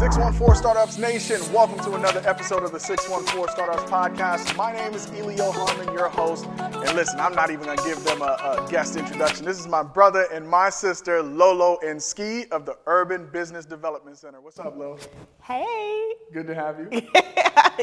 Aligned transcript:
614 0.00 0.56
Startups 0.56 0.96
Nation, 0.96 1.38
welcome 1.52 1.78
to 1.80 1.94
another 1.94 2.22
episode 2.24 2.62
of 2.62 2.72
the 2.72 2.80
614 2.80 3.52
Startups 3.52 3.82
Podcast. 3.82 4.56
My 4.56 4.72
name 4.72 4.94
is 4.94 5.06
Elio 5.10 5.52
Harmon, 5.52 5.92
your 5.92 6.08
host. 6.08 6.46
And 6.58 6.96
listen, 6.96 7.20
I'm 7.20 7.34
not 7.34 7.50
even 7.50 7.66
going 7.66 7.76
to 7.76 7.84
give 7.84 8.02
them 8.04 8.22
a, 8.22 8.24
a, 8.64 8.66
guest 8.70 8.96
introduction. 8.96 9.44
This 9.44 9.60
is 9.60 9.68
my 9.68 9.82
brother 9.82 10.26
and 10.32 10.48
my 10.48 10.70
sister, 10.70 11.22
Lolo 11.22 11.78
and 11.84 12.02
Ski 12.02 12.46
of 12.50 12.64
the 12.64 12.78
Urban 12.86 13.28
Business 13.30 13.66
Development 13.66 14.16
Center. 14.16 14.40
What's 14.40 14.58
up, 14.58 14.74
Lolo? 14.74 14.96
Hey. 15.42 16.14
Good 16.32 16.46
to 16.46 16.54
have 16.54 16.78
you. 16.80 16.88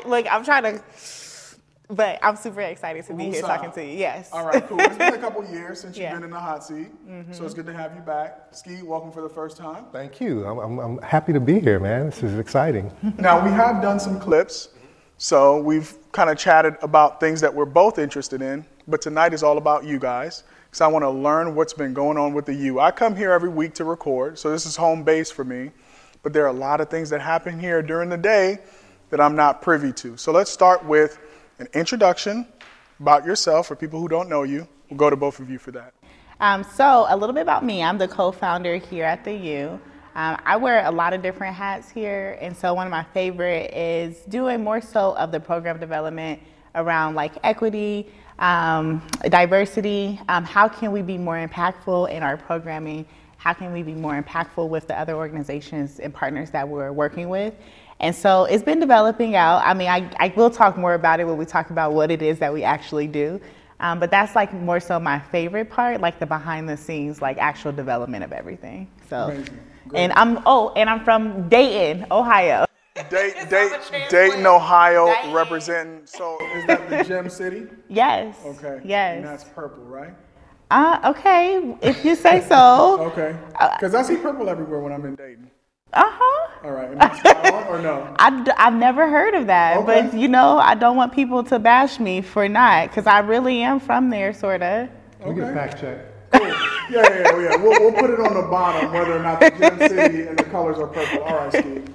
Look, 0.10 0.26
I'm 0.34 0.44
trying 0.44 0.64
to 0.64 0.84
but 1.90 2.20
I'm 2.22 2.36
super 2.36 2.62
excited 2.62 3.06
to 3.06 3.14
be 3.14 3.26
here 3.26 3.42
talking 3.42 3.72
to 3.72 3.84
you. 3.84 3.98
Yes. 3.98 4.30
All 4.34 4.46
right, 4.46 4.66
cool. 4.68 4.80
It's 4.80 4.98
been 4.98 5.14
a 5.14 5.18
couple 5.18 5.46
years 5.46 5.80
since 5.80 5.98
yeah. 5.98 6.12
you've 6.12 6.20
been 6.20 6.26
in 6.26 6.32
the 6.32 6.40
hot 6.40 6.64
seat, 6.64 6.90
mm-hmm. 7.08 7.32
so 7.32 7.46
it's 7.46 7.54
good 7.54 7.66
to 7.66 7.74
have 7.74 7.96
you 7.96 8.02
back. 8.02 8.48
Ski, 8.52 8.82
welcome 8.82 9.12
for 9.12 9.22
the 9.22 9.30
first 9.30 9.56
time. 9.56 9.86
Thank 9.94 10.20
you. 10.20 10.46
I'm, 10.46 10.58
I'm, 10.58 10.80
I'm 10.80 11.02
happy 11.02 11.32
to 11.32 11.40
be 11.40 11.60
here, 11.60 11.80
man. 11.80 12.08
This 12.08 12.24
is 12.24 12.38
exciting. 12.40 12.92
now, 13.18 13.44
we 13.44 13.52
have 13.52 13.82
done 13.82 14.00
some 14.00 14.20
clips, 14.20 14.70
so 15.18 15.62
we've 15.62 15.96
kind 16.12 16.30
of 16.30 16.38
chatted 16.38 16.76
about 16.82 17.20
things 17.20 17.40
that 17.42 17.54
we're 17.54 17.66
both 17.66 18.00
interested 18.00 18.42
in, 18.42 18.66
but 18.88 19.02
tonight 19.02 19.34
is 19.34 19.42
all 19.42 19.58
about 19.58 19.86
you 19.86 19.98
guys 19.98 20.44
because 20.66 20.82
I 20.82 20.88
want 20.88 21.04
to 21.04 21.10
learn 21.10 21.56
what's 21.56 21.74
been 21.74 21.94
going 21.94 22.18
on 22.18 22.34
with 22.34 22.46
the 22.46 22.54
U. 22.54 22.82
I 22.82 22.92
come 22.92 23.16
here 23.16 23.32
every 23.32 23.50
week 23.50 23.74
to 23.76 23.86
record, 23.86 24.38
so 24.38 24.52
this 24.52 24.66
is 24.66 24.76
home 24.76 25.04
base 25.04 25.32
for 25.32 25.46
me, 25.46 25.72
but 26.22 26.34
there 26.34 26.44
are 26.44 26.50
a 26.50 26.54
lot 26.54 26.82
of 26.82 26.90
things 26.90 27.10
that 27.12 27.22
happen 27.22 27.58
here 27.58 27.82
during 27.82 28.10
the 28.10 28.18
day 28.18 28.60
that 29.10 29.22
I'm 29.22 29.38
not 29.38 29.62
privy 29.62 29.94
to. 29.94 30.18
So 30.18 30.34
let's 30.34 30.52
start 30.52 30.84
with 30.84 31.18
an 31.60 31.68
introduction 31.74 32.48
about 33.00 33.26
yourself 33.26 33.68
for 33.68 33.76
people 33.76 34.00
who 34.00 34.08
don't 34.08 34.30
know 34.30 34.44
you. 34.44 34.68
We'll 34.90 34.98
go 34.98 35.10
to 35.10 35.16
both 35.16 35.40
of 35.40 35.50
you 35.50 35.60
for 35.60 35.72
that. 35.72 35.94
Um, 36.40 36.64
so, 36.64 37.06
a 37.10 37.18
little 37.18 37.34
bit 37.34 37.42
about 37.42 37.66
me. 37.66 37.84
I'm 37.84 37.98
the 37.98 38.08
co 38.08 38.32
founder 38.32 38.78
here 38.78 39.06
at 39.06 39.24
the 39.24 39.34
U. 39.34 39.80
Um, 40.16 40.38
I 40.46 40.56
wear 40.56 40.86
a 40.86 40.92
lot 40.92 41.14
of 41.14 41.22
different 41.22 41.56
hats 41.56 41.90
here, 41.90 42.38
and 42.42 42.56
so 42.56 42.74
one 42.74 42.88
of 42.88 42.92
my 42.92 43.04
favorite 43.04 43.72
is 43.72 44.18
doing 44.30 44.64
more 44.64 44.82
so 44.82 45.16
of 45.16 45.32
the 45.32 45.40
program 45.40 45.80
development 45.80 46.40
around 46.74 47.14
like 47.14 47.34
equity, 47.44 48.08
um, 48.40 49.06
diversity. 49.30 50.20
Um, 50.28 50.44
how 50.44 50.68
can 50.68 50.92
we 50.92 51.04
be 51.04 51.20
more 51.20 51.36
impactful 51.36 52.10
in 52.10 52.24
our 52.24 52.36
programming? 52.36 53.06
How 53.38 53.54
can 53.54 53.72
we 53.72 53.84
be 53.84 53.94
more 53.94 54.20
impactful 54.20 54.68
with 54.68 54.88
the 54.88 55.00
other 55.00 55.16
organizations 55.16 56.00
and 56.00 56.12
partners 56.12 56.50
that 56.50 56.68
we're 56.68 56.92
working 56.92 57.30
with? 57.30 57.54
And 58.00 58.16
so 58.16 58.46
it's 58.46 58.64
been 58.64 58.80
developing 58.80 59.36
out. 59.36 59.64
I 59.66 59.74
mean, 59.74 59.88
I, 59.88 60.10
I 60.20 60.34
will 60.36 60.50
talk 60.50 60.78
more 60.78 60.94
about 60.94 61.20
it 61.20 61.26
when 61.26 61.38
we 61.38 61.46
talk 61.46 61.72
about 61.72 61.94
what 61.94 62.12
it 62.12 62.22
is 62.22 62.38
that 62.40 62.54
we 62.54 62.64
actually 62.64 63.08
do. 63.08 63.42
Um, 63.80 64.00
but 64.00 64.10
that's 64.10 64.36
like 64.36 64.54
more 64.54 64.80
so 64.80 65.00
my 65.00 65.20
favorite 65.20 65.70
part, 65.70 66.02
like 66.02 66.20
the 66.20 66.26
behind 66.26 66.68
the 66.68 66.78
scenes, 66.78 67.22
like 67.22 67.38
actual 67.38 67.72
development 67.72 68.24
of 68.24 68.32
everything. 68.34 68.90
So, 69.10 69.44
and 69.94 70.12
I'm 70.14 70.42
oh, 70.46 70.74
and 70.76 70.90
I'm 70.90 71.04
from 71.04 71.48
Dayton, 71.48 72.08
Ohio. 72.10 72.66
Dayton, 73.10 73.48
Dayton, 74.10 74.46
Ohio, 74.48 75.06
Dayton. 75.06 75.34
representing. 75.34 76.02
So 76.06 76.38
is 76.56 76.66
that 76.66 76.90
the 76.90 77.04
Gem 77.04 77.30
City? 77.30 77.68
Yes. 77.88 78.36
Okay. 78.44 78.82
Yes. 78.84 79.18
And 79.18 79.26
that's 79.26 79.44
purple, 79.44 79.84
right? 79.84 80.14
Uh, 80.72 81.00
okay, 81.06 81.78
if 81.82 82.04
you 82.04 82.16
say 82.16 82.42
so. 82.42 83.00
okay. 83.12 83.38
Because 83.52 83.94
uh, 83.94 84.00
I 84.00 84.02
see 84.02 84.18
purple 84.18 84.50
everywhere 84.50 84.80
when 84.80 84.92
I'm 84.92 85.06
in 85.06 85.16
Dayton. 85.16 85.50
Uh 85.94 86.04
huh. 86.06 86.50
All 86.64 86.72
right. 86.72 86.92
Am 86.92 86.98
I 87.02 87.66
or 87.68 87.82
no? 87.82 88.14
I, 88.20 88.54
I've 88.58 88.74
never 88.74 89.10
heard 89.10 89.34
of 89.34 89.48
that, 89.48 89.78
okay. 89.78 90.10
but 90.10 90.18
you 90.18 90.28
know, 90.28 90.58
I 90.58 90.76
don't 90.76 90.98
want 90.98 91.14
people 91.14 91.44
to 91.46 91.60
bash 91.60 92.00
me 92.00 92.22
for 92.22 92.48
not, 92.50 92.90
because 92.90 93.08
I 93.08 93.20
really 93.20 93.62
am 93.62 93.80
from 93.80 94.10
there, 94.10 94.34
sort 94.34 94.62
of. 94.62 94.90
Okay. 95.22 95.30
We 95.30 95.36
can 95.36 95.54
fact 95.54 95.80
check. 95.80 96.32
Cool. 96.32 96.48
Yeah, 96.48 96.56
yeah, 96.90 97.40
yeah. 97.40 97.56
We'll, 97.56 97.80
we'll 97.80 97.94
put 97.94 98.10
it 98.10 98.20
on 98.20 98.34
the 98.34 98.48
bottom 98.50 98.92
whether 98.92 99.18
or 99.18 99.24
not 99.24 99.40
the 99.40 99.50
Gem 99.52 99.78
City 99.78 100.28
and 100.28 100.38
the 100.38 100.44
colors 100.44 100.78
are 100.78 100.88
purple. 100.88 101.24
All 101.24 101.36
right, 101.36 101.54
Steve. 101.54 101.88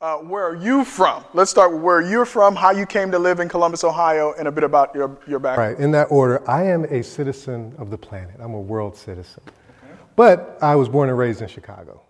Uh, 0.00 0.16
where 0.16 0.44
are 0.44 0.56
you 0.56 0.82
from? 0.84 1.22
Let's 1.34 1.50
start 1.50 1.72
with 1.72 1.82
where 1.82 2.00
you're 2.00 2.24
from, 2.24 2.56
how 2.56 2.70
you 2.70 2.86
came 2.86 3.10
to 3.10 3.18
live 3.18 3.38
in 3.38 3.50
Columbus, 3.50 3.84
Ohio, 3.84 4.32
and 4.38 4.48
a 4.48 4.52
bit 4.52 4.64
about 4.64 4.94
your, 4.94 5.18
your 5.26 5.38
background. 5.38 5.74
Right, 5.74 5.84
in 5.84 5.90
that 5.90 6.04
order, 6.04 6.48
I 6.48 6.64
am 6.64 6.84
a 6.84 7.02
citizen 7.02 7.74
of 7.78 7.90
the 7.90 7.98
planet. 7.98 8.36
I'm 8.38 8.54
a 8.54 8.60
world 8.60 8.96
citizen. 8.96 9.42
Okay. 9.46 9.92
But 10.16 10.58
I 10.62 10.74
was 10.74 10.88
born 10.88 11.10
and 11.10 11.18
raised 11.18 11.42
in 11.42 11.48
Chicago. 11.48 12.00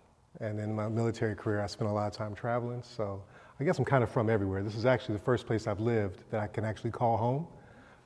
And 0.41 0.59
in 0.59 0.73
my 0.73 0.89
military 0.89 1.35
career, 1.35 1.61
I 1.61 1.67
spent 1.67 1.89
a 1.89 1.93
lot 1.93 2.07
of 2.07 2.13
time 2.13 2.33
traveling. 2.33 2.81
So 2.83 3.21
I 3.59 3.63
guess 3.63 3.77
I'm 3.77 3.85
kind 3.85 4.03
of 4.03 4.09
from 4.09 4.27
everywhere. 4.27 4.63
This 4.63 4.75
is 4.75 4.87
actually 4.87 5.13
the 5.13 5.23
first 5.23 5.45
place 5.45 5.67
I've 5.67 5.79
lived 5.79 6.23
that 6.31 6.41
I 6.41 6.47
can 6.47 6.65
actually 6.65 6.89
call 6.89 7.15
home 7.15 7.45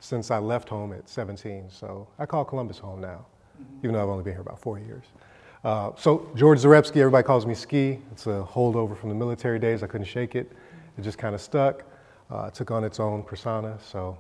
since 0.01 0.29
I 0.29 0.37
left 0.37 0.67
home 0.67 0.91
at 0.91 1.07
17. 1.07 1.69
So 1.69 2.07
I 2.19 2.25
call 2.25 2.43
Columbus 2.43 2.77
home 2.77 2.99
now, 2.99 3.25
mm-hmm. 3.59 3.77
even 3.83 3.93
though 3.93 4.03
I've 4.03 4.09
only 4.09 4.23
been 4.23 4.33
here 4.33 4.41
about 4.41 4.59
four 4.59 4.77
years. 4.77 5.05
Uh, 5.63 5.91
so 5.97 6.29
George 6.35 6.59
Zarepski, 6.59 6.97
everybody 6.97 7.25
calls 7.25 7.45
me 7.45 7.55
Ski. 7.55 7.99
It's 8.11 8.27
a 8.27 8.45
holdover 8.51 8.97
from 8.97 9.09
the 9.09 9.15
military 9.15 9.57
days. 9.57 9.81
I 9.81 9.87
couldn't 9.87 10.05
shake 10.05 10.35
it. 10.35 10.51
It 10.97 11.01
just 11.01 11.17
kind 11.17 11.33
of 11.33 11.41
stuck. 11.41 11.83
Uh, 12.29 12.49
took 12.49 12.69
on 12.69 12.83
its 12.83 12.99
own 12.99 13.23
persona. 13.23 13.79
So 13.81 14.17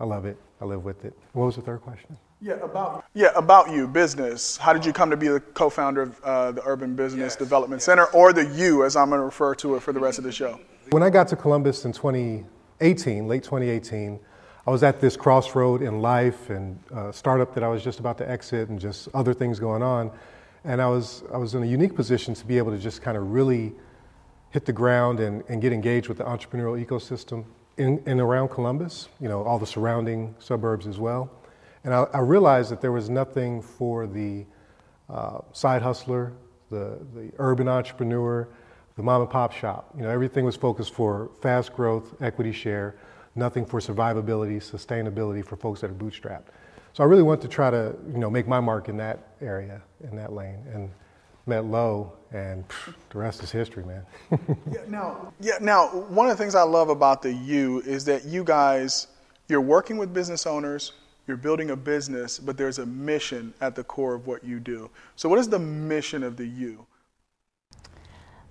I 0.00 0.04
love 0.04 0.24
it. 0.24 0.38
I 0.60 0.64
live 0.64 0.84
with 0.84 1.04
it. 1.04 1.12
What 1.34 1.44
was 1.44 1.56
the 1.56 1.62
third 1.62 1.82
question? 1.82 2.16
Yeah, 2.40 2.54
about 2.54 3.04
yeah 3.14 3.30
about 3.34 3.72
you, 3.72 3.88
business. 3.88 4.56
How 4.56 4.72
did 4.72 4.86
you 4.86 4.92
come 4.92 5.10
to 5.10 5.16
be 5.16 5.26
the 5.26 5.40
co-founder 5.40 6.02
of 6.02 6.20
uh, 6.22 6.52
the 6.52 6.62
Urban 6.64 6.94
Business 6.94 7.32
yes, 7.32 7.36
Development 7.36 7.80
yes. 7.80 7.86
Center, 7.86 8.04
or 8.06 8.32
the 8.32 8.46
U, 8.46 8.84
as 8.84 8.94
I'm 8.94 9.08
going 9.08 9.18
to 9.20 9.24
refer 9.24 9.56
to 9.56 9.74
it 9.74 9.82
for 9.82 9.92
the 9.92 9.98
rest 9.98 10.18
of 10.18 10.24
the 10.24 10.30
show? 10.30 10.60
When 10.90 11.02
I 11.02 11.10
got 11.10 11.26
to 11.28 11.36
Columbus 11.36 11.84
in 11.84 11.92
2018, 11.92 13.26
late 13.26 13.42
2018, 13.42 14.20
I 14.66 14.70
was 14.70 14.84
at 14.84 15.00
this 15.00 15.16
crossroad 15.16 15.82
in 15.82 16.00
life 16.00 16.48
and 16.50 16.78
a 16.94 17.12
startup 17.12 17.54
that 17.54 17.64
I 17.64 17.68
was 17.68 17.82
just 17.82 17.98
about 17.98 18.18
to 18.18 18.30
exit, 18.30 18.68
and 18.68 18.78
just 18.78 19.08
other 19.14 19.34
things 19.34 19.58
going 19.58 19.82
on, 19.82 20.12
and 20.62 20.80
I 20.80 20.88
was 20.88 21.24
I 21.32 21.38
was 21.38 21.56
in 21.56 21.64
a 21.64 21.66
unique 21.66 21.96
position 21.96 22.34
to 22.34 22.46
be 22.46 22.56
able 22.56 22.70
to 22.70 22.78
just 22.78 23.02
kind 23.02 23.16
of 23.16 23.32
really 23.32 23.72
hit 24.50 24.64
the 24.64 24.72
ground 24.72 25.18
and, 25.18 25.42
and 25.48 25.60
get 25.60 25.72
engaged 25.72 26.08
with 26.08 26.18
the 26.18 26.24
entrepreneurial 26.24 26.82
ecosystem 26.82 27.44
in 27.78 28.00
and 28.06 28.20
around 28.20 28.50
Columbus. 28.50 29.08
You 29.20 29.28
know, 29.28 29.42
all 29.42 29.58
the 29.58 29.66
surrounding 29.66 30.36
suburbs 30.38 30.86
as 30.86 31.00
well. 31.00 31.32
And 31.84 31.94
I, 31.94 32.06
I 32.12 32.20
realized 32.20 32.70
that 32.70 32.80
there 32.80 32.92
was 32.92 33.08
nothing 33.08 33.62
for 33.62 34.06
the 34.06 34.44
uh, 35.08 35.40
side 35.52 35.82
hustler, 35.82 36.32
the, 36.70 36.98
the 37.14 37.32
urban 37.38 37.68
entrepreneur, 37.68 38.48
the 38.96 39.02
mom 39.02 39.22
and 39.22 39.30
pop 39.30 39.52
shop. 39.52 39.90
You 39.96 40.02
know, 40.02 40.10
everything 40.10 40.44
was 40.44 40.56
focused 40.56 40.92
for 40.92 41.30
fast 41.40 41.72
growth, 41.72 42.14
equity 42.20 42.52
share, 42.52 42.96
nothing 43.34 43.64
for 43.64 43.80
survivability, 43.80 44.58
sustainability 44.58 45.44
for 45.44 45.56
folks 45.56 45.80
that 45.80 45.90
are 45.90 45.94
bootstrapped. 45.94 46.46
So 46.92 47.04
I 47.04 47.06
really 47.06 47.22
want 47.22 47.40
to 47.42 47.48
try 47.48 47.70
to, 47.70 47.94
you 48.10 48.18
know, 48.18 48.28
make 48.28 48.48
my 48.48 48.60
mark 48.60 48.88
in 48.88 48.96
that 48.96 49.34
area, 49.40 49.80
in 50.02 50.16
that 50.16 50.32
lane. 50.32 50.58
And 50.72 50.90
met 51.48 51.64
Lo, 51.64 52.12
and 52.30 52.64
the 53.10 53.18
rest 53.18 53.42
is 53.42 53.50
history, 53.50 53.84
man. 53.84 54.04
yeah, 54.70 54.80
now, 54.86 55.32
yeah, 55.40 55.54
now, 55.60 55.88
one 55.88 56.28
of 56.28 56.36
the 56.36 56.42
things 56.42 56.54
I 56.54 56.62
love 56.62 56.90
about 56.90 57.22
the 57.22 57.32
U 57.32 57.80
is 57.80 58.04
that 58.04 58.26
you 58.26 58.44
guys, 58.44 59.08
you're 59.48 59.62
working 59.62 59.96
with 59.96 60.12
business 60.12 60.46
owners, 60.46 60.92
you're 61.28 61.36
building 61.36 61.70
a 61.70 61.76
business, 61.76 62.38
but 62.38 62.56
there's 62.56 62.78
a 62.78 62.86
mission 62.86 63.52
at 63.60 63.74
the 63.74 63.84
core 63.84 64.14
of 64.14 64.26
what 64.26 64.42
you 64.42 64.58
do. 64.58 64.90
So, 65.14 65.28
what 65.28 65.38
is 65.38 65.48
the 65.48 65.58
mission 65.58 66.22
of 66.22 66.36
the 66.36 66.46
U? 66.46 66.86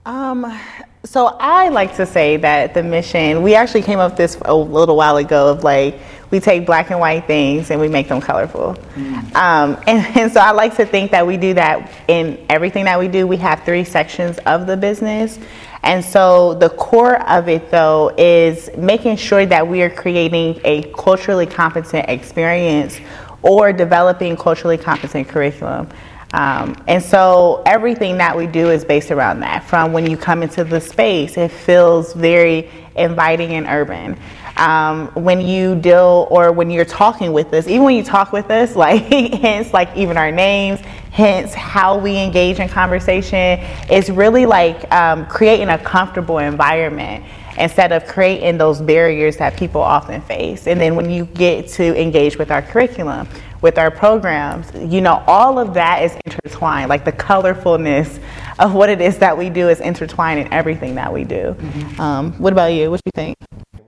Um, 0.05 0.57
so 1.03 1.35
I 1.38 1.67
like 1.67 1.97
to 1.97 2.05
say 2.05 2.38
that 2.38 2.73
the 2.73 2.81
mission, 2.81 3.43
we 3.43 3.55
actually 3.55 3.81
came 3.81 3.99
up 3.99 4.15
this 4.15 4.38
a 4.45 4.55
little 4.55 4.95
while 4.95 5.17
ago 5.17 5.51
of 5.51 5.65
like, 5.65 5.99
we 6.31 6.39
take 6.39 6.65
black 6.65 6.91
and 6.91 6.99
white 7.01 7.27
things 7.27 7.71
and 7.71 7.81
we 7.81 7.89
make 7.89 8.07
them 8.07 8.21
colorful. 8.21 8.75
Mm. 8.95 9.35
Um, 9.35 9.83
and, 9.88 10.17
and 10.17 10.31
so 10.31 10.39
I 10.39 10.51
like 10.51 10.77
to 10.77 10.85
think 10.85 11.11
that 11.11 11.27
we 11.27 11.35
do 11.35 11.53
that 11.55 11.91
in 12.07 12.45
everything 12.49 12.85
that 12.85 12.97
we 12.97 13.09
do. 13.09 13.27
We 13.27 13.35
have 13.38 13.65
three 13.65 13.83
sections 13.83 14.38
of 14.45 14.65
the 14.65 14.77
business. 14.77 15.39
And 15.87 16.03
so 16.03 16.53
the 16.53 16.67
core 16.67 17.25
of 17.29 17.47
it, 17.47 17.71
though, 17.71 18.13
is 18.17 18.69
making 18.77 19.15
sure 19.15 19.45
that 19.45 19.65
we 19.65 19.81
are 19.81 19.89
creating 19.89 20.59
a 20.65 20.83
culturally 20.91 21.45
competent 21.45 22.09
experience 22.09 22.99
or 23.41 23.71
developing 23.71 24.35
culturally 24.35 24.77
competent 24.77 25.29
curriculum. 25.29 25.87
Um, 26.33 26.75
and 26.87 27.01
so 27.01 27.63
everything 27.65 28.17
that 28.17 28.35
we 28.35 28.47
do 28.47 28.69
is 28.69 28.83
based 28.83 29.11
around 29.11 29.39
that. 29.39 29.63
From 29.63 29.93
when 29.93 30.09
you 30.11 30.17
come 30.17 30.43
into 30.43 30.65
the 30.65 30.81
space, 30.81 31.37
it 31.37 31.51
feels 31.51 32.11
very 32.11 32.69
inviting 32.97 33.53
and 33.53 33.65
urban. 33.65 34.19
Um, 34.57 35.07
when 35.09 35.42
you 35.42 35.75
deal 35.75 36.27
or 36.31 36.51
when 36.51 36.69
you're 36.69 36.86
talking 36.86 37.31
with 37.31 37.54
us, 37.54 37.68
even 37.68 37.83
when 37.83 37.95
you 37.95 38.04
talk 38.04 38.31
with 38.31 38.50
us, 38.50 38.75
like 38.75 39.04
hence 39.04 39.74
like 39.74 39.95
even 39.95 40.18
our 40.18 40.31
names, 40.31 40.80
hence 41.12 41.54
how 41.54 41.98
we 41.98 42.18
engage 42.18 42.59
in 42.59 42.68
conversation, 42.68 43.59
is 43.89 44.09
really 44.09 44.45
like 44.45 44.92
um, 44.92 45.25
creating 45.27 45.69
a 45.69 45.77
comfortable 45.77 46.39
environment 46.39 47.24
instead 47.57 47.92
of 47.92 48.06
creating 48.06 48.57
those 48.57 48.81
barriers 48.81 49.38
that 49.38 49.57
people 49.57 49.81
often 49.81 50.21
face. 50.21 50.68
And 50.68 50.80
then 50.80 50.95
when 50.95 51.10
you 51.10 51.25
get 51.25 51.68
to 51.69 52.00
engage 52.00 52.38
with 52.38 52.51
our 52.51 52.62
curriculum, 52.62 53.27
with 53.62 53.77
our 53.77 53.89
programs, 53.89 54.71
you 54.75 55.01
know, 55.01 55.24
all 55.27 55.57
of 55.57 55.74
that 55.74 56.03
is 56.03 56.15
intertwined. 56.25 56.89
Like 56.89 57.06
the 57.06 57.12
colorfulness 57.12 58.21
of 58.60 58.74
what 58.74 58.89
it 58.89 59.01
is 59.01 59.18
that 59.19 59.38
we 59.38 59.50
do 59.50 59.69
is 59.69 59.80
intertwined 59.80 60.39
in 60.39 60.53
everything 60.53 60.95
that 60.95 61.12
we 61.12 61.24
do. 61.24 61.56
Mm-hmm. 61.57 62.01
Um, 62.01 62.33
what 62.33 62.53
about 62.53 62.68
you? 62.68 62.92
What 62.92 62.98
do 63.03 63.03
you 63.06 63.12
think? 63.15 63.38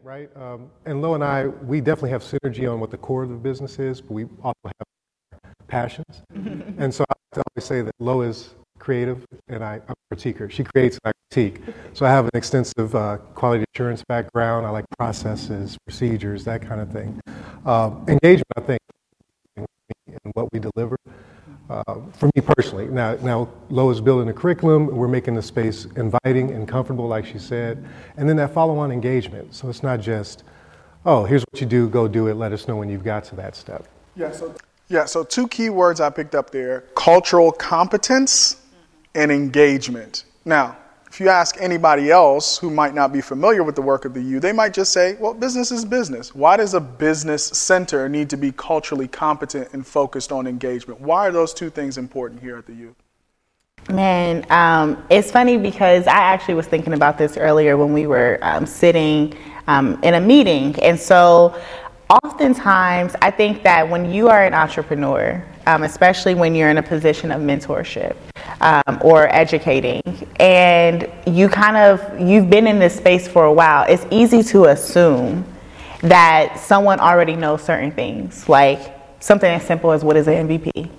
Right. 0.10 0.36
Um, 0.36 0.72
and 0.88 1.04
Lo 1.04 1.14
and 1.14 1.24
I, 1.24 1.46
we 1.46 1.82
definitely 1.82 2.10
have 2.10 2.24
synergy 2.24 2.68
on 2.68 2.80
what 2.80 2.90
the 2.90 2.98
core 2.98 3.22
of 3.22 3.30
the 3.30 3.36
business 3.36 3.78
is, 3.78 4.02
but 4.02 4.10
we 4.10 4.26
also 4.42 4.58
have 4.66 5.52
passions. 5.68 6.24
and 6.34 6.92
so 6.92 7.06
I 7.08 7.14
always 7.36 7.64
say 7.64 7.84
that 7.84 7.94
Lo 8.00 8.22
is 8.22 8.56
creative, 8.80 9.24
and 9.50 9.64
I, 9.64 9.80
I'm 9.88 9.94
a 10.10 10.16
critiquer. 10.16 10.50
She 10.50 10.64
creates 10.64 10.98
and 11.04 11.12
I 11.12 11.32
critique. 11.32 11.62
So 11.94 12.08
I 12.08 12.10
have 12.10 12.26
an 12.26 12.32
extensive 12.34 12.96
uh, 12.96 13.18
quality 13.36 13.66
assurance 13.76 14.04
background. 14.10 14.66
I 14.66 14.72
like 14.72 14.86
processes, 14.98 15.78
procedures, 15.86 16.44
that 16.46 16.64
kind 16.64 16.82
of 16.82 16.92
thing. 16.92 17.22
Um, 17.68 18.04
engagement, 18.08 18.48
I 18.58 18.62
think, 18.62 18.80
and 19.58 19.68
what 20.34 20.52
we 20.52 20.60
deliver. 20.60 20.98
Uh, 21.70 21.84
for 22.14 22.26
me 22.36 22.42
personally, 22.42 22.88
now, 22.88 23.14
now 23.18 23.48
Lo 23.70 23.92
is 23.92 24.02
building 24.02 24.28
a 24.30 24.34
curriculum. 24.34 24.88
We're 24.88 25.08
making 25.08 25.36
the 25.36 25.42
space 25.42 25.86
inviting 25.96 26.52
and 26.52 26.68
comfortable, 26.68 27.08
like 27.08 27.28
she 27.28 27.38
said, 27.38 27.86
and 28.18 28.28
then 28.28 28.36
that 28.38 28.52
follow-on 28.54 28.92
engagement. 28.92 29.54
So 29.54 29.70
it's 29.70 29.84
not 29.84 30.02
just, 30.02 30.44
oh, 31.06 31.26
here's 31.26 31.44
what 31.44 31.62
you 31.62 31.68
do, 31.68 31.88
go 31.88 32.08
do 32.08 32.28
it. 32.28 32.34
Let 32.34 32.54
us 32.54 32.68
know 32.68 32.76
when 32.76 32.90
you've 32.90 33.04
got 33.04 33.24
to 33.26 33.36
that 33.36 33.56
step. 33.56 33.88
Yeah. 34.16 34.32
So 34.32 34.56
yeah. 34.88 35.06
So 35.06 35.24
two 35.24 35.48
key 35.48 35.70
words 35.70 36.02
I 36.02 36.10
picked 36.10 36.34
up 36.34 36.50
there: 36.50 36.86
cultural 36.96 37.52
competence 37.52 38.56
and 39.14 39.32
engagement. 39.32 40.26
Now, 40.46 40.76
if 41.10 41.20
you 41.20 41.28
ask 41.28 41.58
anybody 41.60 42.12
else 42.12 42.60
who 42.60 42.70
might 42.70 42.94
not 42.94 43.12
be 43.12 43.20
familiar 43.20 43.64
with 43.64 43.76
the 43.76 43.82
work 43.82 44.06
of 44.06 44.14
the 44.14 44.22
U, 44.22 44.40
they 44.40 44.54
might 44.54 44.74
just 44.74 44.94
say, 44.94 45.16
well, 45.20 45.34
business 45.34 45.72
is 45.72 45.84
business. 45.84 46.36
Why 46.36 46.56
does 46.56 46.76
a 46.76 46.80
business 46.80 47.44
center 47.44 48.08
need 48.08 48.30
to 48.30 48.38
be 48.38 48.52
culturally 48.52 49.08
competent 49.08 49.74
and 49.74 49.86
focused 49.86 50.32
on 50.32 50.46
engagement? 50.46 51.02
Why 51.02 51.28
are 51.28 51.32
those 51.32 51.54
two 51.54 51.72
things 51.72 51.98
important 51.98 52.42
here 52.42 52.58
at 52.58 52.68
the 52.68 52.74
U? 52.74 52.96
Man, 53.90 54.46
um, 54.52 55.04
it's 55.10 55.32
funny 55.32 55.58
because 55.58 56.06
I 56.06 56.18
actually 56.18 56.54
was 56.54 56.68
thinking 56.68 56.94
about 56.94 57.18
this 57.18 57.38
earlier 57.38 57.76
when 57.76 57.92
we 57.92 58.06
were 58.06 58.38
um, 58.44 58.68
sitting 58.68 59.36
um, 59.66 60.00
in 60.04 60.14
a 60.14 60.22
meeting. 60.22 60.80
And 60.80 61.00
so, 61.00 61.60
oftentimes, 62.24 63.16
I 63.22 63.32
think 63.32 63.64
that 63.64 63.90
when 63.90 64.12
you 64.12 64.28
are 64.28 64.44
an 64.44 64.54
entrepreneur, 64.54 65.44
um, 65.68 65.84
especially 65.84 66.36
when 66.36 66.56
you're 66.56 66.70
in 66.70 66.78
a 66.78 66.84
position 66.84 67.32
of 67.32 67.42
mentorship, 67.42 68.16
um, 68.62 69.00
or 69.02 69.34
educating. 69.34 70.02
And 70.40 71.10
you 71.28 71.50
kind 71.50 71.78
of 71.78 72.20
you've 72.20 72.50
been 72.50 72.68
in 72.68 72.80
this 72.80 72.96
space 72.96 73.28
for 73.28 73.46
a 73.46 73.54
while. 73.54 73.86
It's 73.88 74.06
easy 74.12 74.44
to 74.44 74.66
assume 74.66 75.46
that 76.02 76.60
someone 76.60 77.00
already 77.00 77.36
knows 77.36 77.62
certain 77.62 77.92
things 77.92 78.48
like 78.48 78.96
something 79.20 79.52
as 79.52 79.66
simple 79.66 79.92
as 79.92 80.04
what 80.04 80.16
is 80.16 80.28
an 80.28 80.48
mvp 80.48 80.90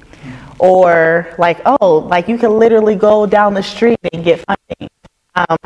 or 0.58 1.34
like 1.38 1.58
oh 1.64 2.06
like 2.10 2.28
you 2.28 2.36
can 2.36 2.58
literally 2.58 2.94
go 2.94 3.24
down 3.24 3.54
the 3.54 3.62
street 3.62 3.98
and 4.12 4.22
get 4.24 4.44
funding. 4.44 4.90
Um, 5.34 5.56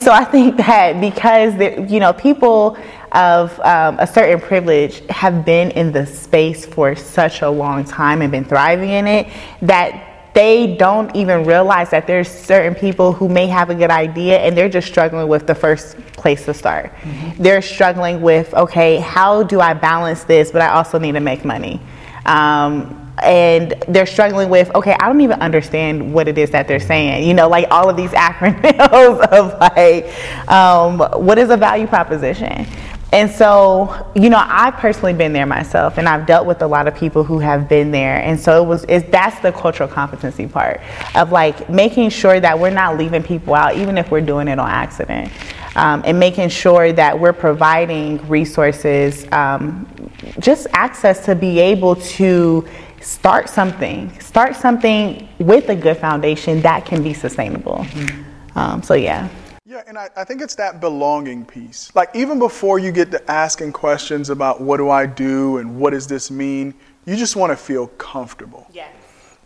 so 0.00 0.12
I 0.12 0.24
think 0.24 0.56
that 0.58 1.00
because 1.00 1.54
you 1.90 2.00
know 2.00 2.12
people 2.12 2.78
of 3.12 3.58
um, 3.60 3.98
a 3.98 4.06
certain 4.06 4.40
privilege 4.40 5.04
have 5.08 5.44
been 5.44 5.70
in 5.72 5.92
the 5.92 6.06
space 6.06 6.66
for 6.66 6.94
such 6.94 7.42
a 7.42 7.48
long 7.48 7.84
time 7.84 8.22
and 8.22 8.30
been 8.30 8.44
thriving 8.44 8.90
in 8.90 9.06
it, 9.06 9.28
that 9.62 10.32
they 10.34 10.76
don't 10.76 11.14
even 11.16 11.44
realize 11.44 11.90
that 11.90 12.06
there's 12.06 12.28
certain 12.28 12.74
people 12.74 13.12
who 13.12 13.28
may 13.28 13.46
have 13.46 13.70
a 13.70 13.74
good 13.74 13.90
idea 13.90 14.38
and 14.38 14.56
they're 14.56 14.68
just 14.68 14.86
struggling 14.86 15.26
with 15.26 15.46
the 15.46 15.54
first 15.54 15.96
place 16.12 16.44
to 16.44 16.54
start. 16.54 16.94
Mm-hmm. 16.94 17.42
They're 17.42 17.62
struggling 17.62 18.20
with, 18.20 18.54
okay, 18.54 18.98
how 18.98 19.42
do 19.42 19.60
I 19.60 19.74
balance 19.74 20.24
this, 20.24 20.52
but 20.52 20.62
I 20.62 20.68
also 20.68 20.98
need 20.98 21.12
to 21.12 21.20
make 21.20 21.44
money. 21.44 21.80
Um, 22.26 23.12
and 23.22 23.74
they're 23.88 24.06
struggling 24.06 24.48
with, 24.48 24.72
okay, 24.74 24.92
I 25.00 25.08
don't 25.08 25.20
even 25.20 25.40
understand 25.40 26.14
what 26.14 26.28
it 26.28 26.38
is 26.38 26.50
that 26.50 26.68
they're 26.68 26.78
saying. 26.78 27.26
You 27.26 27.34
know, 27.34 27.48
like 27.48 27.66
all 27.70 27.90
of 27.90 27.96
these 27.96 28.10
acronyms 28.12 29.20
of 29.32 29.58
like, 29.58 30.48
um, 30.48 30.98
what 31.24 31.38
is 31.38 31.50
a 31.50 31.56
value 31.56 31.86
proposition? 31.86 32.66
And 33.10 33.30
so, 33.30 34.10
you 34.14 34.28
know, 34.28 34.42
I've 34.46 34.74
personally 34.74 35.14
been 35.14 35.32
there 35.32 35.46
myself, 35.46 35.96
and 35.96 36.06
I've 36.06 36.26
dealt 36.26 36.46
with 36.46 36.60
a 36.60 36.66
lot 36.66 36.86
of 36.86 36.94
people 36.94 37.24
who 37.24 37.38
have 37.38 37.66
been 37.66 37.90
there. 37.90 38.16
And 38.16 38.38
so 38.38 38.62
it 38.62 38.66
was, 38.66 38.84
it's, 38.86 39.08
that's 39.10 39.40
the 39.40 39.50
cultural 39.50 39.88
competency 39.88 40.46
part 40.46 40.82
of 41.14 41.32
like 41.32 41.70
making 41.70 42.10
sure 42.10 42.38
that 42.38 42.58
we're 42.58 42.68
not 42.68 42.98
leaving 42.98 43.22
people 43.22 43.54
out, 43.54 43.76
even 43.76 43.96
if 43.96 44.10
we're 44.10 44.20
doing 44.20 44.46
it 44.46 44.58
on 44.58 44.68
accident, 44.68 45.32
um, 45.74 46.02
and 46.04 46.20
making 46.20 46.50
sure 46.50 46.92
that 46.92 47.18
we're 47.18 47.32
providing 47.32 48.26
resources, 48.28 49.26
um, 49.32 49.88
just 50.38 50.66
access 50.72 51.24
to 51.24 51.34
be 51.34 51.60
able 51.60 51.96
to 51.96 52.68
start 53.00 53.48
something, 53.48 54.20
start 54.20 54.54
something 54.54 55.26
with 55.38 55.70
a 55.70 55.76
good 55.76 55.96
foundation 55.96 56.60
that 56.60 56.84
can 56.84 57.02
be 57.02 57.14
sustainable. 57.14 57.78
Mm-hmm. 57.78 58.58
Um, 58.58 58.82
so, 58.82 58.92
yeah. 58.92 59.30
Yeah, 59.68 59.82
and 59.86 59.98
I, 59.98 60.08
I, 60.16 60.24
think 60.24 60.40
it's 60.40 60.54
that 60.54 60.80
belonging 60.80 61.44
piece. 61.44 61.94
Like, 61.94 62.08
even 62.14 62.38
before 62.38 62.78
you 62.78 62.90
get 62.90 63.10
to 63.10 63.30
asking 63.30 63.74
questions 63.74 64.30
about 64.30 64.62
what 64.62 64.78
do 64.78 64.88
I 64.88 65.04
do 65.04 65.58
and 65.58 65.78
what 65.78 65.90
does 65.90 66.06
this 66.06 66.30
mean, 66.30 66.72
you 67.04 67.16
just 67.16 67.36
want 67.36 67.52
to 67.52 67.56
feel 67.56 67.88
comfortable. 67.88 68.66
Yes. 68.72 68.90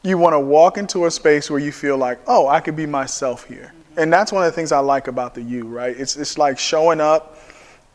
You 0.05 0.19
want 0.19 0.35
to 0.35 0.39
walk 0.39 0.79
into 0.79 1.07
a 1.07 1.11
space 1.11 1.51
where 1.51 1.59
you 1.59 1.73
feel 1.73 1.97
like, 1.97 2.21
oh, 2.29 2.47
I 2.47 2.61
could 2.61 2.77
be 2.77 2.87
myself 2.87 3.49
here. 3.49 3.73
Mm-hmm. 3.75 3.99
And 3.99 4.13
that's 4.13 4.31
one 4.31 4.45
of 4.45 4.53
the 4.53 4.55
things 4.55 4.71
I 4.71 4.79
like 4.79 5.09
about 5.09 5.35
the 5.35 5.43
U, 5.43 5.65
right? 5.65 5.99
It's, 5.99 6.17
it's 6.17 6.39
like 6.39 6.57
showing 6.57 7.01
up 7.01 7.41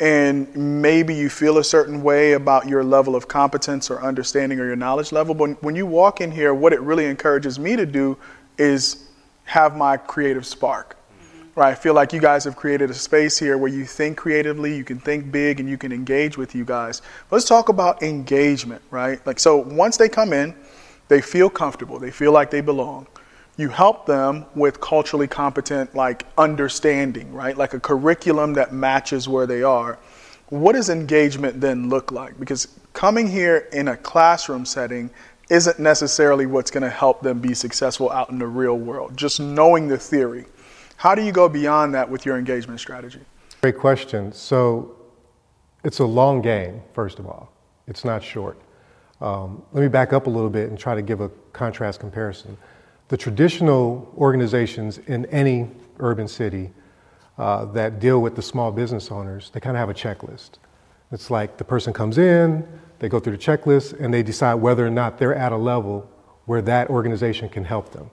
and 0.02 0.54
maybe 0.54 1.16
you 1.16 1.30
feel 1.30 1.60
a 1.60 1.64
certain 1.64 2.04
way 2.04 2.34
about 2.34 2.68
your 2.68 2.84
level 2.84 3.16
of 3.16 3.30
competence 3.30 3.90
or 3.90 4.02
understanding 4.02 4.60
or 4.60 4.66
your 4.66 4.76
knowledge 4.76 5.14
level. 5.14 5.34
But 5.34 5.64
when 5.64 5.78
you 5.78 5.86
walk 5.86 6.20
in 6.20 6.32
here, 6.32 6.54
what 6.54 6.74
it 6.74 6.82
really 6.82 7.06
encourages 7.06 7.58
me 7.58 7.78
to 7.78 7.86
do 7.86 8.18
is 8.58 9.08
have 9.46 9.78
my 9.78 9.96
creative 9.96 10.46
spark 10.46 10.97
Right, 11.58 11.72
I 11.72 11.74
feel 11.74 11.96
like 11.96 12.14
you 12.14 12.22
guys 12.22 12.44
have 12.44 12.56
created 12.56 12.92
a 12.92 12.94
space 12.94 13.40
here 13.40 13.58
where 13.58 13.72
you 13.72 13.84
think 13.84 14.16
creatively, 14.16 14.78
you 14.78 14.84
can 14.84 15.00
think 15.00 15.32
big, 15.32 15.60
and 15.60 15.68
you 15.68 15.76
can 15.76 15.92
engage 15.92 16.38
with 16.38 16.54
you 16.54 16.64
guys. 16.64 17.02
Let's 17.32 17.46
talk 17.46 17.70
about 17.70 18.04
engagement, 18.04 18.84
right? 18.92 19.26
Like, 19.26 19.40
so 19.40 19.58
once 19.58 19.98
they 19.98 20.08
come 20.08 20.34
in, 20.34 20.54
they 21.08 21.20
feel 21.20 21.50
comfortable, 21.50 21.98
they 21.98 22.12
feel 22.12 22.32
like 22.32 22.52
they 22.52 22.62
belong. 22.62 23.08
You 23.58 23.70
help 23.70 24.06
them 24.06 24.46
with 24.54 24.80
culturally 24.82 25.26
competent, 25.26 25.96
like 25.96 26.28
understanding, 26.38 27.34
right? 27.34 27.58
Like 27.58 27.74
a 27.74 27.80
curriculum 27.80 28.54
that 28.54 28.72
matches 28.72 29.28
where 29.28 29.48
they 29.48 29.64
are. 29.64 29.98
What 30.50 30.74
does 30.74 30.90
engagement 30.90 31.60
then 31.60 31.90
look 31.90 32.12
like? 32.12 32.40
Because 32.40 32.68
coming 32.94 33.26
here 33.26 33.68
in 33.74 33.88
a 33.88 33.98
classroom 33.98 34.64
setting 34.64 35.10
isn't 35.50 35.80
necessarily 35.80 36.46
what's 36.46 36.70
going 36.70 36.84
to 36.84 36.90
help 36.92 37.22
them 37.22 37.40
be 37.40 37.56
successful 37.56 38.12
out 38.12 38.30
in 38.30 38.38
the 38.38 38.46
real 38.46 38.78
world. 38.78 39.18
Just 39.18 39.40
knowing 39.40 39.88
the 39.88 39.98
theory 39.98 40.46
how 40.98 41.14
do 41.14 41.24
you 41.24 41.32
go 41.32 41.48
beyond 41.48 41.94
that 41.94 42.10
with 42.10 42.26
your 42.26 42.38
engagement 42.38 42.80
strategy? 42.80 43.22
Great 43.62 43.78
question. 43.78 44.32
So 44.34 44.96
it's 45.84 46.00
a 46.00 46.06
long 46.06 46.42
game, 46.42 46.82
first 46.94 47.20
of 47.20 47.28
all, 47.28 47.54
it's 47.88 48.04
not 48.04 48.24
short. 48.24 48.60
Um, 49.22 49.64
let 49.74 49.82
me 49.82 49.88
back 49.88 50.12
up 50.12 50.28
a 50.28 50.30
little 50.30 50.50
bit 50.50 50.70
and 50.70 50.78
try 50.78 50.96
to 50.96 51.02
give 51.04 51.22
a 51.22 51.30
contrast 51.54 52.00
comparison. 52.00 52.58
The 53.10 53.18
traditional 53.18 54.12
organizations 54.18 54.98
in 54.98 55.26
any 55.28 55.70
urban 56.00 56.28
city 56.28 56.72
uh, 57.38 57.66
that 57.66 58.00
deal 58.00 58.22
with 58.22 58.36
the 58.36 58.42
small 58.42 58.72
business 58.72 59.12
owners, 59.12 59.52
they 59.52 59.60
kind 59.60 59.78
of 59.78 59.80
have 59.80 59.90
a 59.90 59.94
checklist. 59.94 60.52
It's 61.12 61.30
like 61.30 61.58
the 61.58 61.64
person 61.64 61.94
comes 61.94 62.18
in, 62.18 62.68
they 63.00 63.08
go 63.08 63.20
through 63.20 63.38
the 63.38 63.44
checklist, 63.44 64.00
and 64.00 64.12
they 64.12 64.24
decide 64.24 64.56
whether 64.56 64.86
or 64.86 64.90
not 64.90 65.20
they're 65.20 65.36
at 65.36 65.52
a 65.52 65.58
level 65.58 66.10
where 66.46 66.62
that 66.64 66.90
organization 66.90 67.50
can 67.50 67.64
help 67.64 67.92
them. 67.92 68.10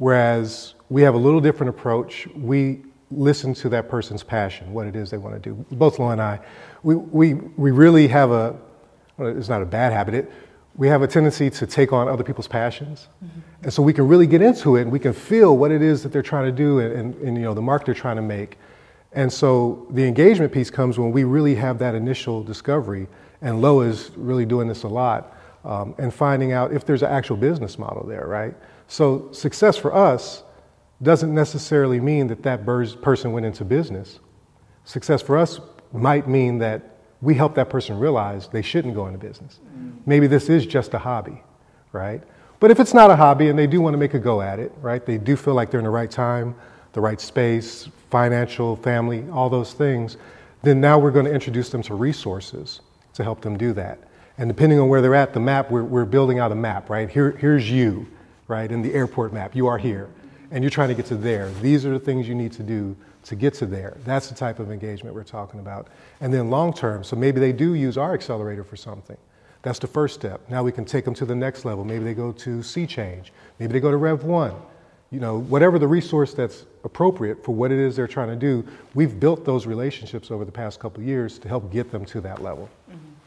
Whereas 0.00 0.76
we 0.88 1.02
have 1.02 1.12
a 1.12 1.18
little 1.18 1.42
different 1.42 1.68
approach. 1.68 2.26
We 2.34 2.80
listen 3.10 3.52
to 3.52 3.68
that 3.68 3.90
person's 3.90 4.22
passion, 4.22 4.72
what 4.72 4.86
it 4.86 4.96
is 4.96 5.10
they 5.10 5.18
want 5.18 5.34
to 5.34 5.50
do. 5.50 5.54
Both 5.72 5.98
Lo 5.98 6.08
and 6.08 6.22
I, 6.22 6.40
we, 6.82 6.94
we, 6.94 7.34
we 7.34 7.70
really 7.70 8.08
have 8.08 8.30
a, 8.30 8.56
well, 9.18 9.36
it's 9.36 9.50
not 9.50 9.60
a 9.60 9.66
bad 9.66 9.92
habit, 9.92 10.14
it, 10.14 10.32
we 10.74 10.88
have 10.88 11.02
a 11.02 11.06
tendency 11.06 11.50
to 11.50 11.66
take 11.66 11.92
on 11.92 12.08
other 12.08 12.24
people's 12.24 12.48
passions. 12.48 13.08
Mm-hmm. 13.22 13.40
And 13.64 13.72
so 13.74 13.82
we 13.82 13.92
can 13.92 14.08
really 14.08 14.26
get 14.26 14.40
into 14.40 14.76
it 14.76 14.82
and 14.82 14.90
we 14.90 14.98
can 14.98 15.12
feel 15.12 15.58
what 15.58 15.70
it 15.70 15.82
is 15.82 16.02
that 16.02 16.12
they're 16.12 16.22
trying 16.22 16.46
to 16.46 16.52
do 16.52 16.78
and, 16.78 16.92
and, 16.94 17.14
and, 17.16 17.36
you 17.36 17.42
know, 17.42 17.52
the 17.52 17.60
mark 17.60 17.84
they're 17.84 17.92
trying 17.92 18.16
to 18.16 18.22
make. 18.22 18.56
And 19.12 19.30
so 19.30 19.86
the 19.90 20.06
engagement 20.06 20.50
piece 20.50 20.70
comes 20.70 20.98
when 20.98 21.12
we 21.12 21.24
really 21.24 21.56
have 21.56 21.78
that 21.80 21.94
initial 21.94 22.42
discovery. 22.42 23.06
And 23.42 23.60
Lo 23.60 23.82
is 23.82 24.12
really 24.16 24.46
doing 24.46 24.66
this 24.66 24.84
a 24.84 24.88
lot 24.88 25.36
um, 25.62 25.94
and 25.98 26.14
finding 26.14 26.52
out 26.52 26.72
if 26.72 26.86
there's 26.86 27.02
an 27.02 27.10
actual 27.10 27.36
business 27.36 27.78
model 27.78 28.06
there, 28.06 28.26
right? 28.26 28.54
So 28.90 29.30
success 29.30 29.76
for 29.76 29.94
us 29.94 30.42
doesn't 31.00 31.32
necessarily 31.32 32.00
mean 32.00 32.26
that 32.26 32.42
that 32.42 32.66
person 33.00 33.30
went 33.30 33.46
into 33.46 33.64
business. 33.64 34.18
Success 34.84 35.22
for 35.22 35.38
us 35.38 35.60
might 35.92 36.28
mean 36.28 36.58
that 36.58 36.96
we 37.20 37.34
help 37.34 37.54
that 37.54 37.70
person 37.70 38.00
realize 38.00 38.48
they 38.48 38.62
shouldn't 38.62 38.94
go 38.94 39.06
into 39.06 39.18
business. 39.18 39.60
Mm. 39.78 39.98
Maybe 40.06 40.26
this 40.26 40.48
is 40.48 40.66
just 40.66 40.92
a 40.92 40.98
hobby, 40.98 41.40
right? 41.92 42.20
But 42.58 42.72
if 42.72 42.80
it's 42.80 42.92
not 42.92 43.12
a 43.12 43.16
hobby 43.16 43.48
and 43.48 43.56
they 43.56 43.68
do 43.68 43.80
want 43.80 43.94
to 43.94 43.98
make 43.98 44.14
a 44.14 44.18
go 44.18 44.42
at 44.42 44.58
it, 44.58 44.72
right? 44.80 45.06
They 45.06 45.18
do 45.18 45.36
feel 45.36 45.54
like 45.54 45.70
they're 45.70 45.78
in 45.78 45.84
the 45.84 45.90
right 45.90 46.10
time, 46.10 46.56
the 46.92 47.00
right 47.00 47.20
space, 47.20 47.88
financial, 48.10 48.74
family, 48.74 49.24
all 49.30 49.48
those 49.48 49.72
things, 49.72 50.16
then 50.64 50.80
now 50.80 50.98
we're 50.98 51.12
going 51.12 51.26
to 51.26 51.32
introduce 51.32 51.68
them 51.68 51.82
to 51.84 51.94
resources 51.94 52.80
to 53.14 53.22
help 53.22 53.40
them 53.40 53.56
do 53.56 53.72
that. 53.74 54.00
And 54.36 54.48
depending 54.48 54.80
on 54.80 54.88
where 54.88 55.00
they're 55.00 55.14
at, 55.14 55.32
the 55.32 55.40
map, 55.40 55.70
we're, 55.70 55.84
we're 55.84 56.04
building 56.04 56.40
out 56.40 56.50
a 56.50 56.56
map, 56.56 56.90
right? 56.90 57.08
Here, 57.08 57.30
here's 57.38 57.70
you 57.70 58.08
right, 58.50 58.70
in 58.70 58.82
the 58.82 58.92
airport 58.92 59.32
map. 59.32 59.56
You 59.56 59.68
are 59.68 59.78
here, 59.78 60.10
and 60.50 60.62
you're 60.62 60.70
trying 60.70 60.88
to 60.88 60.94
get 60.94 61.06
to 61.06 61.16
there. 61.16 61.48
These 61.62 61.86
are 61.86 61.90
the 61.90 61.98
things 62.00 62.28
you 62.28 62.34
need 62.34 62.52
to 62.52 62.62
do 62.62 62.94
to 63.24 63.36
get 63.36 63.54
to 63.54 63.66
there. 63.66 63.96
That's 64.04 64.28
the 64.28 64.34
type 64.34 64.58
of 64.58 64.70
engagement 64.70 65.14
we're 65.14 65.24
talking 65.24 65.60
about. 65.60 65.88
And 66.20 66.34
then 66.34 66.50
long 66.50 66.72
term, 66.74 67.04
so 67.04 67.16
maybe 67.16 67.40
they 67.40 67.52
do 67.52 67.74
use 67.74 67.96
our 67.96 68.12
accelerator 68.12 68.64
for 68.64 68.76
something. 68.76 69.16
That's 69.62 69.78
the 69.78 69.86
first 69.86 70.14
step. 70.14 70.40
Now 70.48 70.62
we 70.62 70.72
can 70.72 70.84
take 70.84 71.04
them 71.04 71.14
to 71.14 71.26
the 71.26 71.34
next 71.34 71.64
level. 71.64 71.84
Maybe 71.84 72.02
they 72.04 72.14
go 72.14 72.32
to 72.32 72.62
Sea 72.62 72.86
Change. 72.86 73.32
Maybe 73.58 73.72
they 73.74 73.80
go 73.80 73.90
to 73.90 73.96
Rev 73.98 74.24
1. 74.24 74.54
you 75.10 75.18
know, 75.18 75.40
whatever 75.40 75.78
the 75.78 75.88
resource 75.88 76.34
that's 76.34 76.66
appropriate 76.84 77.44
for 77.44 77.52
what 77.52 77.72
it 77.72 77.78
is 77.78 77.96
they're 77.96 78.06
trying 78.06 78.28
to 78.28 78.36
do, 78.36 78.64
we've 78.94 79.18
built 79.18 79.44
those 79.44 79.66
relationships 79.66 80.30
over 80.30 80.44
the 80.44 80.52
past 80.52 80.78
couple 80.78 81.02
years 81.02 81.38
to 81.40 81.48
help 81.48 81.70
get 81.72 81.90
them 81.90 82.04
to 82.04 82.20
that 82.20 82.42
level. 82.42 82.68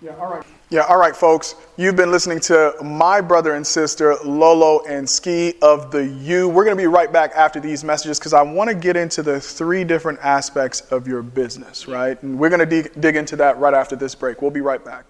Yeah, 0.04 0.18
all 0.18 0.34
right. 0.34 0.44
Yeah, 0.70 0.82
all 0.82 0.98
right, 0.98 1.16
folks. 1.16 1.56
You've 1.78 1.96
been 1.96 2.12
listening 2.12 2.42
to 2.42 2.76
my 2.84 3.22
brother 3.22 3.56
and 3.56 3.66
sister, 3.66 4.16
Lolo 4.26 4.84
and 4.86 5.10
Ski 5.10 5.54
of 5.62 5.92
the 5.92 6.06
U. 6.06 6.50
We're 6.50 6.66
going 6.66 6.76
to 6.76 6.82
be 6.82 6.88
right 6.88 7.14
back 7.14 7.32
after 7.36 7.62
these 7.62 7.86
messages 7.86 8.20
because 8.20 8.34
I 8.34 8.42
want 8.42 8.70
to 8.70 8.76
get 8.76 8.98
into 8.98 9.24
the 9.24 9.40
three 9.40 9.86
different 9.86 10.20
aspects 10.22 10.82
of 10.92 11.08
your 11.08 11.22
business, 11.22 11.88
right? 11.88 12.22
And 12.22 12.38
we're 12.38 12.50
going 12.50 12.60
to 12.60 12.66
dig, 12.66 13.00
dig 13.00 13.16
into 13.16 13.38
that 13.38 13.58
right 13.60 13.74
after 13.74 13.96
this 13.96 14.14
break. 14.14 14.42
We'll 14.42 14.52
be 14.52 14.60
right 14.60 14.84
back. 14.84 15.06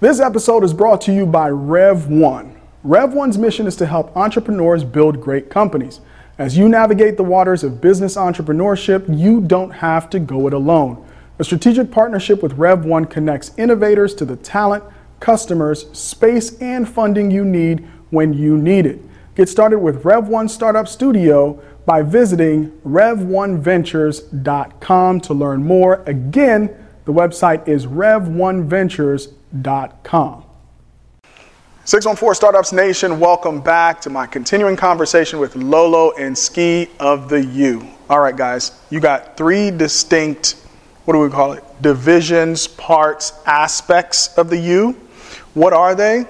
This 0.00 0.18
episode 0.18 0.64
is 0.64 0.74
brought 0.74 1.00
to 1.02 1.12
you 1.12 1.24
by 1.24 1.50
Rev 1.50 2.08
One. 2.08 2.60
Rev 2.82 3.14
One's 3.14 3.38
mission 3.38 3.68
is 3.68 3.76
to 3.76 3.86
help 3.86 4.16
entrepreneurs 4.16 4.82
build 4.82 5.20
great 5.20 5.48
companies. 5.48 6.00
As 6.38 6.58
you 6.58 6.68
navigate 6.68 7.16
the 7.16 7.22
waters 7.22 7.62
of 7.62 7.80
business 7.80 8.16
entrepreneurship, 8.16 9.16
you 9.16 9.40
don't 9.40 9.70
have 9.70 10.10
to 10.10 10.18
go 10.18 10.48
it 10.48 10.54
alone. 10.54 11.06
A 11.38 11.44
strategic 11.44 11.90
partnership 11.90 12.42
with 12.42 12.58
Rev1 12.58 13.08
connects 13.10 13.52
innovators 13.56 14.14
to 14.16 14.26
the 14.26 14.36
talent, 14.36 14.84
customers, 15.18 15.90
space, 15.92 16.58
and 16.58 16.86
funding 16.88 17.30
you 17.30 17.44
need 17.44 17.88
when 18.10 18.34
you 18.34 18.58
need 18.58 18.86
it. 18.86 19.00
Get 19.34 19.48
started 19.48 19.78
with 19.78 20.02
Rev1 20.02 20.50
Startup 20.50 20.86
Studio 20.86 21.58
by 21.86 22.02
visiting 22.02 22.70
rev1ventures.com 22.86 25.20
to 25.20 25.34
learn 25.34 25.64
more. 25.64 26.02
Again, 26.06 26.68
the 27.06 27.12
website 27.12 27.66
is 27.66 27.86
rev1ventures.com. 27.86 30.44
614 31.84 32.34
Startups 32.34 32.72
Nation, 32.72 33.18
welcome 33.18 33.60
back 33.60 34.00
to 34.02 34.10
my 34.10 34.24
continuing 34.24 34.76
conversation 34.76 35.40
with 35.40 35.56
Lolo 35.56 36.12
and 36.12 36.38
Ski 36.38 36.86
of 37.00 37.28
the 37.28 37.44
U. 37.44 37.84
All 38.08 38.20
right, 38.20 38.36
guys, 38.36 38.80
you 38.90 39.00
got 39.00 39.36
three 39.36 39.72
distinct, 39.72 40.61
what 41.04 41.14
do 41.14 41.20
we 41.20 41.28
call 41.28 41.52
it? 41.52 41.64
Divisions, 41.82 42.68
parts, 42.68 43.32
aspects 43.44 44.36
of 44.38 44.48
the 44.50 44.58
U. 44.58 44.92
What 45.54 45.72
are 45.72 45.94
they? 45.94 46.26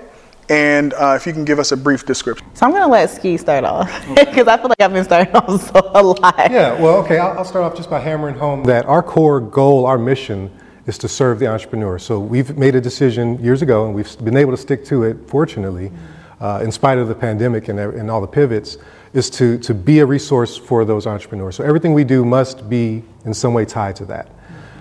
And 0.48 0.92
uh, 0.94 1.14
if 1.16 1.26
you 1.26 1.32
can 1.32 1.44
give 1.44 1.58
us 1.58 1.72
a 1.72 1.76
brief 1.76 2.04
description. 2.04 2.46
So 2.54 2.66
I'm 2.66 2.72
going 2.72 2.82
to 2.82 2.88
let 2.88 3.10
Ski 3.10 3.36
start 3.36 3.64
off 3.64 3.88
because 4.14 4.48
I 4.48 4.56
feel 4.56 4.68
like 4.68 4.80
I've 4.80 4.92
been 4.92 5.04
starting 5.04 5.34
off 5.36 5.62
so 5.62 5.90
a 5.94 6.02
lot. 6.02 6.50
Yeah, 6.50 6.80
well, 6.80 6.96
okay, 6.98 7.18
I'll, 7.18 7.38
I'll 7.38 7.44
start 7.44 7.64
off 7.64 7.76
just 7.76 7.88
by 7.88 8.00
hammering 8.00 8.34
home 8.34 8.64
that 8.64 8.84
our 8.86 9.02
core 9.02 9.40
goal, 9.40 9.86
our 9.86 9.98
mission, 9.98 10.50
is 10.86 10.98
to 10.98 11.08
serve 11.08 11.38
the 11.38 11.46
entrepreneur. 11.46 11.98
So 11.98 12.18
we've 12.18 12.56
made 12.56 12.74
a 12.74 12.80
decision 12.80 13.42
years 13.42 13.62
ago, 13.62 13.86
and 13.86 13.94
we've 13.94 14.18
been 14.24 14.36
able 14.36 14.50
to 14.50 14.56
stick 14.56 14.84
to 14.86 15.04
it, 15.04 15.16
fortunately, 15.28 15.92
uh, 16.40 16.60
in 16.62 16.72
spite 16.72 16.98
of 16.98 17.08
the 17.08 17.14
pandemic 17.14 17.68
and, 17.68 17.78
and 17.78 18.10
all 18.10 18.20
the 18.20 18.26
pivots, 18.26 18.78
is 19.12 19.30
to, 19.30 19.58
to 19.58 19.74
be 19.74 20.00
a 20.00 20.06
resource 20.06 20.56
for 20.56 20.84
those 20.84 21.06
entrepreneurs. 21.06 21.56
So 21.56 21.64
everything 21.64 21.94
we 21.94 22.04
do 22.04 22.24
must 22.24 22.68
be 22.68 23.04
in 23.24 23.32
some 23.32 23.54
way 23.54 23.64
tied 23.64 23.94
to 23.96 24.04
that. 24.06 24.28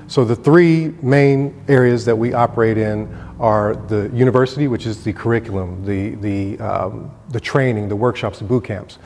So 0.08 0.25
the 0.25 0.36
three 0.36 0.93
main 1.01 1.63
areas 1.67 2.05
that 2.05 2.15
we 2.15 2.34
operate 2.34 2.77
in 2.77 3.08
are 3.39 3.75
the 3.75 4.10
university, 4.13 4.67
which 4.67 4.86
is 4.86 5.03
the 5.03 5.13
curriculum, 5.13 5.86
the, 5.86 6.15
the, 6.15 6.60
um, 6.60 7.12
the 7.29 7.39
training, 7.39 7.89
the 7.89 7.96
workshops, 7.96 8.39
the 8.39 8.46
boot 8.46 8.65
camps. 8.65 8.98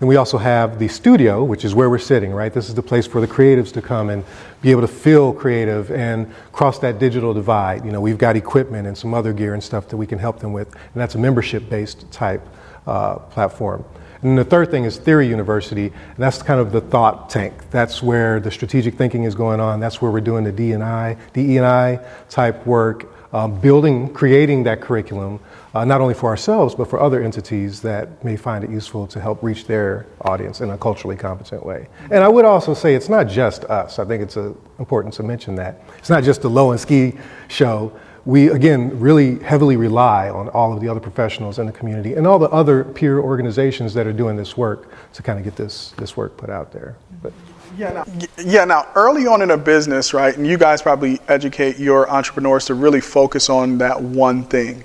And 0.00 0.08
we 0.08 0.16
also 0.16 0.38
have 0.38 0.78
the 0.78 0.88
studio, 0.88 1.44
which 1.44 1.64
is 1.64 1.74
where 1.74 1.88
we're 1.88 1.98
sitting, 1.98 2.32
right? 2.32 2.52
This 2.52 2.68
is 2.68 2.74
the 2.74 2.82
place 2.82 3.06
for 3.06 3.20
the 3.20 3.28
creatives 3.28 3.72
to 3.72 3.82
come 3.82 4.10
and 4.10 4.24
be 4.60 4.70
able 4.70 4.80
to 4.80 4.88
feel 4.88 5.32
creative 5.32 5.90
and 5.92 6.32
cross 6.52 6.78
that 6.80 6.98
digital 6.98 7.32
divide. 7.32 7.84
You 7.84 7.92
know, 7.92 8.00
we've 8.00 8.18
got 8.18 8.36
equipment 8.36 8.88
and 8.88 8.98
some 8.98 9.14
other 9.14 9.32
gear 9.32 9.54
and 9.54 9.62
stuff 9.62 9.88
that 9.88 9.96
we 9.96 10.06
can 10.06 10.18
help 10.18 10.40
them 10.40 10.52
with, 10.52 10.74
and 10.74 10.94
that's 10.94 11.14
a 11.14 11.18
membership 11.18 11.70
based 11.70 12.10
type 12.10 12.46
uh, 12.86 13.16
platform. 13.16 13.84
And 14.24 14.38
the 14.38 14.44
third 14.44 14.70
thing 14.70 14.84
is 14.84 14.96
Theory 14.96 15.28
University, 15.28 15.88
and 15.88 16.16
that's 16.16 16.42
kind 16.42 16.58
of 16.58 16.72
the 16.72 16.80
thought 16.80 17.28
tank. 17.28 17.52
That's 17.70 18.02
where 18.02 18.40
the 18.40 18.50
strategic 18.50 18.94
thinking 18.94 19.24
is 19.24 19.34
going 19.34 19.60
on. 19.60 19.80
That's 19.80 20.00
where 20.00 20.10
we're 20.10 20.22
doing 20.22 20.44
the 20.44 20.50
D&I, 20.50 21.16
DE&I 21.34 22.00
type 22.30 22.66
work, 22.66 23.12
um, 23.34 23.60
building, 23.60 24.14
creating 24.14 24.62
that 24.62 24.80
curriculum, 24.80 25.40
uh, 25.74 25.84
not 25.84 26.00
only 26.00 26.14
for 26.14 26.30
ourselves, 26.30 26.74
but 26.74 26.88
for 26.88 27.00
other 27.00 27.22
entities 27.22 27.82
that 27.82 28.24
may 28.24 28.34
find 28.34 28.64
it 28.64 28.70
useful 28.70 29.06
to 29.08 29.20
help 29.20 29.42
reach 29.42 29.66
their 29.66 30.06
audience 30.22 30.62
in 30.62 30.70
a 30.70 30.78
culturally 30.78 31.16
competent 31.16 31.66
way. 31.66 31.88
And 32.10 32.24
I 32.24 32.28
would 32.28 32.46
also 32.46 32.72
say 32.72 32.94
it's 32.94 33.10
not 33.10 33.28
just 33.28 33.64
us. 33.64 33.98
I 33.98 34.06
think 34.06 34.22
it's 34.22 34.38
uh, 34.38 34.54
important 34.78 35.12
to 35.14 35.22
mention 35.22 35.54
that. 35.56 35.82
It's 35.98 36.08
not 36.08 36.24
just 36.24 36.40
the 36.40 36.48
Lo 36.48 36.70
and 36.70 36.80
Ski 36.80 37.12
show. 37.48 37.92
We, 38.26 38.48
again, 38.48 38.98
really 39.00 39.38
heavily 39.40 39.76
rely 39.76 40.30
on 40.30 40.48
all 40.48 40.72
of 40.72 40.80
the 40.80 40.88
other 40.88 41.00
professionals 41.00 41.58
in 41.58 41.66
the 41.66 41.72
community 41.72 42.14
and 42.14 42.26
all 42.26 42.38
the 42.38 42.48
other 42.48 42.84
peer 42.84 43.18
organizations 43.18 43.92
that 43.94 44.06
are 44.06 44.14
doing 44.14 44.36
this 44.36 44.56
work 44.56 44.88
to 45.12 45.22
kind 45.22 45.38
of 45.38 45.44
get 45.44 45.56
this, 45.56 45.92
this 45.98 46.16
work 46.16 46.36
put 46.36 46.48
out 46.48 46.72
there. 46.72 46.96
But, 47.22 47.32
yeah 47.76 47.92
now, 47.92 48.04
yeah, 48.38 48.64
now 48.64 48.86
early 48.94 49.26
on 49.26 49.42
in 49.42 49.50
a 49.50 49.58
business, 49.58 50.14
right, 50.14 50.34
and 50.36 50.46
you 50.46 50.56
guys 50.56 50.80
probably 50.80 51.20
educate 51.28 51.78
your 51.78 52.08
entrepreneurs 52.08 52.64
to 52.66 52.74
really 52.74 53.00
focus 53.00 53.50
on 53.50 53.78
that 53.78 54.00
one 54.00 54.44
thing. 54.44 54.84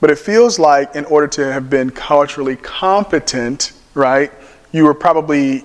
But 0.00 0.10
it 0.10 0.18
feels 0.18 0.58
like 0.58 0.94
in 0.94 1.06
order 1.06 1.28
to 1.28 1.52
have 1.52 1.70
been 1.70 1.88
culturally 1.88 2.56
competent, 2.56 3.72
right, 3.94 4.30
you 4.72 4.84
were 4.84 4.94
probably 4.94 5.64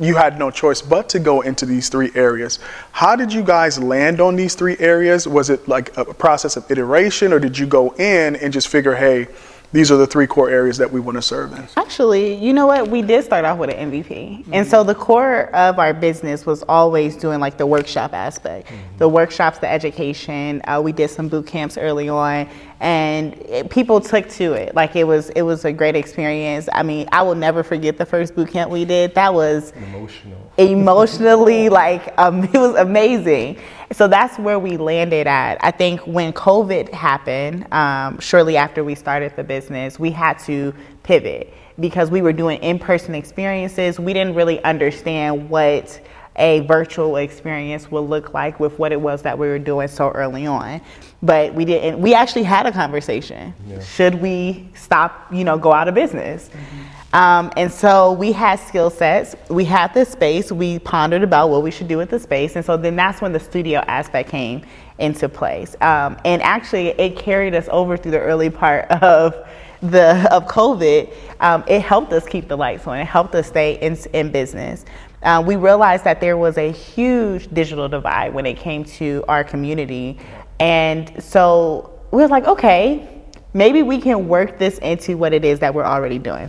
you 0.00 0.14
had 0.14 0.38
no 0.38 0.50
choice 0.50 0.82
but 0.82 1.08
to 1.10 1.18
go 1.18 1.40
into 1.40 1.66
these 1.66 1.88
three 1.88 2.10
areas. 2.14 2.58
How 2.92 3.16
did 3.16 3.32
you 3.32 3.42
guys 3.42 3.78
land 3.78 4.20
on 4.20 4.36
these 4.36 4.54
three 4.54 4.76
areas? 4.78 5.26
Was 5.26 5.50
it 5.50 5.66
like 5.68 5.96
a 5.96 6.04
process 6.04 6.56
of 6.56 6.70
iteration 6.70 7.32
or 7.32 7.38
did 7.38 7.58
you 7.58 7.66
go 7.66 7.90
in 7.94 8.36
and 8.36 8.52
just 8.52 8.68
figure, 8.68 8.94
hey, 8.94 9.28
these 9.72 9.90
are 9.90 9.96
the 9.96 10.06
three 10.06 10.26
core 10.26 10.48
areas 10.48 10.78
that 10.78 10.90
we 10.90 11.00
want 11.00 11.16
to 11.16 11.22
serve 11.22 11.52
in. 11.52 11.66
Actually, 11.76 12.34
you 12.34 12.52
know 12.52 12.66
what? 12.66 12.88
We 12.88 13.02
did 13.02 13.24
start 13.24 13.44
off 13.44 13.58
with 13.58 13.70
an 13.70 13.90
MVP. 13.90 14.06
Mm-hmm. 14.06 14.54
And 14.54 14.66
so 14.66 14.84
the 14.84 14.94
core 14.94 15.54
of 15.54 15.78
our 15.78 15.92
business 15.92 16.46
was 16.46 16.62
always 16.62 17.16
doing 17.16 17.40
like 17.40 17.58
the 17.58 17.66
workshop 17.66 18.12
aspect, 18.14 18.68
mm-hmm. 18.68 18.98
the 18.98 19.08
workshops, 19.08 19.58
the 19.58 19.68
education. 19.68 20.62
Uh, 20.64 20.80
we 20.82 20.92
did 20.92 21.10
some 21.10 21.28
boot 21.28 21.46
camps 21.46 21.76
early 21.76 22.08
on 22.08 22.48
and 22.80 23.34
it, 23.34 23.70
people 23.70 24.00
took 24.00 24.28
to 24.30 24.52
it. 24.52 24.74
Like 24.74 24.96
it 24.96 25.04
was, 25.04 25.30
it 25.30 25.42
was 25.42 25.64
a 25.64 25.72
great 25.72 25.96
experience. 25.96 26.68
I 26.72 26.82
mean, 26.82 27.08
I 27.12 27.22
will 27.22 27.34
never 27.34 27.62
forget 27.62 27.96
the 27.96 28.06
first 28.06 28.34
boot 28.34 28.50
camp 28.50 28.70
we 28.70 28.84
did. 28.84 29.14
That 29.14 29.32
was 29.32 29.72
emotional, 29.72 30.52
emotionally 30.58 31.68
like 31.70 32.12
um, 32.18 32.44
it 32.44 32.54
was 32.54 32.74
amazing. 32.76 33.58
So 33.92 34.08
that's 34.08 34.38
where 34.38 34.58
we 34.58 34.76
landed 34.76 35.26
at. 35.26 35.58
I 35.60 35.70
think 35.70 36.00
when 36.06 36.32
COVID 36.32 36.92
happened, 36.92 37.72
um, 37.72 38.18
shortly 38.18 38.56
after 38.56 38.82
we 38.84 38.94
started 38.94 39.34
the 39.36 39.44
business, 39.44 39.98
we 39.98 40.10
had 40.10 40.38
to 40.40 40.74
pivot 41.02 41.54
because 41.78 42.10
we 42.10 42.20
were 42.20 42.32
doing 42.32 42.60
in-person 42.62 43.14
experiences. 43.14 44.00
We 44.00 44.12
didn't 44.12 44.34
really 44.34 44.62
understand 44.64 45.48
what 45.48 46.00
a 46.36 46.60
virtual 46.60 47.16
experience 47.16 47.90
would 47.90 48.00
look 48.00 48.34
like 48.34 48.60
with 48.60 48.78
what 48.78 48.92
it 48.92 49.00
was 49.00 49.22
that 49.22 49.38
we 49.38 49.48
were 49.48 49.58
doing 49.58 49.88
so 49.88 50.10
early 50.10 50.46
on. 50.46 50.80
But 51.26 51.54
we 51.54 51.64
didn't, 51.64 52.00
we 52.00 52.14
actually 52.14 52.44
had 52.44 52.66
a 52.66 52.72
conversation. 52.72 53.52
Yeah. 53.66 53.82
Should 53.82 54.14
we 54.16 54.68
stop, 54.74 55.32
you 55.32 55.44
know, 55.44 55.58
go 55.58 55.72
out 55.72 55.88
of 55.88 55.94
business? 55.94 56.48
Mm-hmm. 56.48 57.16
Um, 57.16 57.52
and 57.56 57.72
so 57.72 58.12
we 58.12 58.32
had 58.32 58.60
skill 58.60 58.90
sets, 58.90 59.34
we 59.48 59.64
had 59.64 59.94
the 59.94 60.04
space, 60.04 60.52
we 60.52 60.78
pondered 60.80 61.22
about 61.22 61.48
what 61.50 61.62
we 61.62 61.70
should 61.70 61.88
do 61.88 61.96
with 61.96 62.10
the 62.10 62.18
space. 62.18 62.56
And 62.56 62.64
so 62.64 62.76
then 62.76 62.94
that's 62.94 63.20
when 63.20 63.32
the 63.32 63.40
studio 63.40 63.80
aspect 63.86 64.28
came 64.28 64.62
into 64.98 65.28
place. 65.28 65.74
Um, 65.80 66.18
and 66.24 66.42
actually, 66.42 66.88
it 66.88 67.16
carried 67.16 67.54
us 67.54 67.68
over 67.70 67.96
through 67.96 68.12
the 68.12 68.20
early 68.20 68.50
part 68.50 68.90
of 69.02 69.34
the 69.82 70.26
of 70.32 70.46
COVID, 70.46 71.14
um, 71.40 71.62
it 71.66 71.82
helped 71.82 72.10
us 72.12 72.26
keep 72.26 72.48
the 72.48 72.56
lights 72.56 72.86
on. 72.86 72.98
It 72.98 73.04
helped 73.04 73.34
us 73.34 73.46
stay 73.46 73.78
in, 73.80 73.96
in 74.14 74.32
business 74.32 74.86
uh, 75.26 75.42
we 75.44 75.56
realized 75.56 76.04
that 76.04 76.20
there 76.20 76.36
was 76.36 76.56
a 76.56 76.70
huge 76.70 77.52
digital 77.52 77.88
divide 77.88 78.32
when 78.32 78.46
it 78.46 78.56
came 78.56 78.84
to 78.84 79.24
our 79.28 79.42
community. 79.42 80.18
And 80.60 81.22
so 81.22 81.98
we 82.10 82.22
were 82.22 82.28
like, 82.28 82.46
okay, 82.46 83.08
maybe 83.52 83.82
we 83.82 84.00
can 84.00 84.28
work 84.28 84.58
this 84.58 84.78
into 84.78 85.16
what 85.16 85.32
it 85.32 85.44
is 85.44 85.58
that 85.60 85.74
we're 85.74 85.84
already 85.84 86.18
doing. 86.18 86.48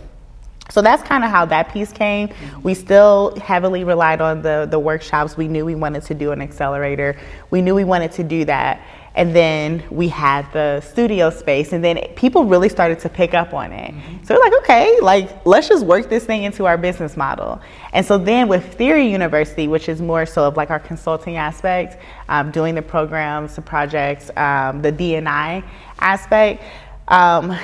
So 0.70 0.82
that's 0.82 1.02
kind 1.02 1.24
of 1.24 1.30
how 1.30 1.46
that 1.46 1.72
piece 1.72 1.92
came. 1.92 2.28
We 2.62 2.74
still 2.74 3.34
heavily 3.40 3.84
relied 3.84 4.20
on 4.20 4.42
the, 4.42 4.66
the 4.70 4.78
workshops. 4.78 5.36
We 5.36 5.48
knew 5.48 5.64
we 5.64 5.74
wanted 5.74 6.02
to 6.04 6.14
do 6.14 6.30
an 6.32 6.42
accelerator. 6.42 7.18
We 7.50 7.62
knew 7.62 7.74
we 7.74 7.84
wanted 7.84 8.12
to 8.12 8.24
do 8.24 8.44
that. 8.44 8.82
And 9.14 9.34
then 9.34 9.82
we 9.90 10.06
had 10.06 10.46
the 10.52 10.80
studio 10.80 11.30
space, 11.30 11.72
and 11.72 11.82
then 11.82 11.98
people 12.14 12.44
really 12.44 12.68
started 12.68 13.00
to 13.00 13.08
pick 13.08 13.34
up 13.34 13.52
on 13.52 13.72
it. 13.72 13.92
Mm-hmm. 13.92 14.24
So 14.24 14.34
we're 14.34 14.40
like, 14.40 14.52
okay, 14.62 15.00
like 15.00 15.44
let's 15.44 15.66
just 15.66 15.84
work 15.84 16.08
this 16.08 16.24
thing 16.24 16.44
into 16.44 16.66
our 16.66 16.78
business 16.78 17.16
model. 17.16 17.60
And 17.92 18.06
so 18.06 18.16
then 18.16 18.46
with 18.46 18.74
Theory 18.74 19.10
University, 19.10 19.66
which 19.66 19.88
is 19.88 20.00
more 20.00 20.24
so 20.24 20.46
of 20.46 20.56
like 20.56 20.70
our 20.70 20.78
consulting 20.78 21.36
aspect, 21.36 22.00
um, 22.28 22.52
doing 22.52 22.76
the 22.76 22.82
programs, 22.82 23.56
the 23.56 23.62
projects, 23.62 24.30
um, 24.36 24.82
the 24.82 24.92
D&I 24.92 25.64
aspect. 25.98 26.62
Um, 27.08 27.58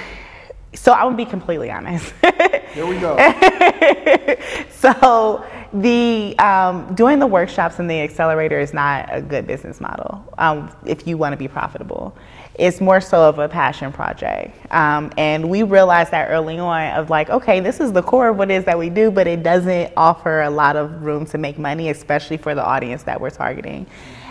so 0.75 0.93
I 0.93 1.05
would 1.05 1.17
be 1.17 1.25
completely 1.25 1.71
honest. 1.71 2.13
Here 2.73 2.87
we 2.87 2.99
go. 2.99 3.17
so 4.71 5.45
the 5.73 6.39
um, 6.39 6.95
doing 6.95 7.19
the 7.19 7.27
workshops 7.27 7.79
and 7.79 7.91
the 7.91 8.01
accelerator 8.01 8.61
is 8.61 8.73
not 8.73 9.09
a 9.11 9.21
good 9.21 9.47
business 9.47 9.81
model 9.81 10.25
um, 10.39 10.75
if 10.87 11.07
you 11.07 11.17
want 11.17 11.33
to 11.33 11.37
be 11.37 11.49
profitable. 11.49 12.17
It's 12.57 12.81
more 12.81 13.01
so 13.01 13.29
of 13.29 13.41
a 13.41 13.49
passion 13.49 13.93
project, 13.93 14.57
um, 14.73 15.13
and 15.19 15.49
we 15.49 15.65
realized 15.65 16.13
that 16.13 16.31
early 16.31 16.59
on 16.59 16.93
of 16.93 17.11
like, 17.11 17.29
okay, 17.31 17.59
this 17.59 17.81
is 17.81 17.93
the 17.93 18.03
core 18.03 18.29
of 18.29 18.37
what 18.37 18.51
it 18.51 18.55
is 18.55 18.65
that 18.65 18.79
we 18.79 18.91
do, 18.91 19.11
but 19.11 19.27
it 19.27 19.43
doesn't 19.43 19.93
offer 19.97 20.43
a 20.43 20.51
lot 20.51 20.77
of 20.77 21.03
room 21.03 21.27
to 21.27 21.39
make 21.39 21.59
money, 21.59 21.91
especially 21.91 22.37
for 22.37 22.55
the 22.55 22.65
audience 22.65 23.03
that 23.03 23.21
we're 23.21 23.31
targeting. 23.31 23.87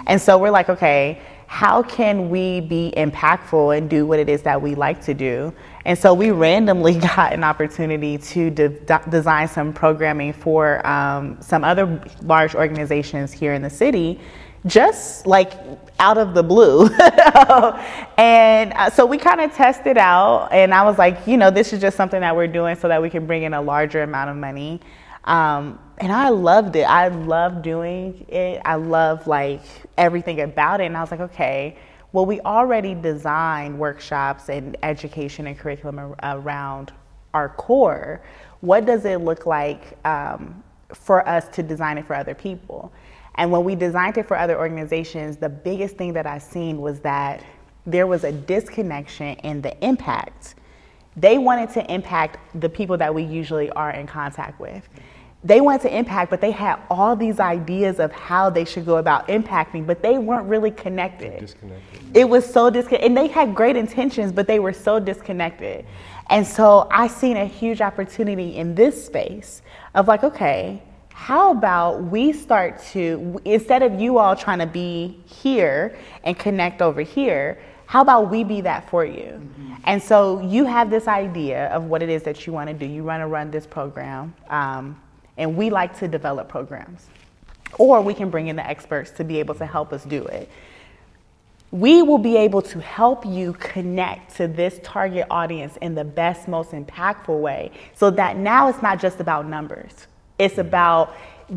And 0.07 0.21
so 0.21 0.37
we're 0.37 0.51
like, 0.51 0.69
okay, 0.69 1.21
how 1.47 1.83
can 1.83 2.29
we 2.29 2.61
be 2.61 2.91
impactful 2.97 3.77
and 3.77 3.89
do 3.89 4.07
what 4.07 4.19
it 4.19 4.27
is 4.27 4.41
that 4.41 4.61
we 4.61 4.73
like 4.73 5.03
to 5.03 5.13
do? 5.13 5.53
And 5.85 5.97
so 5.97 6.13
we 6.13 6.31
randomly 6.31 6.95
got 6.99 7.33
an 7.33 7.43
opportunity 7.43 8.17
to 8.17 8.49
de- 8.49 9.01
design 9.09 9.47
some 9.47 9.73
programming 9.73 10.33
for 10.33 10.85
um, 10.87 11.37
some 11.41 11.63
other 11.63 12.01
large 12.21 12.55
organizations 12.55 13.31
here 13.31 13.53
in 13.53 13.61
the 13.61 13.69
city, 13.69 14.19
just 14.65 15.27
like 15.27 15.53
out 15.99 16.17
of 16.17 16.33
the 16.33 16.43
blue. 16.43 16.87
and 18.17 18.73
uh, 18.73 18.89
so 18.89 19.05
we 19.05 19.17
kind 19.17 19.41
of 19.41 19.53
tested 19.53 19.97
out, 19.97 20.49
and 20.51 20.73
I 20.73 20.83
was 20.83 20.97
like, 20.97 21.27
you 21.27 21.37
know, 21.37 21.51
this 21.51 21.73
is 21.73 21.81
just 21.81 21.97
something 21.97 22.21
that 22.21 22.35
we're 22.35 22.47
doing 22.47 22.75
so 22.75 22.87
that 22.87 23.01
we 23.01 23.09
can 23.09 23.25
bring 23.25 23.43
in 23.43 23.53
a 23.53 23.61
larger 23.61 24.03
amount 24.03 24.29
of 24.29 24.37
money. 24.37 24.79
Um, 25.25 25.79
and 25.99 26.11
I 26.11 26.29
loved 26.29 26.75
it. 26.75 26.83
I 26.83 27.07
loved 27.07 27.61
doing 27.61 28.25
it. 28.27 28.61
I 28.65 28.75
love 28.75 29.27
like 29.27 29.61
everything 29.97 30.41
about 30.41 30.81
it. 30.81 30.85
And 30.85 30.97
I 30.97 31.01
was 31.01 31.11
like, 31.11 31.21
okay, 31.21 31.77
well, 32.13 32.27
we 32.27 32.39
already 32.41 32.93
design 32.93 33.77
workshops 33.79 34.49
and 34.49 34.77
education 34.83 35.47
and 35.47 35.57
curriculum 35.57 36.15
around 36.21 36.93
our 37.33 37.49
core. 37.49 38.21
What 38.61 38.85
does 38.85 39.05
it 39.05 39.21
look 39.21 39.47
like 39.47 39.97
um, 40.05 40.63
for 40.93 41.27
us 41.27 41.47
to 41.49 41.63
design 41.63 41.97
it 41.97 42.05
for 42.05 42.15
other 42.15 42.35
people? 42.35 42.93
And 43.35 43.51
when 43.51 43.63
we 43.63 43.73
designed 43.73 44.19
it 44.19 44.27
for 44.27 44.37
other 44.37 44.59
organizations, 44.59 45.37
the 45.37 45.49
biggest 45.49 45.97
thing 45.97 46.13
that 46.13 46.27
I've 46.27 46.43
seen 46.43 46.79
was 46.79 46.99
that 46.99 47.43
there 47.87 48.05
was 48.05 48.23
a 48.23 48.31
disconnection 48.31 49.35
in 49.39 49.63
the 49.63 49.75
impact. 49.83 50.53
They 51.17 51.39
wanted 51.39 51.71
to 51.71 51.91
impact 51.91 52.37
the 52.61 52.69
people 52.69 52.95
that 52.97 53.13
we 53.13 53.23
usually 53.23 53.71
are 53.71 53.89
in 53.89 54.05
contact 54.05 54.59
with 54.59 54.87
they 55.43 55.59
wanted 55.59 55.81
to 55.81 55.97
impact, 55.97 56.29
but 56.29 56.39
they 56.39 56.51
had 56.51 56.79
all 56.89 57.15
these 57.15 57.39
ideas 57.39 57.99
of 57.99 58.11
how 58.13 58.49
they 58.49 58.63
should 58.63 58.85
go 58.85 58.97
about 58.97 59.27
impacting, 59.27 59.85
but 59.85 60.01
they 60.01 60.17
weren't 60.17 60.47
really 60.47 60.71
connected. 60.71 61.39
Disconnected. 61.39 62.17
It 62.17 62.29
was 62.29 62.45
so 62.45 62.69
disconnected. 62.69 63.07
And 63.07 63.17
they 63.17 63.27
had 63.27 63.53
great 63.53 63.75
intentions, 63.75 64.31
but 64.31 64.47
they 64.47 64.59
were 64.59 64.71
so 64.71 64.99
disconnected. 64.99 65.85
And 66.29 66.47
so 66.47 66.87
I 66.89 67.07
seen 67.07 67.35
a 67.35 67.45
huge 67.45 67.81
opportunity 67.81 68.55
in 68.55 68.73
this 68.73 69.05
space 69.05 69.61
of 69.95 70.07
like, 70.07 70.23
okay, 70.23 70.81
how 71.09 71.51
about 71.51 72.03
we 72.03 72.31
start 72.31 72.81
to, 72.91 73.39
instead 73.43 73.83
of 73.83 73.99
you 73.99 74.17
all 74.17 74.35
trying 74.35 74.59
to 74.59 74.65
be 74.65 75.19
here 75.25 75.97
and 76.23 76.39
connect 76.39 76.81
over 76.81 77.01
here, 77.01 77.61
how 77.85 78.01
about 78.01 78.31
we 78.31 78.45
be 78.45 78.61
that 78.61 78.89
for 78.89 79.05
you? 79.05 79.39
Mm-hmm. 79.39 79.73
And 79.83 80.01
so 80.01 80.39
you 80.41 80.65
have 80.65 80.89
this 80.89 81.07
idea 81.07 81.67
of 81.67 81.85
what 81.85 82.01
it 82.01 82.09
is 82.09 82.23
that 82.23 82.47
you 82.47 82.53
want 82.53 82.69
to 82.69 82.73
do. 82.73 82.85
You 82.85 83.03
want 83.03 83.21
to 83.21 83.27
run 83.27 83.51
this 83.51 83.67
program. 83.67 84.33
Um, 84.49 84.99
and 85.37 85.55
we 85.55 85.69
like 85.69 85.97
to 85.99 86.07
develop 86.07 86.49
programs. 86.49 87.07
Or 87.77 88.01
we 88.01 88.13
can 88.13 88.29
bring 88.29 88.47
in 88.47 88.55
the 88.55 88.67
experts 88.67 89.11
to 89.11 89.23
be 89.23 89.39
able 89.39 89.55
to 89.55 89.65
help 89.65 89.93
us 89.93 90.03
do 90.03 90.23
it. 90.25 90.49
We 91.71 92.03
will 92.03 92.19
be 92.19 92.37
able 92.37 92.61
to 92.61 92.79
help 92.79 93.25
you 93.25 93.53
connect 93.53 94.35
to 94.37 94.47
this 94.47 94.79
target 94.83 95.25
audience 95.31 95.75
in 95.77 95.95
the 95.95 96.03
best, 96.03 96.47
most 96.47 96.71
impactful 96.71 97.39
way 97.39 97.71
so 97.95 98.11
that 98.11 98.37
now 98.37 98.67
it's 98.67 98.81
not 98.83 98.99
just 98.99 99.19
about 99.19 99.47
numbers. 99.47 100.07
It's 100.37 100.53
mm-hmm. 100.53 100.67
about 100.67 101.15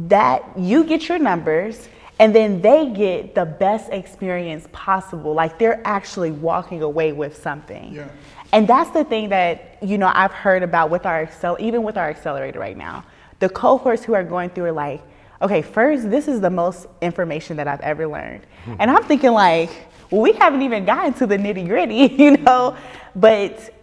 that 0.08 0.58
you 0.58 0.84
get 0.84 1.08
your 1.08 1.18
numbers 1.18 1.90
and 2.18 2.34
then 2.34 2.62
they 2.62 2.90
get 2.92 3.34
the 3.34 3.44
best 3.44 3.92
experience 3.92 4.66
possible. 4.72 5.34
Like 5.34 5.58
they're 5.58 5.82
actually 5.86 6.30
walking 6.30 6.80
away 6.80 7.12
with 7.12 7.36
something. 7.36 7.92
Yeah. 7.92 8.08
And 8.54 8.66
that's 8.66 8.90
the 8.92 9.04
thing 9.04 9.28
that, 9.28 9.76
you 9.82 9.98
know, 9.98 10.10
I've 10.14 10.32
heard 10.32 10.62
about 10.62 10.88
with 10.88 11.04
our 11.04 11.22
Excel, 11.22 11.58
even 11.60 11.82
with 11.82 11.98
our 11.98 12.08
accelerator 12.08 12.58
right 12.58 12.76
now 12.76 13.04
the 13.38 13.48
cohorts 13.48 14.04
who 14.04 14.14
are 14.14 14.24
going 14.24 14.50
through 14.50 14.66
are 14.66 14.72
like, 14.72 15.02
okay, 15.42 15.62
first, 15.62 16.10
this 16.10 16.28
is 16.28 16.40
the 16.40 16.50
most 16.50 16.86
information 17.02 17.56
that 17.58 17.68
I've 17.68 17.80
ever 17.80 18.06
learned. 18.06 18.42
Mm-hmm. 18.64 18.74
And 18.78 18.90
I'm 18.90 19.04
thinking, 19.04 19.32
like, 19.32 19.70
well, 20.10 20.22
we 20.22 20.32
haven't 20.32 20.62
even 20.62 20.84
gotten 20.84 21.12
to 21.14 21.26
the 21.26 21.36
nitty 21.36 21.66
gritty, 21.66 22.14
you 22.22 22.36
know? 22.38 22.76
But 23.14 23.74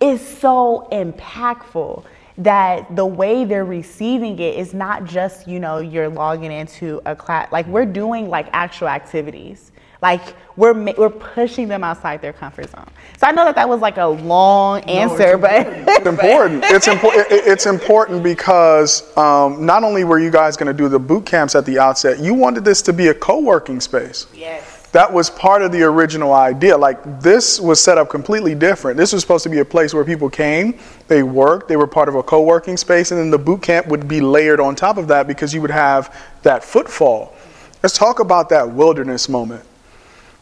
it's 0.00 0.26
so 0.26 0.88
impactful 0.92 2.04
that 2.38 2.94
the 2.94 3.06
way 3.06 3.44
they're 3.44 3.64
receiving 3.64 4.38
it 4.38 4.56
is 4.56 4.74
not 4.74 5.04
just, 5.04 5.48
you 5.48 5.58
know, 5.58 5.78
you're 5.78 6.08
logging 6.08 6.52
into 6.52 7.00
a 7.06 7.16
class. 7.16 7.50
Like, 7.50 7.66
we're 7.66 7.86
doing 7.86 8.28
like 8.28 8.48
actual 8.52 8.88
activities. 8.88 9.72
Like 10.02 10.36
we're 10.56 10.74
we're 10.94 11.10
pushing 11.10 11.68
them 11.68 11.82
outside 11.82 12.20
their 12.20 12.32
comfort 12.32 12.70
zone. 12.70 12.86
So 13.18 13.26
I 13.26 13.32
know 13.32 13.44
that 13.44 13.54
that 13.54 13.68
was 13.68 13.80
like 13.80 13.96
a 13.96 14.06
long 14.06 14.80
answer, 14.82 15.38
no, 15.38 15.48
it's 15.48 15.98
but 15.98 16.06
important. 16.06 16.64
it's 16.64 16.86
important. 16.94 17.26
It's, 17.30 17.46
it's 17.46 17.66
important 17.66 18.22
because 18.22 19.16
um, 19.16 19.64
not 19.64 19.84
only 19.84 20.04
were 20.04 20.18
you 20.18 20.30
guys 20.30 20.56
going 20.56 20.68
to 20.68 20.74
do 20.74 20.88
the 20.88 20.98
boot 20.98 21.24
camps 21.24 21.54
at 21.54 21.64
the 21.64 21.78
outset, 21.78 22.20
you 22.20 22.34
wanted 22.34 22.64
this 22.64 22.82
to 22.82 22.92
be 22.92 23.08
a 23.08 23.14
co-working 23.14 23.80
space. 23.80 24.26
Yes. 24.34 24.75
That 24.96 25.12
was 25.12 25.28
part 25.28 25.60
of 25.60 25.72
the 25.72 25.82
original 25.82 26.32
idea. 26.32 26.74
Like 26.74 27.20
this 27.20 27.60
was 27.60 27.78
set 27.78 27.98
up 27.98 28.08
completely 28.08 28.54
different. 28.54 28.96
This 28.96 29.12
was 29.12 29.20
supposed 29.20 29.42
to 29.42 29.50
be 29.50 29.58
a 29.58 29.64
place 29.64 29.92
where 29.92 30.06
people 30.06 30.30
came, 30.30 30.78
they 31.06 31.22
worked, 31.22 31.68
they 31.68 31.76
were 31.76 31.86
part 31.86 32.08
of 32.08 32.14
a 32.14 32.22
co-working 32.22 32.78
space, 32.78 33.10
and 33.10 33.20
then 33.20 33.30
the 33.30 33.36
boot 33.36 33.60
camp 33.60 33.88
would 33.88 34.08
be 34.08 34.22
layered 34.22 34.58
on 34.58 34.74
top 34.74 34.96
of 34.96 35.06
that 35.08 35.26
because 35.26 35.52
you 35.52 35.60
would 35.60 35.70
have 35.70 36.16
that 36.44 36.64
footfall. 36.64 37.34
Let's 37.82 37.98
talk 37.98 38.20
about 38.20 38.48
that 38.48 38.70
wilderness 38.70 39.28
moment 39.28 39.66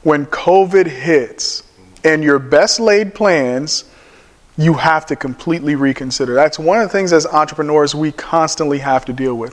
when 0.04 0.24
COVID 0.26 0.86
hits 0.86 1.64
and 2.04 2.22
your 2.22 2.38
best 2.38 2.78
laid 2.78 3.12
plans, 3.12 3.86
you 4.56 4.74
have 4.74 5.04
to 5.06 5.16
completely 5.16 5.74
reconsider. 5.74 6.32
That's 6.32 6.60
one 6.60 6.80
of 6.80 6.84
the 6.84 6.92
things 6.92 7.12
as 7.12 7.26
entrepreneurs 7.26 7.92
we 7.92 8.12
constantly 8.12 8.78
have 8.78 9.04
to 9.06 9.12
deal 9.12 9.34
with. 9.34 9.52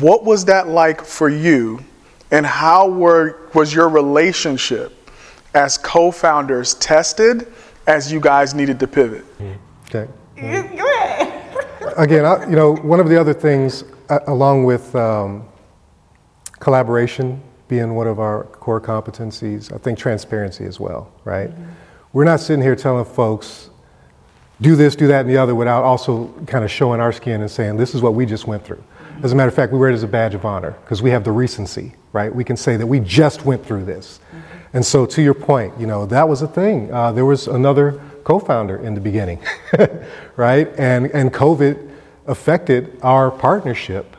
What 0.00 0.24
was 0.24 0.46
that 0.46 0.66
like 0.66 1.04
for 1.04 1.28
you, 1.28 1.84
and 2.30 2.44
how 2.44 2.88
were, 2.88 3.48
was 3.54 3.74
your 3.74 3.88
relationship 3.88 5.10
as 5.54 5.78
co 5.78 6.10
founders 6.10 6.74
tested 6.74 7.52
as 7.86 8.12
you 8.12 8.20
guys 8.20 8.54
needed 8.54 8.78
to 8.80 8.86
pivot? 8.86 9.24
Okay. 9.86 10.10
Go 10.36 10.94
ahead. 10.94 11.34
Again, 11.96 12.24
I, 12.24 12.44
you 12.48 12.54
know, 12.54 12.76
one 12.76 13.00
of 13.00 13.08
the 13.08 13.18
other 13.18 13.34
things, 13.34 13.84
uh, 14.08 14.20
along 14.26 14.64
with 14.64 14.94
um, 14.94 15.48
collaboration 16.60 17.42
being 17.68 17.94
one 17.94 18.06
of 18.06 18.18
our 18.18 18.44
core 18.44 18.80
competencies. 18.80 19.72
I 19.72 19.78
think 19.78 19.98
transparency 19.98 20.64
as 20.64 20.80
well, 20.80 21.12
right? 21.24 21.50
Mm-hmm. 21.50 21.64
We're 22.12 22.24
not 22.24 22.40
sitting 22.40 22.62
here 22.62 22.74
telling 22.74 23.04
folks, 23.04 23.70
do 24.60 24.74
this, 24.74 24.96
do 24.96 25.06
that, 25.08 25.20
and 25.20 25.30
the 25.30 25.36
other 25.36 25.54
without 25.54 25.84
also 25.84 26.28
kind 26.46 26.64
of 26.64 26.70
showing 26.70 27.00
our 27.00 27.12
skin 27.12 27.42
and 27.42 27.50
saying, 27.50 27.76
this 27.76 27.94
is 27.94 28.02
what 28.02 28.14
we 28.14 28.26
just 28.26 28.46
went 28.46 28.64
through. 28.64 28.82
As 29.22 29.32
a 29.32 29.34
matter 29.34 29.48
of 29.48 29.54
fact, 29.54 29.72
we 29.72 29.78
wear 29.78 29.90
it 29.90 29.94
as 29.94 30.04
a 30.04 30.08
badge 30.08 30.34
of 30.34 30.44
honor 30.44 30.76
because 30.84 31.02
we 31.02 31.10
have 31.10 31.24
the 31.24 31.32
recency, 31.32 31.94
right? 32.12 32.32
We 32.32 32.44
can 32.44 32.56
say 32.56 32.76
that 32.76 32.86
we 32.86 33.00
just 33.00 33.44
went 33.44 33.64
through 33.64 33.84
this. 33.84 34.18
Mm-hmm. 34.18 34.76
And 34.76 34.86
so, 34.86 35.06
to 35.06 35.22
your 35.22 35.34
point, 35.34 35.74
you 35.78 35.86
know, 35.86 36.06
that 36.06 36.28
was 36.28 36.42
a 36.42 36.48
thing. 36.48 36.92
Uh, 36.92 37.10
there 37.10 37.24
was 37.24 37.48
another 37.48 38.00
co 38.22 38.38
founder 38.38 38.76
in 38.76 38.94
the 38.94 39.00
beginning, 39.00 39.40
right? 40.36 40.68
And, 40.78 41.06
and 41.12 41.32
COVID 41.32 41.90
affected 42.26 42.98
our 43.02 43.30
partnership 43.30 44.16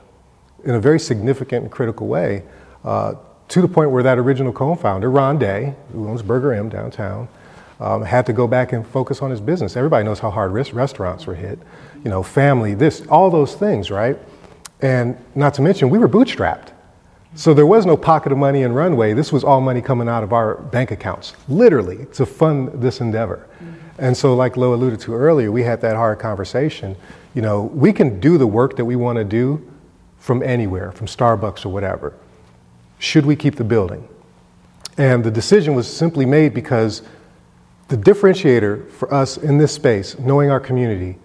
in 0.66 0.76
a 0.76 0.80
very 0.80 1.00
significant 1.00 1.64
and 1.64 1.72
critical 1.72 2.08
way. 2.08 2.44
Uh, 2.84 3.14
to 3.50 3.62
the 3.62 3.68
point 3.68 3.92
where 3.92 4.04
that 4.04 4.18
original 4.20 4.54
co-founder, 4.54 5.10
Ron 5.10 5.40
Day, 5.40 5.76
who 5.92 6.08
owns 6.08 6.22
Burger 6.22 6.54
M 6.54 6.70
downtown, 6.70 7.28
um, 7.80 8.04
had 8.04 8.26
to 8.28 8.34
go 8.34 8.48
back 8.48 8.74
and 8.74 8.86
focus 8.86 9.22
on 9.22 9.32
his 9.32 9.42
business. 9.42 9.76
Everybody 9.76 10.04
knows 10.04 10.20
how 10.20 10.30
hard 10.30 10.52
res- 10.52 10.74
restaurants 10.74 11.26
were 11.26 11.36
hit, 11.36 11.58
you 12.04 12.10
know, 12.10 12.22
family, 12.22 12.76
this, 12.76 13.06
all 13.08 13.32
those 13.32 13.56
things, 13.56 13.90
right? 13.90 14.18
And 14.82 15.18
not 15.36 15.54
to 15.56 15.62
mention, 15.62 15.90
we 15.90 15.98
were 15.98 16.10
bootstrapped. 16.10 16.72
So 17.36 17.54
there 17.54 17.66
was 17.66 17.86
no 17.86 17.96
pocket 17.96 18.32
of 18.32 18.38
money 18.38 18.64
in 18.64 18.74
Runway. 18.74 19.14
This 19.14 19.32
was 19.32 19.44
all 19.44 19.62
money 19.62 19.82
coming 19.82 20.08
out 20.08 20.24
of 20.24 20.34
our 20.34 20.56
bank 20.56 20.92
accounts, 20.92 21.34
literally, 21.48 22.08
to 22.14 22.26
fund 22.26 22.82
this 22.82 23.02
endeavor. 23.02 23.48
Mm-hmm. 23.56 23.74
And 24.00 24.18
so, 24.18 24.36
like 24.36 24.58
Lo 24.58 24.74
alluded 24.74 25.00
to 25.02 25.14
earlier, 25.14 25.52
we 25.52 25.64
had 25.64 25.82
that 25.82 25.96
hard 25.96 26.20
conversation. 26.20 26.96
You 27.36 27.42
know, 27.42 27.64
we 27.64 27.94
can 27.94 28.20
do 28.20 28.38
the 28.38 28.48
work 28.48 28.78
that 28.78 28.86
we 28.86 28.96
want 28.96 29.18
to 29.18 29.24
do 29.24 29.70
from 30.18 30.42
anywhere, 30.42 30.92
from 30.92 31.06
Starbucks 31.08 31.66
or 31.66 31.70
whatever 31.70 32.14
should 33.00 33.26
we 33.26 33.36
keep 33.36 33.56
the 33.56 33.64
building? 33.64 34.08
And 34.98 35.24
the 35.24 35.32
decision 35.32 35.74
was 35.74 35.92
simply 35.92 36.26
made 36.26 36.54
because 36.54 37.02
the 37.88 37.98
differentiator 37.98 38.92
for 38.92 39.12
us 39.12 39.38
in 39.38 39.58
this 39.58 39.74
space, 39.74 40.20
knowing 40.20 40.52
our 40.52 40.60
community, 40.60 41.18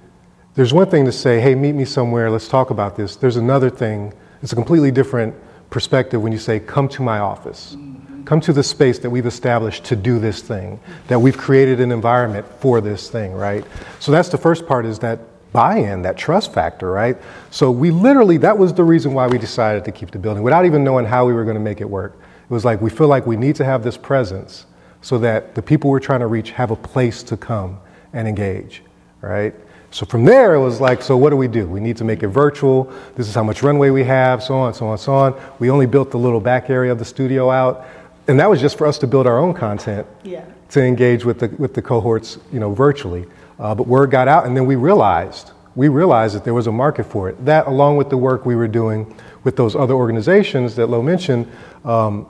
there's 0.54 0.72
one 0.72 0.88
thing 0.88 1.04
to 1.04 1.12
say, 1.12 1.40
hey, 1.40 1.54
meet 1.54 1.72
me 1.72 1.84
somewhere, 1.84 2.30
let's 2.30 2.48
talk 2.48 2.70
about 2.70 2.96
this. 2.96 3.16
There's 3.16 3.36
another 3.36 3.70
thing, 3.70 4.12
it's 4.42 4.52
a 4.52 4.56
completely 4.56 4.90
different 4.90 5.34
perspective 5.70 6.22
when 6.22 6.32
you 6.32 6.38
say, 6.38 6.60
come 6.60 6.88
to 6.90 7.02
my 7.02 7.18
office. 7.18 7.76
Come 8.24 8.40
to 8.40 8.52
the 8.52 8.62
space 8.62 8.98
that 9.00 9.10
we've 9.10 9.26
established 9.26 9.84
to 9.86 9.96
do 9.96 10.18
this 10.18 10.40
thing, 10.40 10.80
that 11.08 11.18
we've 11.18 11.36
created 11.36 11.80
an 11.80 11.92
environment 11.92 12.46
for 12.58 12.80
this 12.80 13.10
thing, 13.10 13.32
right? 13.32 13.64
So 14.00 14.12
that's 14.12 14.30
the 14.30 14.38
first 14.38 14.66
part 14.66 14.86
is 14.86 14.98
that 15.00 15.18
buy-in, 15.52 16.02
that 16.02 16.16
trust 16.16 16.52
factor, 16.52 16.90
right? 16.90 17.16
So 17.50 17.70
we 17.70 17.90
literally, 17.90 18.38
that 18.38 18.56
was 18.56 18.72
the 18.72 18.84
reason 18.84 19.12
why 19.12 19.26
we 19.26 19.36
decided 19.38 19.84
to 19.84 19.92
keep 19.92 20.10
the 20.10 20.18
building 20.18 20.42
without 20.42 20.64
even 20.64 20.82
knowing 20.82 21.04
how 21.04 21.26
we 21.26 21.32
were 21.34 21.44
going 21.44 21.56
to 21.56 21.60
make 21.60 21.80
it 21.80 21.88
work. 21.88 22.16
It 22.44 22.52
was 22.52 22.64
like 22.64 22.80
we 22.80 22.90
feel 22.90 23.08
like 23.08 23.26
we 23.26 23.36
need 23.36 23.56
to 23.56 23.64
have 23.64 23.84
this 23.84 23.96
presence 23.96 24.66
so 25.02 25.18
that 25.18 25.54
the 25.54 25.62
people 25.62 25.90
we're 25.90 26.00
trying 26.00 26.20
to 26.20 26.26
reach 26.26 26.50
have 26.52 26.70
a 26.70 26.76
place 26.76 27.22
to 27.24 27.36
come 27.36 27.78
and 28.12 28.26
engage, 28.26 28.82
right? 29.20 29.54
So 29.94 30.04
from 30.04 30.24
there, 30.24 30.54
it 30.54 30.60
was 30.60 30.80
like, 30.80 31.02
so 31.02 31.16
what 31.16 31.30
do 31.30 31.36
we 31.36 31.46
do? 31.46 31.68
We 31.68 31.78
need 31.78 31.96
to 31.98 32.04
make 32.04 32.24
it 32.24 32.26
virtual. 32.26 32.92
This 33.14 33.28
is 33.28 33.34
how 33.36 33.44
much 33.44 33.62
runway 33.62 33.90
we 33.90 34.02
have, 34.02 34.42
so 34.42 34.56
on, 34.56 34.74
so 34.74 34.88
on, 34.88 34.98
so 34.98 35.14
on. 35.14 35.40
We 35.60 35.70
only 35.70 35.86
built 35.86 36.10
the 36.10 36.18
little 36.18 36.40
back 36.40 36.68
area 36.68 36.90
of 36.90 36.98
the 36.98 37.04
studio 37.04 37.48
out, 37.48 37.86
and 38.26 38.40
that 38.40 38.50
was 38.50 38.60
just 38.60 38.76
for 38.76 38.88
us 38.88 38.98
to 38.98 39.06
build 39.06 39.28
our 39.28 39.38
own 39.38 39.54
content 39.54 40.04
Yeah. 40.24 40.46
to 40.70 40.82
engage 40.82 41.24
with 41.24 41.38
the 41.38 41.46
with 41.58 41.74
the 41.74 41.80
cohorts, 41.82 42.38
you 42.52 42.58
know, 42.58 42.72
virtually. 42.74 43.24
Uh, 43.60 43.72
but 43.76 43.86
word 43.86 44.10
got 44.10 44.26
out, 44.26 44.46
and 44.46 44.56
then 44.56 44.66
we 44.66 44.74
realized 44.74 45.52
we 45.76 45.86
realized 45.86 46.34
that 46.34 46.42
there 46.42 46.54
was 46.54 46.66
a 46.66 46.72
market 46.72 47.04
for 47.04 47.28
it. 47.28 47.44
That, 47.44 47.68
along 47.68 47.96
with 47.96 48.10
the 48.10 48.16
work 48.16 48.44
we 48.44 48.56
were 48.56 48.66
doing 48.66 49.14
with 49.44 49.54
those 49.54 49.76
other 49.76 49.94
organizations 49.94 50.74
that 50.74 50.88
Lo 50.88 51.02
mentioned, 51.02 51.46
um, 51.84 52.26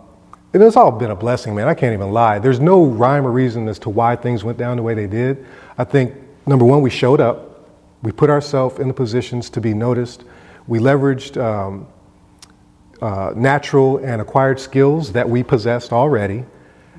and 0.53 0.62
it's 0.62 0.77
all 0.77 0.92
been 0.92 1.12
a 1.12 1.16
blessing, 1.16 1.55
man. 1.55 1.66
I 1.66 1.72
can't 1.72 1.94
even 1.94 2.12
lie. 2.12 2.38
There's 2.40 2.61
no 2.61 2.85
rhyme 2.85 3.27
or 3.27 3.31
reason 3.31 3.68
as 3.68 3.79
to 3.79 3.88
why 3.88 4.16
things 4.16 4.44
went 4.44 4.59
down 4.59 4.77
the 4.77 4.83
way 4.83 4.92
they 4.92 5.07
did. 5.07 5.46
I 5.79 5.85
think 5.85 6.12
number 6.46 6.66
one, 6.66 6.83
we 6.83 6.90
showed 6.90 7.22
up. 7.22 7.53
We 8.04 8.12
put 8.12 8.28
ourselves 8.28 8.78
in 8.78 8.86
the 8.86 8.92
positions 8.92 9.48
to 9.50 9.62
be 9.62 9.72
noticed. 9.72 10.24
We 10.66 10.78
leveraged 10.78 11.42
um, 11.42 11.86
uh, 13.00 13.32
natural 13.34 13.96
and 13.96 14.20
acquired 14.20 14.60
skills 14.60 15.10
that 15.12 15.26
we 15.26 15.42
possessed 15.42 15.90
already. 15.90 16.44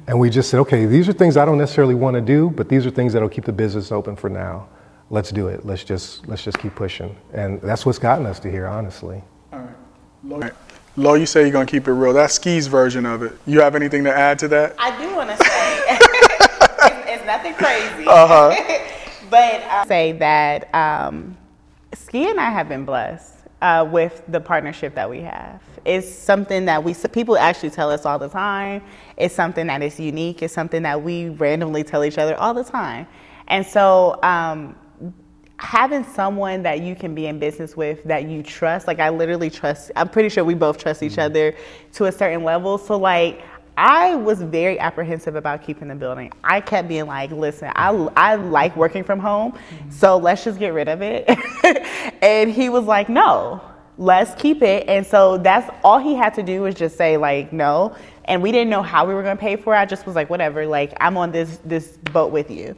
And 0.08 0.20
we 0.20 0.32
just 0.32 0.50
said, 0.50 0.60
okay, 0.62 0.88
these 0.88 1.08
are 1.08 1.14
things 1.14 1.38
I 1.38 1.46
don't 1.46 1.60
necessarily 1.60 1.94
want 1.94 2.16
to 2.16 2.22
do, 2.22 2.50
but 2.50 2.70
these 2.70 2.88
are 2.88 2.90
things 2.90 3.14
that'll 3.14 3.30
keep 3.30 3.46
the 3.46 3.54
business 3.54 3.92
open 3.92 4.16
for 4.16 4.32
now. 4.32 4.68
Let's 5.12 5.30
do 5.30 5.48
it. 5.48 5.64
Let's 5.64 5.84
just 5.84 6.28
let's 6.28 6.44
just 6.44 6.58
keep 6.58 6.74
pushing. 6.74 7.16
And 7.34 7.62
that's 7.62 7.86
what's 7.86 8.00
gotten 8.00 8.26
us 8.26 8.40
to 8.40 8.50
here, 8.50 8.66
honestly. 8.66 9.24
All 9.54 9.60
right. 9.60 9.76
Lo, 10.24 10.50
Lo, 10.98 11.14
you 11.14 11.28
say 11.28 11.42
you're 11.42 11.52
going 11.52 11.68
to 11.68 11.72
keep 11.72 11.88
it 11.88 11.94
real. 11.94 12.14
That's 12.14 12.34
Ski's 12.34 12.66
version 12.66 13.06
of 13.06 13.22
it. 13.22 13.38
You 13.46 13.62
have 13.62 13.76
anything 13.76 14.04
to 14.06 14.16
add 14.16 14.40
to 14.40 14.48
that? 14.48 14.74
I 14.80 15.00
do 15.00 15.16
want 15.16 15.30
to 15.30 15.38
say 15.38 15.84
it's, 15.90 17.10
it's 17.12 17.26
nothing 17.28 17.54
crazy. 17.54 18.08
Uh-huh. 18.08 18.90
but 19.30 19.64
I'll 19.64 19.86
say 19.86 20.12
that 20.14 20.74
um, 20.74 21.38
Ski 21.94 22.30
and 22.30 22.40
I 22.40 22.50
have 22.50 22.70
been 22.70 22.86
blessed 22.86 23.34
uh, 23.62 23.88
with 23.90 24.22
the 24.28 24.40
partnership 24.40 24.96
that 24.96 25.10
we 25.10 25.22
have. 25.22 25.62
It's 25.86 26.08
something 26.08 26.66
that 26.66 26.84
we 26.84 26.94
people 27.12 27.38
actually 27.38 27.70
tell 27.70 27.92
us 27.92 28.06
all 28.06 28.20
the 28.20 28.30
time. 28.30 28.82
It's 29.18 29.36
something 29.36 29.68
that 29.68 29.82
is 29.82 30.00
unique. 30.00 30.42
It's 30.42 30.54
something 30.54 30.84
that 30.84 31.02
we 31.02 31.30
randomly 31.30 31.84
tell 31.84 32.04
each 32.04 32.18
other 32.18 32.36
all 32.36 32.54
the 32.54 32.64
time. 32.64 33.08
And 33.48 33.66
so 33.66 34.20
um, 34.24 34.76
having 35.58 36.04
someone 36.04 36.64
that 36.64 36.82
you 36.82 36.96
can 36.96 37.16
be 37.16 37.28
in 37.28 37.40
business 37.40 37.78
with 37.78 38.04
that 38.04 38.28
you 38.28 38.44
trust 38.44 38.88
like 38.88 39.00
i 39.00 39.08
literally 39.08 39.50
trust 39.50 39.90
i'm 39.96 40.10
pretty 40.10 40.28
sure 40.28 40.44
we 40.44 40.54
both 40.54 40.78
trust 40.78 41.02
each 41.02 41.18
other 41.18 41.56
to 41.94 42.06
a 42.06 42.12
certain 42.12 42.44
level 42.44 42.78
so 42.78 42.98
like 42.98 43.42
i 43.78 44.16
was 44.16 44.42
very 44.42 44.80
apprehensive 44.80 45.36
about 45.36 45.64
keeping 45.64 45.88
the 45.88 45.96
building. 45.96 46.32
I 46.44 46.62
kept 46.62 46.88
being 46.88 47.08
like 47.08 47.32
listen 47.32 47.72
i, 47.76 47.90
I 48.16 48.36
like 48.36 48.76
working 48.76 49.04
from 49.04 49.20
home 49.20 49.58
so 49.90 50.18
let's 50.18 50.44
just 50.44 50.60
get 50.60 50.74
rid 50.74 50.88
of 50.88 51.02
it. 51.02 51.30
And 52.22 52.52
he 52.52 52.70
was 52.70 52.86
like 52.86 53.10
no 53.10 53.62
let's 53.98 54.40
keep 54.42 54.62
it. 54.62 54.88
And 54.90 55.06
so 55.06 55.38
that's 55.38 55.70
all 55.84 56.00
he 56.00 56.16
had 56.16 56.34
to 56.34 56.44
do 56.44 56.64
was 56.64 56.76
just 56.76 56.98
say 56.98 57.18
like 57.18 57.54
no. 57.54 57.96
And 58.26 58.42
we 58.42 58.52
didn't 58.52 58.70
know 58.70 58.82
how 58.82 59.06
we 59.06 59.14
were 59.14 59.24
going 59.24 59.38
to 59.38 59.42
pay 59.42 59.56
for 59.56 59.74
it. 59.74 59.78
I 59.78 59.86
just 59.86 60.06
was 60.06 60.16
like 60.16 60.30
whatever 60.30 60.66
like 60.66 60.94
i'm 61.00 61.16
on 61.18 61.32
this 61.32 61.60
this 61.64 61.98
boat 62.12 62.32
with 62.32 62.50
you. 62.52 62.76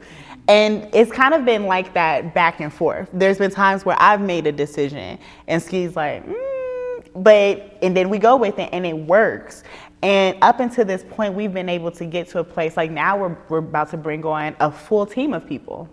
And 0.48 0.88
it's 0.94 1.12
kind 1.12 1.34
of 1.34 1.44
been 1.44 1.66
like 1.66 1.92
that 1.92 2.34
back 2.34 2.60
and 2.60 2.72
forth. 2.72 3.08
There's 3.12 3.36
been 3.36 3.50
times 3.50 3.84
where 3.84 3.96
I've 4.00 4.22
made 4.22 4.46
a 4.46 4.52
decision 4.52 5.18
and 5.46 5.62
Ski's 5.62 5.94
like, 5.94 6.26
mm, 6.26 7.04
but, 7.16 7.76
and 7.82 7.94
then 7.94 8.08
we 8.08 8.18
go 8.18 8.36
with 8.36 8.58
it 8.58 8.70
and 8.72 8.86
it 8.86 8.96
works. 8.96 9.62
And 10.02 10.38
up 10.42 10.60
until 10.60 10.84
this 10.84 11.04
point, 11.10 11.34
we've 11.34 11.52
been 11.52 11.68
able 11.68 11.90
to 11.92 12.04
get 12.04 12.28
to 12.28 12.38
a 12.38 12.44
place 12.44 12.76
like 12.76 12.90
now 12.90 13.18
we're, 13.18 13.36
we're 13.48 13.58
about 13.58 13.90
to 13.90 13.96
bring 13.96 14.24
on 14.24 14.54
a 14.60 14.70
full 14.70 15.06
team 15.06 15.32
of 15.32 15.46
people. 15.46 15.88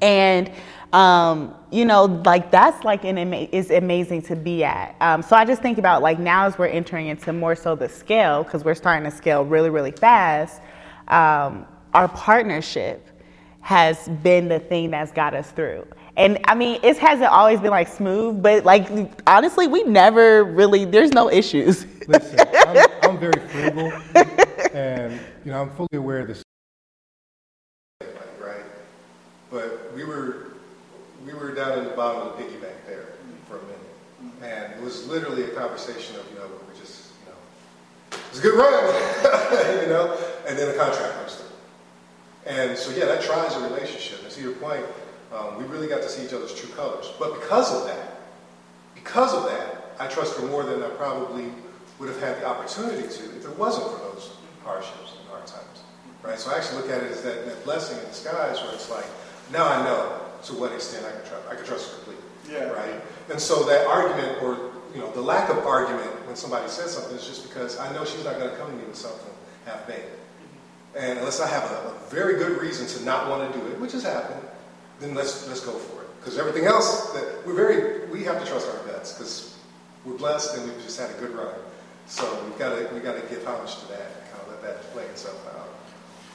And, 0.00 0.50
um, 0.92 1.54
you 1.70 1.84
know, 1.84 2.04
like 2.04 2.50
that's 2.50 2.84
like 2.84 3.04
an 3.04 3.18
ama- 3.18 3.48
is 3.50 3.70
amazing 3.70 4.22
to 4.22 4.36
be 4.36 4.62
at. 4.62 4.94
Um, 5.00 5.22
so 5.22 5.34
I 5.34 5.44
just 5.44 5.62
think 5.62 5.78
about 5.78 6.02
like 6.02 6.18
now 6.18 6.46
as 6.46 6.58
we're 6.58 6.66
entering 6.66 7.08
into 7.08 7.32
more 7.32 7.56
so 7.56 7.74
the 7.74 7.88
scale, 7.88 8.44
because 8.44 8.64
we're 8.64 8.74
starting 8.74 9.10
to 9.10 9.16
scale 9.16 9.44
really, 9.44 9.70
really 9.70 9.92
fast, 9.92 10.60
um, 11.08 11.66
our 11.92 12.08
partnership 12.08 13.08
has 13.60 14.08
been 14.22 14.48
the 14.48 14.60
thing 14.60 14.90
that's 14.90 15.10
got 15.10 15.34
us 15.34 15.50
through. 15.50 15.86
And 16.16 16.38
I 16.44 16.54
mean, 16.54 16.78
it 16.82 16.96
hasn't 16.98 17.30
always 17.30 17.60
been 17.60 17.70
like 17.70 17.88
smooth, 17.88 18.40
but 18.40 18.64
like 18.64 18.88
honestly, 19.26 19.66
we 19.66 19.82
never 19.82 20.44
really, 20.44 20.84
there's 20.84 21.12
no 21.12 21.28
issues. 21.28 21.86
Listen, 22.08 22.38
I'm, 22.66 22.86
I'm 23.02 23.18
very 23.18 23.40
frugal, 23.48 23.92
and 24.72 25.18
you 25.44 25.50
know, 25.50 25.62
I'm 25.62 25.70
fully 25.70 25.88
aware 25.94 26.20
of 26.20 26.28
this. 26.28 26.42
Right, 28.40 28.62
but 29.50 29.92
we 29.94 30.04
were 30.04 30.52
we 31.26 31.32
were 31.34 31.52
down 31.52 31.78
in 31.78 31.84
the 31.84 31.90
bottom 31.90 32.28
of 32.28 32.36
the 32.36 32.44
piggy 32.44 32.56
bank 32.58 32.76
there 32.86 33.06
for 33.48 33.58
a 33.58 33.62
minute, 33.62 34.42
and 34.42 34.72
it 34.74 34.82
was 34.82 35.08
literally 35.08 35.44
a 35.44 35.48
conversation 35.48 36.14
of 36.16 36.30
you 36.30 36.38
know 36.38 36.46
we 36.46 36.52
were 36.52 36.78
just 36.78 37.10
you 37.24 37.32
know 37.32 38.18
it's 38.28 38.38
a 38.38 38.42
good 38.42 38.54
run, 38.54 39.82
you 39.82 39.88
know, 39.88 40.16
and 40.46 40.56
then 40.56 40.68
a 40.72 40.78
contract 40.78 41.14
comes 41.14 41.36
through. 41.36 41.44
And 42.46 42.76
so, 42.76 42.90
yeah, 42.90 43.06
that 43.06 43.22
tries 43.22 43.54
a 43.56 43.60
relationship. 43.60 44.22
And 44.22 44.30
to 44.30 44.40
your 44.42 44.52
point, 44.52 44.84
um, 45.32 45.58
we 45.58 45.64
really 45.64 45.88
got 45.88 46.02
to 46.02 46.08
see 46.08 46.24
each 46.24 46.32
other's 46.32 46.54
true 46.54 46.70
colors. 46.74 47.10
But 47.18 47.40
because 47.40 47.74
of 47.74 47.86
that, 47.86 48.20
because 48.94 49.34
of 49.34 49.44
that, 49.44 49.94
I 49.98 50.06
trust 50.06 50.38
her 50.38 50.46
more 50.46 50.64
than 50.64 50.82
I 50.82 50.88
probably 50.90 51.46
would 51.98 52.08
have 52.08 52.20
had 52.20 52.40
the 52.40 52.46
opportunity 52.46 53.02
to 53.02 53.24
if 53.36 53.44
it 53.44 53.58
wasn't 53.58 53.90
for 53.92 53.98
those 53.98 54.32
hardships 54.64 55.14
and 55.18 55.28
hard 55.28 55.46
times. 55.46 55.82
Right? 56.22 56.38
So 56.38 56.50
I 56.50 56.56
actually 56.56 56.82
look 56.82 56.90
at 56.90 57.02
it 57.02 57.12
as 57.12 57.22
that, 57.22 57.46
that 57.46 57.64
blessing 57.64 57.98
in 57.98 58.04
disguise 58.06 58.60
where 58.62 58.72
it's 58.72 58.90
like, 58.90 59.06
now 59.52 59.66
I 59.66 59.84
know 59.84 60.20
to 60.44 60.54
what 60.54 60.72
extent 60.72 61.06
I 61.06 61.10
can 61.10 61.28
trust. 61.28 61.48
I 61.50 61.54
can 61.54 61.64
trust 61.64 61.90
her 61.90 61.96
completely. 61.96 62.24
Yeah. 62.50 62.70
Right? 62.70 63.00
And 63.30 63.40
so 63.40 63.64
that 63.64 63.86
argument 63.86 64.42
or 64.42 64.72
you 64.94 65.00
know, 65.00 65.10
the 65.12 65.20
lack 65.20 65.50
of 65.50 65.58
argument 65.66 66.10
when 66.26 66.36
somebody 66.36 66.68
says 66.68 66.92
something 66.92 67.16
is 67.16 67.26
just 67.26 67.48
because 67.48 67.78
I 67.78 67.92
know 67.92 68.04
she's 68.04 68.24
not 68.24 68.38
going 68.38 68.50
to 68.50 68.56
come 68.56 68.70
to 68.70 68.76
me 68.76 68.84
with 68.84 68.96
something 68.96 69.30
half 69.66 69.86
baked. 69.86 70.06
And 70.96 71.18
unless 71.18 71.40
I 71.40 71.48
have 71.48 71.64
a, 71.64 71.88
a, 71.88 71.94
very 72.08 72.38
good 72.38 72.60
reason 72.60 72.86
to 72.86 73.04
not 73.04 73.28
want 73.28 73.52
to 73.52 73.58
do 73.58 73.66
it, 73.66 73.80
which 73.80 73.92
has 73.92 74.04
happened, 74.04 74.40
then 75.00 75.14
let's 75.14 75.46
let's 75.48 75.60
go 75.60 75.72
for 75.72 76.02
it. 76.02 76.08
Because 76.20 76.38
everything 76.38 76.64
else 76.64 77.12
that 77.12 77.46
we're 77.46 77.54
very 77.54 78.06
we 78.08 78.24
have 78.24 78.40
to 78.40 78.46
trust 78.46 78.68
our 78.68 78.86
guts 78.86 79.12
because 79.12 79.58
we're 80.04 80.16
blessed 80.16 80.56
and 80.56 80.70
we've 80.70 80.82
just 80.82 80.98
had 80.98 81.10
a 81.10 81.14
good 81.14 81.34
run. 81.34 81.54
So 82.06 82.24
we've 82.44 82.58
got 82.58 82.70
to 82.70 82.88
we 82.94 83.00
got 83.00 83.14
to 83.14 83.22
give 83.28 83.46
homage 83.46 83.76
to 83.80 83.88
that 83.88 84.06
and 84.06 84.30
kind 84.30 84.42
of 84.42 84.48
let 84.48 84.62
that 84.62 84.82
play 84.92 85.04
itself 85.04 85.46
out. 85.56 85.64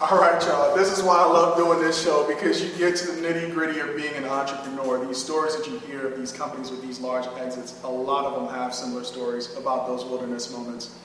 All 0.01 0.17
right, 0.17 0.41
y'all. 0.43 0.77
This 0.77 0.97
is 0.97 1.03
why 1.03 1.17
I 1.17 1.25
love 1.25 1.57
doing 1.57 1.79
this 1.81 2.01
show 2.01 2.25
because 2.25 2.63
you 2.63 2.69
get 2.77 2.95
to 2.97 3.11
the 3.11 3.21
nitty 3.21 3.53
gritty 3.53 3.81
of 3.81 3.97
being 3.97 4.13
an 4.13 4.23
entrepreneur. 4.23 5.05
These 5.05 5.21
stories 5.21 5.57
that 5.57 5.67
you 5.67 5.77
hear 5.79 6.07
of 6.07 6.17
these 6.17 6.31
companies 6.31 6.71
with 6.71 6.81
these 6.81 7.01
large 7.01 7.27
exits, 7.37 7.81
a 7.83 7.89
lot 7.89 8.25
of 8.25 8.35
them 8.35 8.55
have 8.55 8.73
similar 8.73 9.03
stories 9.03 9.53
about 9.57 9.87
those 9.87 10.05
wilderness 10.05 10.53
moments 10.53 10.95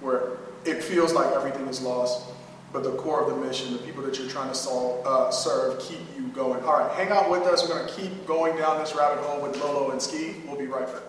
where 0.00 0.36
it 0.66 0.84
feels 0.84 1.14
like 1.14 1.34
everything 1.34 1.66
is 1.66 1.80
lost 1.80 2.28
but 2.72 2.82
the 2.82 2.92
core 2.92 3.22
of 3.22 3.28
the 3.28 3.46
mission, 3.46 3.72
the 3.72 3.78
people 3.78 4.02
that 4.02 4.18
you're 4.18 4.28
trying 4.28 4.48
to 4.48 4.54
solve, 4.54 5.06
uh, 5.06 5.30
serve, 5.30 5.78
keep 5.80 6.00
you 6.16 6.28
going. 6.28 6.62
All 6.64 6.78
right, 6.78 6.90
hang 6.92 7.10
out 7.10 7.30
with 7.30 7.42
us. 7.42 7.62
We're 7.62 7.76
going 7.76 7.86
to 7.86 7.94
keep 7.94 8.26
going 8.26 8.56
down 8.56 8.78
this 8.78 8.94
rabbit 8.94 9.22
hole 9.22 9.42
with 9.42 9.56
Lolo 9.58 9.90
and 9.90 10.00
Ski. 10.00 10.36
We'll 10.46 10.58
be 10.58 10.66
right 10.66 10.86
back. 10.86 11.02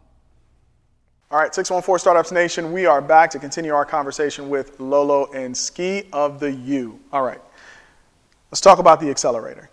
All 1.30 1.40
right, 1.40 1.54
614 1.54 1.98
Startups 1.98 2.32
Nation, 2.32 2.72
we 2.72 2.86
are 2.86 3.02
back 3.02 3.28
to 3.30 3.38
continue 3.38 3.74
our 3.74 3.84
conversation 3.84 4.48
with 4.48 4.80
Lolo 4.80 5.30
and 5.32 5.54
Ski 5.54 6.04
of 6.14 6.40
the 6.40 6.52
U. 6.52 6.98
All 7.12 7.22
right, 7.22 7.42
let's 8.50 8.62
talk 8.62 8.78
about 8.78 9.00
the 9.00 9.10
accelerator. 9.10 9.68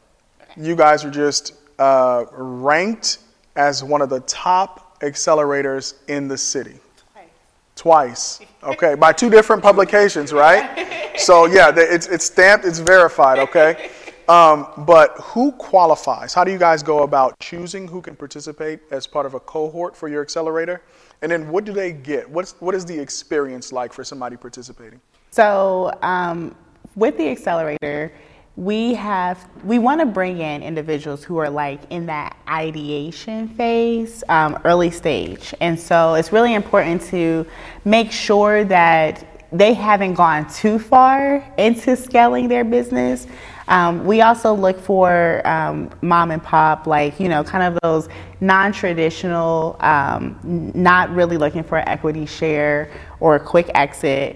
You 0.57 0.75
guys 0.75 1.05
are 1.05 1.11
just 1.11 1.53
uh, 1.79 2.25
ranked 2.31 3.19
as 3.55 3.83
one 3.83 4.01
of 4.01 4.09
the 4.09 4.21
top 4.21 4.99
accelerators 5.01 5.95
in 6.07 6.27
the 6.27 6.37
city. 6.37 6.75
Twice. 7.13 7.27
Twice. 7.75 8.41
Okay, 8.63 8.95
by 8.95 9.11
two 9.13 9.29
different 9.29 9.61
publications, 9.61 10.33
right? 10.33 10.87
So 11.17 11.45
yeah, 11.45 11.73
it's 11.75 12.07
it's 12.07 12.25
stamped, 12.25 12.65
it's 12.65 12.79
verified. 12.79 13.37
Okay. 13.39 13.91
Um, 14.29 14.67
but 14.85 15.17
who 15.17 15.51
qualifies? 15.51 16.33
How 16.33 16.45
do 16.45 16.51
you 16.51 16.57
guys 16.57 16.81
go 16.81 17.03
about 17.03 17.37
choosing 17.39 17.85
who 17.85 18.01
can 18.01 18.15
participate 18.15 18.79
as 18.89 19.05
part 19.05 19.25
of 19.25 19.33
a 19.33 19.41
cohort 19.41 19.93
for 19.93 20.07
your 20.07 20.21
accelerator? 20.21 20.81
And 21.21 21.29
then 21.29 21.49
what 21.49 21.65
do 21.65 21.73
they 21.73 21.91
get? 21.91 22.29
What's, 22.29 22.53
what 22.61 22.73
is 22.73 22.85
the 22.85 22.97
experience 22.97 23.73
like 23.73 23.91
for 23.91 24.05
somebody 24.05 24.37
participating? 24.37 25.01
So, 25.31 25.91
um, 26.01 26.55
with 26.95 27.17
the 27.17 27.27
accelerator, 27.29 28.13
we 28.61 28.93
have 28.93 29.49
we 29.63 29.79
want 29.79 29.99
to 29.99 30.05
bring 30.05 30.37
in 30.37 30.61
individuals 30.61 31.23
who 31.23 31.37
are 31.37 31.49
like 31.49 31.81
in 31.89 32.05
that 32.05 32.37
ideation 32.47 33.47
phase 33.47 34.23
um, 34.29 34.55
early 34.65 34.91
stage 34.91 35.51
and 35.61 35.79
so 35.79 36.13
it's 36.13 36.31
really 36.31 36.53
important 36.53 37.01
to 37.01 37.43
make 37.85 38.11
sure 38.11 38.63
that 38.63 39.47
they 39.51 39.73
haven't 39.73 40.13
gone 40.13 40.47
too 40.53 40.77
far 40.77 41.43
into 41.57 41.95
scaling 41.95 42.47
their 42.47 42.63
business 42.63 43.25
um, 43.67 44.05
we 44.05 44.21
also 44.21 44.53
look 44.53 44.79
for 44.79 45.41
um, 45.47 45.89
mom 46.01 46.31
and 46.31 46.43
pop, 46.43 46.87
like, 46.87 47.21
you 47.21 47.29
know, 47.29 47.41
kind 47.41 47.63
of 47.63 47.79
those 47.81 48.09
non 48.41 48.73
traditional, 48.73 49.77
um, 49.79 50.37
not 50.75 51.09
really 51.11 51.37
looking 51.37 51.63
for 51.63 51.77
equity 51.77 52.25
share 52.25 52.91
or 53.21 53.35
a 53.35 53.39
quick 53.39 53.71
exit. 53.73 54.35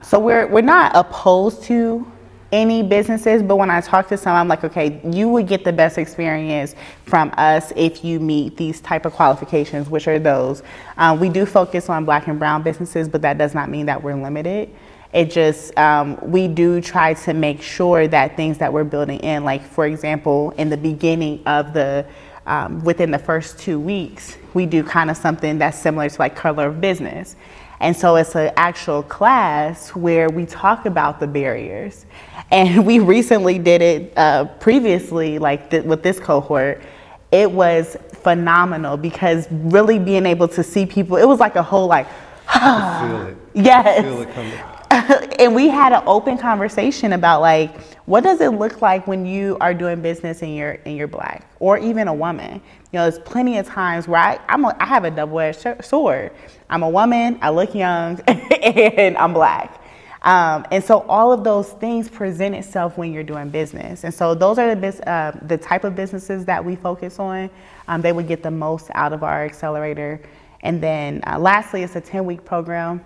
So 0.00 0.18
we're, 0.18 0.46
we're 0.46 0.62
not 0.62 0.92
opposed 0.94 1.62
to 1.64 2.10
any 2.52 2.82
businesses, 2.82 3.42
but 3.42 3.56
when 3.56 3.70
I 3.70 3.80
talk 3.80 4.08
to 4.08 4.16
some, 4.16 4.34
I'm 4.34 4.48
like, 4.48 4.64
okay, 4.64 5.00
you 5.04 5.28
would 5.28 5.46
get 5.46 5.64
the 5.64 5.72
best 5.72 5.98
experience 5.98 6.74
from 7.04 7.32
us 7.36 7.72
if 7.76 8.04
you 8.04 8.18
meet 8.18 8.56
these 8.56 8.80
type 8.80 9.06
of 9.06 9.12
qualifications, 9.12 9.88
which 9.88 10.08
are 10.08 10.18
those. 10.18 10.62
Um, 10.96 11.20
we 11.20 11.28
do 11.28 11.46
focus 11.46 11.88
on 11.88 12.04
black 12.04 12.26
and 12.26 12.38
brown 12.38 12.62
businesses, 12.62 13.08
but 13.08 13.22
that 13.22 13.38
does 13.38 13.54
not 13.54 13.68
mean 13.68 13.86
that 13.86 14.02
we're 14.02 14.14
limited. 14.14 14.70
It 15.12 15.30
just, 15.30 15.76
um, 15.76 16.18
we 16.22 16.46
do 16.46 16.80
try 16.80 17.14
to 17.14 17.34
make 17.34 17.62
sure 17.62 18.06
that 18.08 18.36
things 18.36 18.58
that 18.58 18.72
we're 18.72 18.84
building 18.84 19.18
in, 19.20 19.44
like 19.44 19.62
for 19.62 19.86
example, 19.86 20.52
in 20.52 20.70
the 20.70 20.76
beginning 20.76 21.42
of 21.46 21.72
the, 21.72 22.06
um, 22.46 22.82
within 22.84 23.10
the 23.10 23.18
first 23.18 23.58
two 23.58 23.78
weeks, 23.78 24.36
we 24.54 24.66
do 24.66 24.82
kind 24.82 25.10
of 25.10 25.16
something 25.16 25.58
that's 25.58 25.78
similar 25.78 26.08
to 26.08 26.18
like 26.18 26.36
color 26.36 26.66
of 26.66 26.80
business. 26.80 27.36
And 27.80 27.96
so 27.96 28.16
it's 28.16 28.36
an 28.36 28.52
actual 28.56 29.02
class 29.02 29.94
where 29.94 30.28
we 30.28 30.44
talk 30.44 30.86
about 30.86 31.20
the 31.20 31.26
barriers. 31.26 32.06
And 32.52 32.84
we 32.84 32.98
recently 32.98 33.60
did 33.60 33.80
it 33.80 34.12
uh, 34.16 34.46
previously, 34.58 35.38
like 35.38 35.70
th- 35.70 35.84
with 35.84 36.02
this 36.02 36.18
cohort. 36.18 36.82
It 37.30 37.48
was 37.48 37.96
phenomenal 38.12 38.96
because 38.96 39.46
really 39.52 40.00
being 40.00 40.26
able 40.26 40.48
to 40.48 40.64
see 40.64 40.84
people, 40.84 41.16
it 41.16 41.26
was 41.26 41.38
like 41.38 41.54
a 41.54 41.62
whole 41.62 41.86
like, 41.86 42.08
feel 42.52 43.28
it. 43.28 43.36
Yes. 43.54 44.02
Feel 44.02 44.22
it 44.22 44.64
and 45.38 45.54
we 45.54 45.68
had 45.68 45.92
an 45.92 46.02
open 46.04 46.36
conversation 46.36 47.12
about 47.12 47.40
like 47.40 47.80
what 48.06 48.24
does 48.24 48.40
it 48.40 48.48
look 48.48 48.82
like 48.82 49.06
when 49.06 49.24
you 49.24 49.56
are 49.60 49.72
doing 49.72 50.02
business 50.02 50.42
and 50.42 50.56
you're 50.56 50.80
and 50.84 50.96
you're 50.96 51.06
black 51.06 51.48
or 51.60 51.78
even 51.78 52.08
a 52.08 52.12
woman 52.12 52.54
you 52.54 52.60
know 52.98 53.08
there's 53.08 53.20
plenty 53.20 53.56
of 53.58 53.66
times 53.66 54.08
where 54.08 54.20
I, 54.20 54.40
I'm 54.48 54.64
a, 54.64 54.76
I 54.80 54.86
have 54.86 55.04
a 55.04 55.10
double-edged 55.12 55.84
sword 55.84 56.32
i'm 56.70 56.82
a 56.82 56.88
woman 56.88 57.38
i 57.42 57.50
look 57.50 57.74
young 57.74 58.18
and 58.26 59.16
i'm 59.18 59.32
black 59.34 59.76
um, 60.22 60.66
and 60.70 60.84
so 60.84 61.00
all 61.08 61.32
of 61.32 61.44
those 61.44 61.70
things 61.70 62.08
present 62.10 62.54
itself 62.54 62.98
when 62.98 63.12
you're 63.12 63.22
doing 63.22 63.48
business 63.48 64.04
and 64.04 64.12
so 64.12 64.34
those 64.34 64.58
are 64.58 64.74
the, 64.74 65.08
uh, 65.08 65.32
the 65.46 65.56
type 65.56 65.84
of 65.84 65.96
businesses 65.96 66.44
that 66.44 66.64
we 66.64 66.76
focus 66.76 67.18
on 67.18 67.48
um, 67.88 68.00
they 68.00 68.12
would 68.12 68.28
get 68.28 68.42
the 68.42 68.50
most 68.50 68.90
out 68.94 69.12
of 69.12 69.22
our 69.22 69.44
accelerator 69.44 70.20
and 70.62 70.82
then 70.82 71.22
uh, 71.26 71.38
lastly 71.38 71.82
it's 71.82 71.96
a 71.96 72.00
10 72.00 72.24
week 72.24 72.44
program 72.44 73.02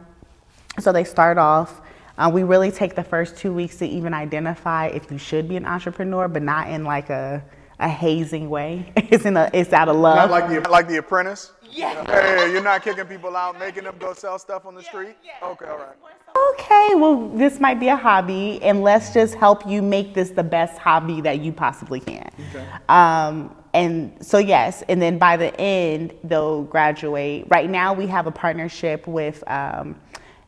so 0.81 0.92
they 0.92 1.05
start 1.05 1.38
off. 1.38 1.81
Uh, 2.16 2.31
we 2.33 2.42
really 2.42 2.70
take 2.70 2.94
the 2.94 3.05
first 3.05 3.37
two 3.37 3.53
weeks 3.53 3.77
to 3.79 3.87
even 3.87 4.14
identify 4.14 4.87
if 4.87 5.11
you 5.11 5.18
should 5.18 5.48
be 5.48 5.57
an 5.57 5.64
entrepreneur, 5.64 6.29
but 6.29 6.42
not 6.42 6.68
in 6.68 6.85
like 6.85 7.11
a, 7.11 7.42
a 7.81 7.88
hazing 7.88 8.48
way. 8.50 8.92
it's 8.96 9.24
in 9.24 9.37
a 9.37 9.50
it's 9.53 9.72
out 9.72 9.88
of 9.88 9.96
love. 9.96 10.16
Not 10.16 10.31
like 10.31 10.48
the 10.48 10.68
like 10.68 10.88
the 10.88 10.96
apprentice. 10.96 11.53
Yeah. 11.75 12.05
Hey, 12.07 12.53
you're 12.53 12.63
not 12.63 12.83
kicking 12.83 13.05
people 13.07 13.37
out, 13.37 13.59
making 13.59 13.85
them 13.85 13.97
go 13.99 14.15
sell 14.15 14.39
stuff 14.39 14.65
on 14.65 14.75
the 14.75 14.83
street. 14.83 15.17
yeah. 15.25 15.47
Okay, 15.47 15.67
all 15.67 15.79
right. 15.79 15.97
Okay, 16.55 16.95
well, 16.95 17.29
this 17.29 17.61
might 17.61 17.81
be 17.81 17.89
a 17.89 17.97
hobby, 17.97 18.63
and 18.63 18.83
let's 18.83 19.13
just 19.13 19.35
help 19.35 19.67
you 19.67 19.83
make 19.83 20.15
this 20.15 20.31
the 20.31 20.43
best 20.43 20.79
hobby 20.79 21.21
that 21.21 21.41
you 21.41 21.53
possibly 21.53 22.01
can. 22.01 22.31
Okay. 22.51 22.67
Um, 22.89 23.55
and 23.73 24.17
so, 24.25 24.39
yes, 24.39 24.83
and 24.89 25.03
then 25.03 25.19
by 25.19 25.37
the 25.37 25.59
end, 25.61 26.15
they'll 26.23 26.63
graduate. 26.63 27.47
Right 27.49 27.69
now, 27.69 27.93
we 27.93 28.07
have 28.07 28.27
a 28.27 28.33
partnership 28.33 29.07
with. 29.07 29.43
Um, 29.49 29.97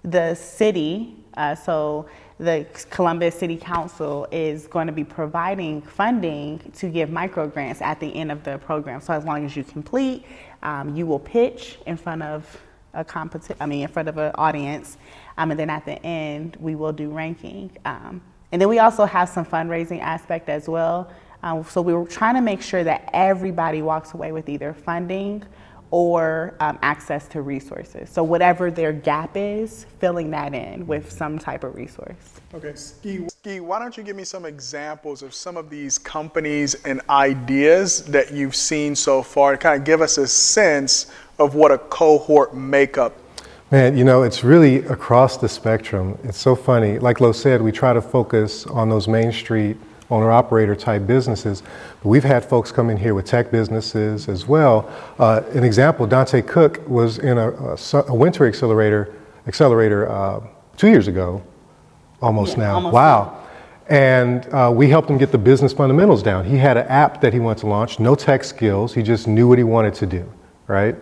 the 0.07 0.35
city, 0.35 1.17
uh, 1.37 1.55
so 1.55 2.07
the 2.38 2.66
Columbus 2.90 3.35
City 3.35 3.57
Council 3.57 4.29
is 4.31 4.66
going 4.66 4.87
to 4.87 4.92
be 4.92 5.05
providing 5.05 5.81
funding 5.81 6.59
to 6.77 6.88
give 6.88 7.11
micro 7.11 7.49
grants 7.49 7.81
at 7.81 7.99
the 7.99 8.14
end 8.14 8.31
of 8.31 8.44
the 8.44 8.59
program. 8.59 9.01
So 9.01 9.14
as 9.14 9.25
long 9.25 9.46
as 9.46 9.57
you 9.57 9.64
complete, 9.64 10.25
um, 10.62 10.94
you 10.94 11.07
will 11.07 11.18
pitch 11.18 11.79
in 11.87 11.96
front 11.96 12.22
of 12.22 12.61
a 12.92 13.05
competi- 13.05 13.57
I 13.59 13.66
mean, 13.66 13.83
in 13.83 13.88
front 13.88 14.09
of 14.09 14.18
an 14.18 14.33
audience, 14.37 14.99
um, 15.38 15.51
and 15.51 15.59
then 15.59 15.70
at 15.70 15.85
the 15.85 16.05
end 16.05 16.57
we 16.61 16.75
will 16.75 16.92
do 16.92 17.11
ranking. 17.11 17.70
Um, 17.85 18.20
and 18.53 18.61
then 18.61 18.68
we 18.68 18.79
also 18.79 19.05
have 19.05 19.29
some 19.29 19.44
fundraising 19.44 20.01
aspect 20.01 20.49
as 20.49 20.68
well. 20.68 21.11
Um, 21.42 21.64
so 21.64 21.81
we 21.81 21.94
were 21.94 22.07
trying 22.07 22.35
to 22.35 22.40
make 22.40 22.62
sure 22.62 22.85
that 22.85 23.11
everybody 23.12 23.83
walks 23.83 24.14
away 24.14 24.33
with 24.33 24.49
either 24.49 24.72
funding 24.72 25.42
or 25.90 26.55
um, 26.61 26.79
access 26.83 27.29
to 27.29 27.42
resources. 27.42 28.11
So 28.11 28.22
whatever 28.22 28.70
their 28.70 28.92
gap 28.92 29.37
is, 29.37 29.87
filling 29.99 30.31
that 30.31 30.55
in 30.55 30.87
with 30.87 31.11
some 31.11 31.38
type 31.38 31.64
of 31.64 31.75
resource. 31.75 32.14
Okay, 32.55 32.75
Ski, 32.75 33.29
Ski, 33.29 33.61
why 33.61 33.79
don't 33.79 33.96
you 33.96 34.03
give 34.03 34.16
me 34.16 34.25
some 34.25 34.44
examples 34.44 35.22
of 35.22 35.35
some 35.35 35.57
of 35.57 35.70
these 35.70 35.99
companies 35.99 36.75
and 36.85 37.01
ideas 37.09 38.05
that 38.07 38.33
you've 38.33 38.57
seen 38.57 38.94
so 38.96 39.22
far 39.22 39.53
to 39.53 39.59
kind 39.59 39.81
of 39.81 39.85
give 39.85 40.01
us 40.01 40.18
a 40.18 40.27
sense 40.27 41.12
of 41.38 41.55
what 41.55 41.70
a 41.70 41.79
cohort 41.79 42.55
makeup 42.55 43.12
Man, 43.72 43.96
you 43.96 44.05
know, 44.05 44.22
it's 44.22 44.44
really 44.44 44.77
across 44.87 45.38
the 45.38 45.49
spectrum. 45.49 46.16
It's 46.22 46.38
so 46.38 46.55
funny. 46.55 47.01
Like 47.01 47.20
Lo 47.20 47.33
said, 47.33 47.61
we 47.61 47.72
try 47.72 47.92
to 47.92 48.01
focus 48.01 48.64
on 48.64 48.88
those 48.88 49.09
Main 49.09 49.33
Street 49.33 49.77
owner 50.11 50.31
operator 50.31 50.77
type 50.77 51.07
businesses. 51.07 51.62
But 52.03 52.09
we've 52.09 52.25
had 52.25 52.45
folks 52.45 52.73
come 52.73 52.90
in 52.90 52.97
here 52.97 53.14
with 53.14 53.27
tech 53.27 53.51
businesses 53.51 54.29
as 54.29 54.47
well. 54.47 54.90
Uh, 55.19 55.42
an 55.53 55.64
example, 55.64 56.07
Dante 56.07 56.42
Cook 56.42 56.87
was 56.88 57.19
in 57.19 57.38
a, 57.38 57.51
a, 57.51 57.77
a 58.09 58.14
winter 58.14 58.47
accelerator 58.47 59.14
accelerator 59.47 60.09
uh, 60.11 60.40
two 60.77 60.88
years 60.88 61.09
ago, 61.09 61.42
almost 62.21 62.57
yeah, 62.57 62.64
now. 62.64 62.75
Almost 62.75 62.92
wow. 62.92 63.25
Now. 63.25 63.42
And 63.88 64.53
uh, 64.53 64.73
we 64.75 64.88
helped 64.88 65.09
him 65.09 65.16
get 65.16 65.31
the 65.31 65.38
business 65.38 65.73
fundamentals 65.73 66.23
down. 66.23 66.45
He 66.45 66.57
had 66.57 66.77
an 66.77 66.88
app 66.88 67.21
that 67.21 67.33
he 67.33 67.38
wanted 67.38 67.61
to 67.61 67.66
launch, 67.69 68.01
no 68.01 68.16
tech 68.16 68.42
skills. 68.42 68.92
He 68.92 69.03
just 69.03 69.29
knew 69.29 69.47
what 69.47 69.59
he 69.59 69.64
wanted 69.64 69.95
to 69.95 70.07
do, 70.07 70.29
right? 70.66 70.97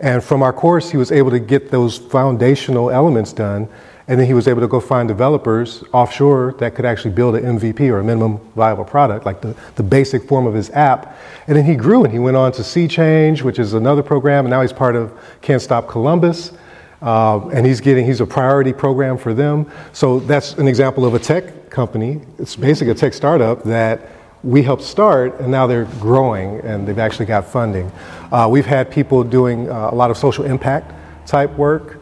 And 0.00 0.22
from 0.22 0.42
our 0.42 0.52
course, 0.52 0.90
he 0.90 0.98
was 0.98 1.10
able 1.10 1.30
to 1.30 1.38
get 1.38 1.70
those 1.70 1.96
foundational 1.96 2.90
elements 2.90 3.32
done 3.32 3.68
and 4.08 4.18
then 4.18 4.26
he 4.26 4.32
was 4.32 4.48
able 4.48 4.62
to 4.62 4.68
go 4.68 4.80
find 4.80 5.06
developers 5.06 5.84
offshore 5.92 6.54
that 6.58 6.74
could 6.74 6.86
actually 6.86 7.10
build 7.10 7.36
an 7.36 7.58
MVP 7.58 7.90
or 7.90 8.00
a 8.00 8.04
minimum 8.04 8.38
viable 8.56 8.84
product, 8.84 9.26
like 9.26 9.42
the, 9.42 9.54
the 9.76 9.82
basic 9.82 10.26
form 10.26 10.46
of 10.46 10.54
his 10.54 10.70
app. 10.70 11.16
And 11.46 11.56
then 11.56 11.66
he 11.66 11.76
grew 11.76 12.04
and 12.04 12.12
he 12.12 12.18
went 12.18 12.36
on 12.36 12.52
to 12.52 12.62
SeaChange, 12.62 13.42
which 13.42 13.58
is 13.58 13.74
another 13.74 14.02
program, 14.02 14.46
and 14.46 14.50
now 14.50 14.62
he's 14.62 14.72
part 14.72 14.96
of 14.96 15.12
Can't 15.42 15.60
Stop 15.60 15.88
Columbus. 15.88 16.52
Uh, 17.00 17.46
and 17.50 17.64
he's 17.64 17.80
getting 17.80 18.04
he's 18.04 18.20
a 18.20 18.26
priority 18.26 18.72
program 18.72 19.16
for 19.16 19.32
them. 19.32 19.70
So 19.92 20.18
that's 20.18 20.54
an 20.54 20.66
example 20.66 21.04
of 21.04 21.14
a 21.14 21.18
tech 21.20 21.70
company. 21.70 22.22
It's 22.38 22.56
basically 22.56 22.90
a 22.90 22.94
tech 22.96 23.14
startup 23.14 23.62
that 23.64 24.10
we 24.42 24.62
helped 24.62 24.82
start, 24.82 25.38
and 25.40 25.50
now 25.50 25.66
they're 25.66 25.84
growing 26.00 26.60
and 26.60 26.88
they've 26.88 26.98
actually 26.98 27.26
got 27.26 27.44
funding. 27.44 27.92
Uh, 28.32 28.48
we've 28.50 28.66
had 28.66 28.90
people 28.90 29.22
doing 29.22 29.70
uh, 29.70 29.90
a 29.92 29.94
lot 29.94 30.10
of 30.10 30.16
social 30.16 30.44
impact 30.44 30.92
type 31.26 31.50
work. 31.52 32.00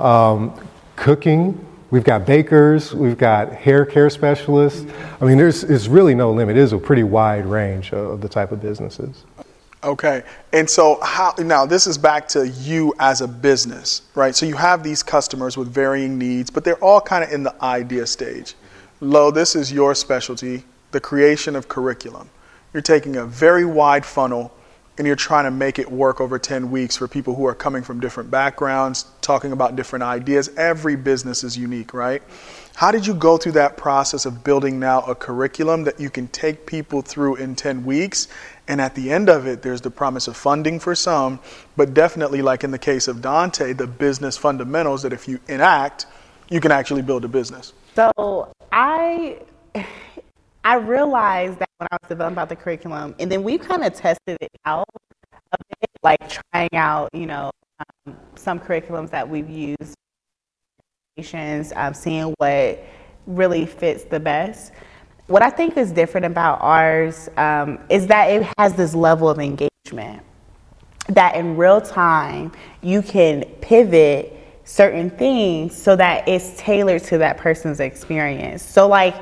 Um, 0.00 0.54
cooking. 0.98 1.64
We've 1.90 2.04
got 2.04 2.26
bakers, 2.26 2.94
we've 2.94 3.16
got 3.16 3.52
hair 3.52 3.86
care 3.86 4.10
specialists. 4.10 4.84
I 5.20 5.24
mean, 5.24 5.38
there's 5.38 5.64
it's 5.64 5.88
really 5.88 6.14
no 6.14 6.32
limit. 6.32 6.56
It 6.56 6.60
is 6.60 6.74
a 6.74 6.78
pretty 6.78 7.02
wide 7.02 7.46
range 7.46 7.92
of 7.92 8.20
the 8.20 8.28
type 8.28 8.52
of 8.52 8.60
businesses. 8.60 9.24
Okay, 9.82 10.24
and 10.52 10.68
so 10.68 10.98
how 11.02 11.34
now 11.38 11.64
this 11.64 11.86
is 11.86 11.96
back 11.96 12.28
to 12.28 12.48
you 12.48 12.92
as 12.98 13.20
a 13.20 13.28
business, 13.28 14.02
right? 14.14 14.34
So 14.34 14.44
you 14.44 14.56
have 14.56 14.82
these 14.82 15.02
customers 15.02 15.56
with 15.56 15.68
varying 15.68 16.18
needs, 16.18 16.50
but 16.50 16.64
they're 16.64 16.82
all 16.84 17.00
kind 17.00 17.24
of 17.24 17.30
in 17.30 17.42
the 17.42 17.54
idea 17.64 18.06
stage. 18.06 18.54
Lo, 19.00 19.30
this 19.30 19.54
is 19.54 19.72
your 19.72 19.94
specialty, 19.94 20.64
the 20.90 21.00
creation 21.00 21.54
of 21.54 21.68
curriculum. 21.68 22.28
You're 22.74 22.82
taking 22.82 23.16
a 23.16 23.24
very 23.24 23.64
wide 23.64 24.04
funnel 24.04 24.52
and 24.98 25.06
you're 25.06 25.16
trying 25.16 25.44
to 25.44 25.50
make 25.50 25.78
it 25.78 25.90
work 25.90 26.20
over 26.20 26.38
10 26.38 26.70
weeks 26.70 26.96
for 26.96 27.06
people 27.06 27.34
who 27.34 27.46
are 27.46 27.54
coming 27.54 27.82
from 27.82 28.00
different 28.00 28.30
backgrounds, 28.30 29.06
talking 29.20 29.52
about 29.52 29.76
different 29.76 30.02
ideas. 30.02 30.50
Every 30.56 30.96
business 30.96 31.44
is 31.44 31.56
unique, 31.56 31.94
right? 31.94 32.22
How 32.74 32.90
did 32.92 33.06
you 33.06 33.14
go 33.14 33.38
through 33.38 33.52
that 33.52 33.76
process 33.76 34.26
of 34.26 34.44
building 34.44 34.78
now 34.78 35.02
a 35.02 35.14
curriculum 35.14 35.84
that 35.84 35.98
you 35.98 36.10
can 36.10 36.28
take 36.28 36.66
people 36.66 37.02
through 37.02 37.36
in 37.36 37.56
10 37.56 37.84
weeks? 37.84 38.28
And 38.66 38.80
at 38.80 38.94
the 38.94 39.10
end 39.10 39.28
of 39.28 39.46
it, 39.46 39.62
there's 39.62 39.80
the 39.80 39.90
promise 39.90 40.28
of 40.28 40.36
funding 40.36 40.78
for 40.78 40.94
some, 40.94 41.40
but 41.76 41.94
definitely, 41.94 42.42
like 42.42 42.64
in 42.64 42.70
the 42.70 42.78
case 42.78 43.08
of 43.08 43.22
Dante, 43.22 43.72
the 43.72 43.86
business 43.86 44.36
fundamentals 44.36 45.02
that 45.02 45.12
if 45.12 45.26
you 45.26 45.40
enact, 45.48 46.06
you 46.50 46.60
can 46.60 46.70
actually 46.70 47.02
build 47.02 47.24
a 47.24 47.28
business. 47.28 47.72
So 47.94 48.52
I 48.70 49.38
I 50.68 50.74
realized 50.74 51.60
that 51.60 51.70
when 51.78 51.88
I 51.90 51.96
was 52.02 52.10
developing 52.10 52.34
about 52.34 52.50
the 52.50 52.56
curriculum, 52.56 53.14
and 53.18 53.32
then 53.32 53.42
we 53.42 53.56
kind 53.56 53.82
of 53.82 53.94
tested 53.94 54.36
it 54.38 54.50
out 54.66 54.84
a 55.50 55.56
bit, 55.80 55.90
like 56.02 56.20
trying 56.28 56.68
out, 56.74 57.08
you 57.14 57.24
know, 57.24 57.50
um, 58.06 58.14
some 58.34 58.60
curriculums 58.60 59.08
that 59.08 59.26
we've 59.26 59.48
used, 59.48 59.94
um, 61.74 61.94
seeing 61.94 62.34
what 62.36 62.84
really 63.26 63.64
fits 63.64 64.04
the 64.04 64.20
best. 64.20 64.72
What 65.28 65.40
I 65.40 65.48
think 65.48 65.78
is 65.78 65.90
different 65.90 66.26
about 66.26 66.60
ours 66.60 67.30
um, 67.38 67.78
is 67.88 68.06
that 68.08 68.26
it 68.26 68.46
has 68.58 68.74
this 68.74 68.94
level 68.94 69.30
of 69.30 69.38
engagement. 69.38 70.22
That 71.08 71.34
in 71.34 71.56
real 71.56 71.80
time, 71.80 72.52
you 72.82 73.00
can 73.00 73.44
pivot 73.62 74.34
certain 74.64 75.08
things 75.08 75.74
so 75.74 75.96
that 75.96 76.28
it's 76.28 76.58
tailored 76.58 77.04
to 77.04 77.16
that 77.16 77.38
person's 77.38 77.80
experience. 77.80 78.62
So, 78.62 78.86
like, 78.86 79.16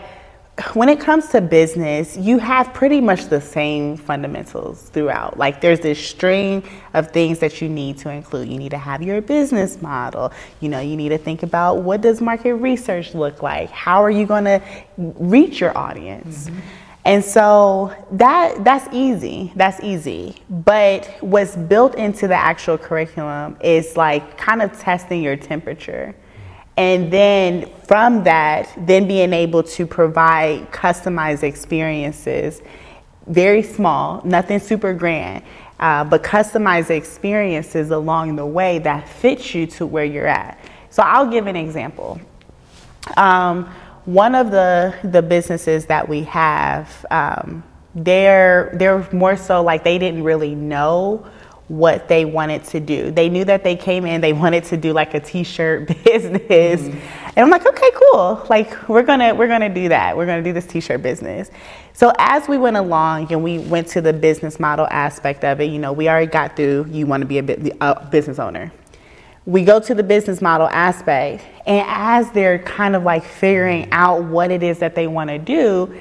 when 0.73 0.89
it 0.89 0.99
comes 0.99 1.29
to 1.29 1.41
business, 1.41 2.17
you 2.17 2.39
have 2.39 2.73
pretty 2.73 3.01
much 3.01 3.27
the 3.27 3.41
same 3.41 3.97
fundamentals 3.97 4.83
throughout. 4.89 5.37
Like 5.39 5.61
there's 5.61 5.81
this 5.81 6.03
string 6.03 6.63
of 6.95 7.11
things 7.11 7.39
that 7.41 7.61
you 7.61 7.69
need 7.69 7.99
to 7.99 8.11
include. 8.11 8.49
You 8.49 8.59
need 8.59 8.71
to 8.71 8.79
have 8.79 9.03
your 9.03 9.21
business 9.21 9.83
model. 9.83 10.33
You 10.61 10.71
know, 10.71 10.81
you 10.81 10.97
need 10.97 11.11
to 11.11 11.19
think 11.19 11.43
about 11.43 11.83
what 11.83 12.01
does 12.01 12.23
market 12.23 12.55
research 12.55 13.15
look 13.15 13.43
like? 13.43 13.71
How 13.71 14.03
are 14.03 14.11
you 14.11 14.25
going 14.25 14.45
to 14.45 14.63
reach 14.97 15.61
your 15.61 15.77
audience? 15.77 16.49
Mm-hmm. 16.49 16.61
And 17.05 17.25
so 17.25 17.95
that 18.13 18.65
that's 18.65 18.93
easy. 18.93 19.53
That's 19.55 19.81
easy. 19.81 20.43
But 20.51 21.07
what's 21.21 21.55
built 21.55 21.95
into 21.95 22.27
the 22.27 22.35
actual 22.35 22.79
curriculum 22.79 23.57
is 23.61 23.97
like 23.97 24.37
kind 24.39 24.61
of 24.63 24.77
testing 24.79 25.23
your 25.23 25.37
temperature. 25.37 26.17
And 26.77 27.11
then 27.11 27.71
from 27.85 28.25
that, 28.25 28.71
then 28.77 29.09
being 29.09 29.33
able 29.33 29.63
to 29.63 29.87
provide 29.87 30.71
customized 30.73 31.43
experiences, 31.43 32.61
very 33.27 33.63
small, 33.63 34.21
nothing 34.25 34.59
super 34.59 34.93
grand, 34.93 35.43
uh, 35.81 36.05
but 36.05 36.23
customized 36.23 36.91
experiences 36.91 37.91
along 37.91 38.37
the 38.37 38.47
way 38.47 38.79
that 38.81 39.09
fits 39.09 39.55
you 39.55 39.67
to 39.67 39.87
where 39.87 40.05
you're 40.05 40.27
at. 40.27 40.59
So 40.91 41.03
I'll 41.03 41.31
give 41.31 41.47
an 41.47 41.57
example. 41.57 42.21
Um, 43.17 43.65
one 44.05 44.35
of 44.35 44.51
the 44.51 44.95
the 45.03 45.21
businesses 45.21 45.87
that 45.87 46.09
we 46.09 46.23
have, 46.25 47.05
um, 47.11 47.63
they're 47.95 48.71
they're 48.75 49.07
more 49.13 49.37
so 49.37 49.63
like 49.63 49.83
they 49.83 49.99
didn't 49.99 50.23
really 50.23 50.55
know 50.55 51.27
what 51.69 52.09
they 52.09 52.25
wanted 52.25 52.65
to 52.65 52.81
do. 52.81 53.11
They 53.11 53.29
knew 53.29 53.45
that 53.45 53.65
they 53.65 53.75
came 53.77 54.07
in, 54.07 54.21
they 54.21 54.33
wanted 54.33 54.65
to 54.65 54.77
do 54.77 54.93
like 54.93 55.15
a 55.15 55.21
t-shirt 55.21 55.89
business. 56.05 56.83
Mm-hmm. 56.83 57.31
And 57.37 57.39
I'm 57.39 57.51
like, 57.51 57.67
okay, 57.67 57.91
cool. 57.95 58.47
Like 58.49 58.89
we're 58.89 59.03
gonna 59.03 59.35
we're 59.35 59.49
gonna 59.49 59.73
do 59.73 59.89
that. 59.89 60.17
We're 60.17 60.27
gonna 60.27 60.43
do 60.43 60.53
this 60.53 60.67
t-shirt 60.67 61.03
business. 61.03 61.51
So 61.93 62.13
as 62.19 62.47
we 62.49 62.59
went 62.59 62.77
along 62.77 63.33
and 63.33 63.43
we 63.43 63.59
went 63.59 63.89
to 63.89 64.01
the 64.01 64.13
business 64.13 64.61
model 64.61 64.87
aspect 64.91 65.45
of 65.45 65.61
it, 65.61 65.67
you 65.71 65.79
know, 65.79 65.93
we 65.93 66.09
already 66.09 66.31
got 66.31 66.57
through 66.57 66.87
you 66.91 67.07
want 67.07 67.23
to 67.23 67.27
be 67.27 67.39
a, 67.39 67.77
a 67.81 68.07
business 68.07 68.39
owner 68.39 68.73
we 69.47 69.65
go 69.65 69.79
to 69.79 69.95
the 69.95 70.03
business 70.03 70.43
model 70.43 70.67
aspect 70.69 71.45
and 71.67 71.87
as 71.89 72.31
they're 72.33 72.59
kind 72.59 72.97
of 72.97 73.05
like 73.05 73.25
figuring 73.25 73.89
out 73.93 74.25
what 74.25 74.51
it 74.51 74.63
is 74.63 74.81
that 74.81 74.97
they 74.97 75.07
want 75.07 75.31
to 75.31 75.39
do 75.39 75.97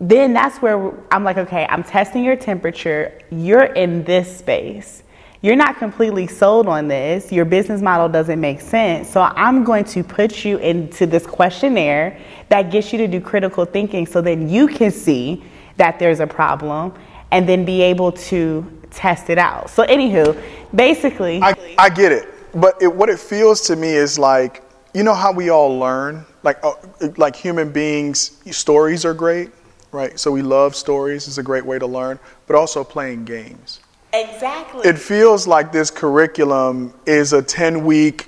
then 0.00 0.32
that's 0.32 0.60
where 0.62 0.92
i'm 1.12 1.22
like 1.22 1.36
okay 1.36 1.66
i'm 1.68 1.84
testing 1.84 2.24
your 2.24 2.36
temperature. 2.36 3.18
You're 3.30 3.64
in 3.64 4.02
this 4.04 4.38
space. 4.38 5.02
You're 5.42 5.56
not 5.56 5.78
completely 5.78 6.26
sold 6.26 6.68
on 6.68 6.86
this. 6.88 7.32
Your 7.32 7.46
business 7.46 7.80
model 7.80 8.08
doesn't 8.08 8.40
make 8.40 8.60
sense. 8.60 9.08
So 9.10 9.20
i'm 9.20 9.62
going 9.62 9.84
to 9.84 10.02
put 10.02 10.44
you 10.44 10.56
into 10.58 11.06
this 11.06 11.26
questionnaire 11.26 12.18
that 12.48 12.70
gets 12.70 12.92
you 12.92 12.98
to 12.98 13.08
do 13.08 13.20
critical 13.20 13.64
thinking 13.64 14.06
so 14.06 14.20
then 14.20 14.48
you 14.48 14.66
can 14.66 14.90
see 14.90 15.44
that 15.76 15.98
there's 15.98 16.20
a 16.20 16.26
problem 16.26 16.94
and 17.30 17.48
then 17.48 17.64
be 17.64 17.82
able 17.82 18.10
to 18.10 18.66
test 18.90 19.30
it 19.30 19.38
out. 19.38 19.68
So 19.70 19.86
anywho 19.86 20.40
basically 20.74 21.40
i, 21.42 21.54
I 21.78 21.90
get 21.90 22.10
it. 22.10 22.34
But 22.54 22.80
it, 22.82 22.92
what 22.92 23.08
it 23.08 23.18
feels 23.18 23.60
to 23.62 23.76
me 23.76 23.90
is 23.90 24.18
like 24.18 24.62
you 24.94 25.04
know 25.04 25.14
how 25.14 25.30
we 25.30 25.50
all 25.50 25.78
learn? 25.78 26.24
Like 26.42 26.58
uh, 26.64 26.72
like 27.18 27.36
human 27.36 27.70
beings 27.70 28.40
stories 28.50 29.04
are 29.04 29.14
great 29.14 29.50
right 29.92 30.18
so 30.18 30.30
we 30.30 30.42
love 30.42 30.74
stories 30.74 31.26
it's 31.26 31.38
a 31.38 31.42
great 31.42 31.64
way 31.64 31.78
to 31.78 31.86
learn 31.86 32.18
but 32.46 32.56
also 32.56 32.82
playing 32.84 33.24
games 33.24 33.80
exactly 34.12 34.86
it 34.88 34.98
feels 34.98 35.46
like 35.46 35.72
this 35.72 35.90
curriculum 35.90 36.92
is 37.06 37.32
a 37.32 37.42
10 37.42 37.84
week 37.84 38.26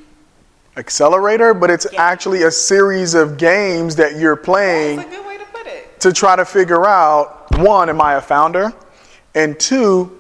accelerator 0.77 1.53
but 1.55 1.70
it's 1.70 1.87
yeah. 1.92 2.03
actually 2.03 2.44
a 2.44 2.51
series 2.51 3.14
of 3.14 3.37
games 3.37 3.96
that 3.96 4.16
you're 4.16 4.37
playing 4.37 4.96
That's 4.96 5.09
a 5.09 5.16
good 5.16 5.27
way 5.27 5.38
to 5.38 5.44
put 5.46 5.66
it 5.66 6.01
to 6.01 6.12
try 6.12 6.37
to 6.37 6.44
figure 6.44 6.87
out 6.87 7.46
one 7.59 7.88
am 7.88 8.01
i 8.01 8.14
a 8.14 8.20
founder 8.20 8.72
and 9.35 9.59
two 9.59 10.18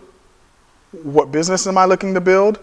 what 1.02 1.32
business 1.32 1.66
am 1.66 1.78
i 1.78 1.84
looking 1.84 2.12
to 2.14 2.20
build 2.20 2.58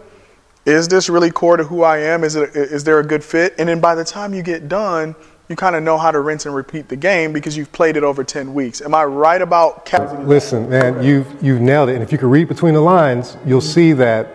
is 0.65 0.87
this 0.87 1.09
really 1.09 1.31
core 1.31 1.57
to 1.57 1.63
who 1.63 1.83
I 1.83 1.97
am? 1.97 2.23
Is 2.23 2.35
it 2.35 2.55
is 2.55 2.83
there 2.83 2.99
a 2.99 3.03
good 3.03 3.23
fit? 3.23 3.55
And 3.57 3.69
then 3.69 3.79
by 3.79 3.95
the 3.95 4.03
time 4.03 4.33
you 4.33 4.43
get 4.43 4.67
done, 4.67 5.15
you 5.49 5.55
kind 5.55 5.75
of 5.75 5.81
know 5.81 5.97
how 5.97 6.11
to 6.11 6.19
rinse 6.19 6.45
and 6.45 6.53
repeat 6.53 6.87
the 6.87 6.95
game 6.95 7.33
because 7.33 7.57
you've 7.57 7.71
played 7.71 7.97
it 7.97 8.03
over 8.03 8.23
10 8.23 8.53
weeks. 8.53 8.81
Am 8.81 8.93
I 8.93 9.03
right 9.03 9.41
about 9.41 9.83
Listen, 10.27 10.69
man, 10.69 11.03
you've 11.03 11.27
you've 11.43 11.59
nailed 11.59 11.89
it. 11.89 11.95
And 11.95 12.03
if 12.03 12.11
you 12.11 12.19
can 12.19 12.29
read 12.29 12.47
between 12.47 12.75
the 12.75 12.81
lines, 12.81 13.35
you'll 13.45 13.59
see 13.59 13.93
that 13.93 14.27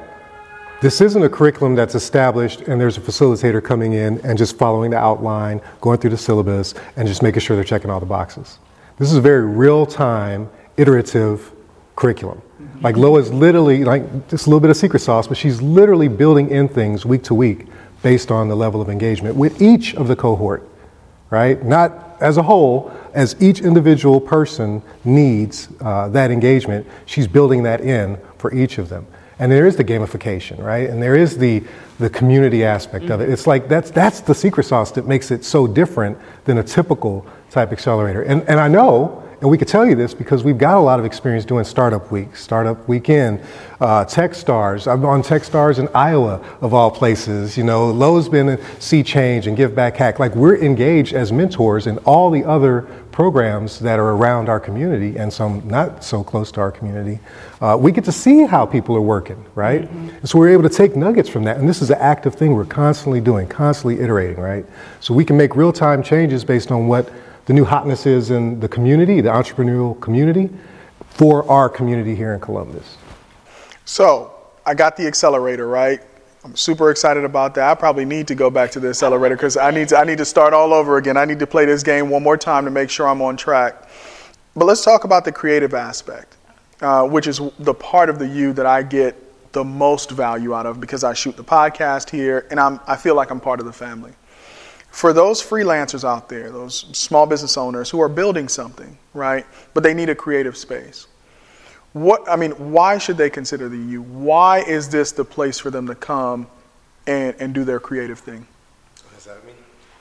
this 0.82 1.00
isn't 1.00 1.22
a 1.22 1.28
curriculum 1.28 1.76
that's 1.76 1.94
established 1.94 2.62
and 2.62 2.80
there's 2.80 2.98
a 2.98 3.00
facilitator 3.00 3.62
coming 3.62 3.92
in 3.92 4.20
and 4.26 4.36
just 4.36 4.58
following 4.58 4.90
the 4.90 4.98
outline, 4.98 5.60
going 5.80 5.98
through 5.98 6.10
the 6.10 6.18
syllabus, 6.18 6.74
and 6.96 7.06
just 7.06 7.22
making 7.22 7.40
sure 7.40 7.54
they're 7.54 7.64
checking 7.64 7.90
all 7.90 8.00
the 8.00 8.06
boxes. 8.06 8.58
This 8.98 9.10
is 9.10 9.16
a 9.16 9.20
very 9.20 9.46
real 9.46 9.86
time, 9.86 10.50
iterative 10.76 11.52
curriculum. 11.94 12.42
Like 12.80 12.96
Lo's 12.96 13.30
literally, 13.30 13.84
like 13.84 14.28
just 14.28 14.46
a 14.46 14.50
little 14.50 14.60
bit 14.60 14.70
of 14.70 14.76
secret 14.76 14.98
sauce, 14.98 15.28
but 15.28 15.36
she's 15.36 15.62
literally 15.62 16.08
building 16.08 16.50
in 16.50 16.68
things 16.68 17.06
week 17.06 17.22
to 17.24 17.34
week 17.34 17.66
based 18.02 18.30
on 18.32 18.48
the 18.48 18.56
level 18.56 18.82
of 18.82 18.90
engagement 18.90 19.36
with 19.36 19.62
each 19.62 19.94
of 19.94 20.08
the 20.08 20.16
cohort, 20.16 20.68
right? 21.34 21.62
Not 21.64 22.16
as 22.20 22.36
a 22.36 22.42
whole, 22.42 22.92
as 23.12 23.34
each 23.40 23.60
individual 23.60 24.20
person 24.20 24.82
needs 25.04 25.68
uh, 25.80 26.08
that 26.10 26.30
engagement, 26.30 26.86
she's 27.06 27.26
building 27.26 27.64
that 27.64 27.80
in 27.80 28.18
for 28.38 28.54
each 28.54 28.78
of 28.78 28.88
them. 28.88 29.04
And 29.40 29.50
there 29.50 29.66
is 29.66 29.74
the 29.74 29.84
gamification, 29.84 30.62
right? 30.62 30.88
And 30.88 31.02
there 31.02 31.16
is 31.16 31.36
the, 31.36 31.64
the 31.98 32.08
community 32.08 32.64
aspect 32.64 33.06
mm-hmm. 33.06 33.14
of 33.14 33.20
it. 33.20 33.30
It's 33.30 33.48
like 33.48 33.68
that's, 33.68 33.90
that's 33.90 34.20
the 34.20 34.34
secret 34.34 34.64
sauce 34.64 34.92
that 34.92 35.08
makes 35.08 35.32
it 35.32 35.44
so 35.44 35.66
different 35.66 36.16
than 36.44 36.58
a 36.58 36.62
typical 36.62 37.26
type 37.50 37.72
accelerator. 37.72 38.22
And, 38.22 38.42
and 38.48 38.60
I 38.60 38.68
know 38.68 39.23
and 39.40 39.50
we 39.50 39.58
could 39.58 39.68
tell 39.68 39.86
you 39.86 39.94
this 39.94 40.14
because 40.14 40.44
we've 40.44 40.58
got 40.58 40.76
a 40.76 40.80
lot 40.80 40.98
of 40.98 41.04
experience 41.04 41.44
doing 41.44 41.64
Startup 41.64 42.10
Week, 42.10 42.34
Startup 42.36 42.88
Weekend, 42.88 43.40
uh, 43.80 44.04
Techstars. 44.04 44.90
I'm 44.90 45.04
on 45.04 45.22
Techstars 45.22 45.78
in 45.78 45.88
Iowa, 45.94 46.40
of 46.60 46.72
all 46.72 46.90
places. 46.90 47.56
You 47.56 47.64
know, 47.64 47.90
Lo's 47.90 48.28
been 48.28 48.48
in 48.48 48.80
Sea 48.80 49.02
Change 49.02 49.46
and 49.46 49.56
Give 49.56 49.74
Back 49.74 49.96
Hack. 49.96 50.18
Like, 50.18 50.34
we're 50.34 50.56
engaged 50.56 51.14
as 51.14 51.32
mentors 51.32 51.86
in 51.86 51.98
all 51.98 52.30
the 52.30 52.44
other 52.44 52.82
programs 53.14 53.78
that 53.78 54.00
are 54.00 54.10
around 54.10 54.48
our 54.48 54.58
community 54.58 55.16
and 55.16 55.32
some 55.32 55.62
not 55.68 56.02
so 56.02 56.24
close 56.24 56.50
to 56.50 56.60
our 56.60 56.72
community. 56.72 57.20
Uh, 57.60 57.76
we 57.78 57.92
get 57.92 58.04
to 58.04 58.12
see 58.12 58.44
how 58.44 58.66
people 58.66 58.96
are 58.96 59.00
working, 59.00 59.44
right? 59.54 59.82
Mm-hmm. 59.82 60.24
so 60.24 60.36
we're 60.36 60.48
able 60.48 60.64
to 60.64 60.68
take 60.68 60.96
nuggets 60.96 61.28
from 61.28 61.44
that. 61.44 61.56
And 61.58 61.68
this 61.68 61.80
is 61.80 61.90
an 61.90 61.98
active 62.00 62.34
thing 62.34 62.54
we're 62.54 62.64
constantly 62.64 63.20
doing, 63.20 63.46
constantly 63.46 64.02
iterating, 64.02 64.42
right? 64.42 64.66
So 64.98 65.14
we 65.14 65.24
can 65.24 65.36
make 65.36 65.54
real 65.54 65.72
time 65.72 66.02
changes 66.02 66.44
based 66.44 66.72
on 66.72 66.88
what 66.88 67.08
the 67.46 67.52
new 67.52 67.64
hotness 67.64 68.06
is 68.06 68.30
in 68.30 68.60
the 68.60 68.68
community, 68.68 69.20
the 69.20 69.28
entrepreneurial 69.28 70.00
community, 70.00 70.50
for 71.10 71.48
our 71.50 71.68
community 71.68 72.14
here 72.14 72.34
in 72.34 72.40
Columbus. 72.40 72.96
So 73.84 74.34
I 74.66 74.74
got 74.74 74.96
the 74.96 75.06
accelerator, 75.06 75.68
right? 75.68 76.00
I'm 76.44 76.56
super 76.56 76.90
excited 76.90 77.24
about 77.24 77.54
that. 77.54 77.70
I 77.70 77.74
probably 77.74 78.04
need 78.04 78.28
to 78.28 78.34
go 78.34 78.50
back 78.50 78.70
to 78.72 78.80
the 78.80 78.88
accelerator 78.88 79.36
because 79.36 79.56
I 79.56 79.70
need 79.70 79.88
to 79.88 79.98
I 79.98 80.04
need 80.04 80.18
to 80.18 80.24
start 80.24 80.52
all 80.52 80.74
over 80.74 80.98
again. 80.98 81.16
I 81.16 81.24
need 81.24 81.38
to 81.38 81.46
play 81.46 81.64
this 81.64 81.82
game 81.82 82.10
one 82.10 82.22
more 82.22 82.36
time 82.36 82.64
to 82.66 82.70
make 82.70 82.90
sure 82.90 83.08
I'm 83.08 83.22
on 83.22 83.36
track. 83.36 83.88
But 84.54 84.66
let's 84.66 84.84
talk 84.84 85.04
about 85.04 85.24
the 85.24 85.32
creative 85.32 85.72
aspect, 85.72 86.36
uh, 86.80 87.06
which 87.06 87.26
is 87.26 87.40
the 87.58 87.74
part 87.74 88.10
of 88.10 88.18
the 88.18 88.26
you 88.26 88.52
that 88.54 88.66
I 88.66 88.82
get 88.82 89.52
the 89.52 89.64
most 89.64 90.10
value 90.10 90.54
out 90.54 90.66
of 90.66 90.80
because 90.80 91.04
I 91.04 91.14
shoot 91.14 91.36
the 91.36 91.44
podcast 91.44 92.10
here 92.10 92.46
and 92.50 92.58
I'm 92.60 92.80
I 92.86 92.96
feel 92.96 93.14
like 93.14 93.30
I'm 93.30 93.40
part 93.40 93.60
of 93.60 93.66
the 93.66 93.72
family 93.72 94.12
for 94.94 95.12
those 95.12 95.42
freelancers 95.42 96.08
out 96.08 96.28
there, 96.28 96.52
those 96.52 96.86
small 96.92 97.26
business 97.26 97.56
owners 97.56 97.90
who 97.90 98.00
are 98.00 98.08
building 98.08 98.48
something, 98.48 98.96
right? 99.12 99.44
But 99.74 99.82
they 99.82 99.92
need 99.92 100.08
a 100.08 100.14
creative 100.14 100.56
space. 100.56 101.08
What 101.94 102.22
I 102.28 102.36
mean, 102.36 102.52
why 102.52 102.98
should 102.98 103.16
they 103.16 103.28
consider 103.28 103.68
the 103.68 103.76
U? 103.76 104.02
Why 104.02 104.60
is 104.60 104.88
this 104.88 105.10
the 105.10 105.24
place 105.24 105.58
for 105.58 105.72
them 105.72 105.88
to 105.88 105.96
come 105.96 106.46
and, 107.08 107.34
and 107.40 107.52
do 107.52 107.64
their 107.64 107.80
creative 107.80 108.20
thing? 108.20 108.46
What 109.02 109.14
does 109.16 109.24
that 109.24 109.44
mean? 109.44 109.56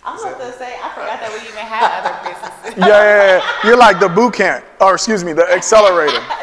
I 0.06 0.14
was 0.14 0.22
going 0.22 0.36
to 0.36 0.58
say, 0.60 0.78
I 0.80 0.90
forgot 0.90 1.20
that 1.22 1.32
we 1.32 1.48
even 1.48 1.66
had 1.66 2.04
other 2.04 2.30
businesses. 2.30 2.78
Yeah, 2.78 2.88
yeah, 2.88 3.38
yeah. 3.38 3.68
You're 3.68 3.78
like 3.78 4.00
the 4.00 4.10
boot 4.10 4.36
camp, 4.36 4.64
or 4.80 4.94
excuse 4.94 5.24
me, 5.24 5.34
the 5.34 5.50
accelerator. 5.52 6.22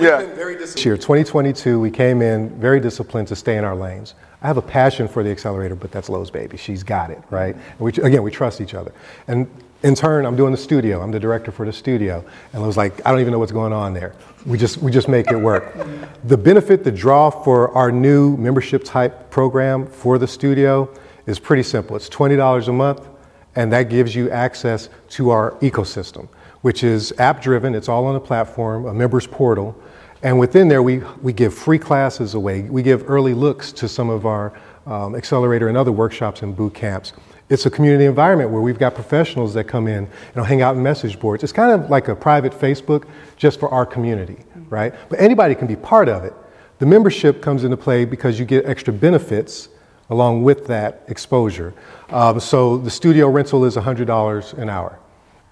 Yeah. 0.00 0.22
This 0.22 0.84
year, 0.84 0.96
2022, 0.96 1.80
we 1.80 1.90
came 1.90 2.22
in 2.22 2.50
very 2.60 2.80
disciplined 2.80 3.28
to 3.28 3.36
stay 3.36 3.56
in 3.56 3.64
our 3.64 3.74
lanes. 3.74 4.14
I 4.40 4.46
have 4.46 4.56
a 4.56 4.62
passion 4.62 5.08
for 5.08 5.22
the 5.22 5.30
accelerator, 5.30 5.74
but 5.74 5.90
that's 5.90 6.08
Lo's 6.08 6.30
baby. 6.30 6.56
She's 6.56 6.82
got 6.82 7.10
it, 7.10 7.20
right? 7.30 7.54
And 7.54 7.80
we, 7.80 7.90
again, 7.92 8.22
we 8.22 8.30
trust 8.30 8.60
each 8.60 8.74
other. 8.74 8.92
And 9.26 9.50
in 9.82 9.94
turn, 9.94 10.26
I'm 10.26 10.36
doing 10.36 10.52
the 10.52 10.58
studio. 10.58 11.00
I'm 11.00 11.10
the 11.10 11.18
director 11.18 11.50
for 11.50 11.66
the 11.66 11.72
studio. 11.72 12.24
And 12.52 12.62
Lo's 12.62 12.76
like, 12.76 13.04
I 13.04 13.10
don't 13.10 13.20
even 13.20 13.32
know 13.32 13.38
what's 13.38 13.52
going 13.52 13.72
on 13.72 13.94
there. 13.94 14.14
We 14.46 14.56
just, 14.56 14.78
we 14.78 14.92
just 14.92 15.08
make 15.08 15.30
it 15.30 15.36
work. 15.36 15.76
the 16.24 16.36
benefit, 16.36 16.84
the 16.84 16.92
draw 16.92 17.30
for 17.30 17.72
our 17.72 17.90
new 17.90 18.36
membership 18.36 18.84
type 18.84 19.30
program 19.30 19.86
for 19.86 20.18
the 20.18 20.26
studio 20.26 20.92
is 21.26 21.38
pretty 21.38 21.62
simple. 21.62 21.96
It's 21.96 22.08
$20 22.08 22.68
a 22.68 22.72
month, 22.72 23.08
and 23.56 23.72
that 23.72 23.84
gives 23.84 24.14
you 24.14 24.30
access 24.30 24.88
to 25.10 25.30
our 25.30 25.52
ecosystem, 25.56 26.28
which 26.62 26.84
is 26.84 27.12
app 27.18 27.42
driven. 27.42 27.74
It's 27.74 27.88
all 27.88 28.06
on 28.06 28.16
a 28.16 28.20
platform, 28.20 28.86
a 28.86 28.94
members 28.94 29.26
portal. 29.26 29.76
And 30.22 30.38
within 30.38 30.68
there, 30.68 30.82
we, 30.82 30.98
we 31.22 31.32
give 31.32 31.54
free 31.54 31.78
classes 31.78 32.34
away. 32.34 32.62
We 32.62 32.82
give 32.82 33.08
early 33.08 33.34
looks 33.34 33.72
to 33.72 33.88
some 33.88 34.10
of 34.10 34.26
our 34.26 34.58
um, 34.86 35.14
accelerator 35.14 35.68
and 35.68 35.76
other 35.76 35.92
workshops 35.92 36.42
and 36.42 36.56
boot 36.56 36.74
camps. 36.74 37.12
It's 37.48 37.64
a 37.66 37.70
community 37.70 38.04
environment 38.04 38.50
where 38.50 38.60
we've 38.60 38.78
got 38.78 38.94
professionals 38.94 39.54
that 39.54 39.64
come 39.64 39.86
in 39.86 40.08
and 40.34 40.46
hang 40.46 40.60
out 40.60 40.76
in 40.76 40.82
message 40.82 41.18
boards. 41.18 41.42
It's 41.42 41.52
kind 41.52 41.72
of 41.72 41.88
like 41.88 42.08
a 42.08 42.16
private 42.16 42.52
Facebook 42.52 43.06
just 43.36 43.58
for 43.58 43.70
our 43.70 43.86
community, 43.86 44.38
right? 44.68 44.94
But 45.08 45.20
anybody 45.20 45.54
can 45.54 45.66
be 45.66 45.76
part 45.76 46.08
of 46.08 46.24
it. 46.24 46.34
The 46.78 46.86
membership 46.86 47.40
comes 47.40 47.64
into 47.64 47.76
play 47.76 48.04
because 48.04 48.38
you 48.38 48.44
get 48.44 48.66
extra 48.66 48.92
benefits 48.92 49.68
along 50.10 50.42
with 50.42 50.66
that 50.66 51.04
exposure. 51.08 51.74
Um, 52.10 52.40
so 52.40 52.76
the 52.78 52.90
studio 52.90 53.28
rental 53.28 53.64
is 53.64 53.76
$100 53.76 54.58
an 54.58 54.68
hour, 54.68 54.98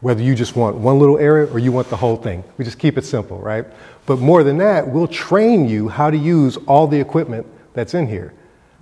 whether 0.01 0.23
you 0.23 0.35
just 0.35 0.55
want 0.57 0.77
one 0.77 0.99
little 0.99 1.19
area 1.19 1.51
or 1.53 1.59
you 1.59 1.73
want 1.73 1.89
the 1.89 1.97
whole 1.97 2.17
thing. 2.17 2.45
We 2.59 2.65
just 2.65 2.79
keep 2.79 2.99
it 2.99 3.05
simple, 3.05 3.39
right? 3.39 3.67
But 4.07 4.21
more 4.21 4.45
than 4.45 4.59
that, 4.59 4.87
we'll 4.87 5.09
train 5.09 5.69
you 5.69 5.89
how 5.89 6.11
to 6.11 6.17
use 6.17 6.57
all 6.69 6.87
the 6.87 7.01
equipment 7.01 7.47
that's 7.75 7.95
in 7.95 8.07
here. 8.07 8.33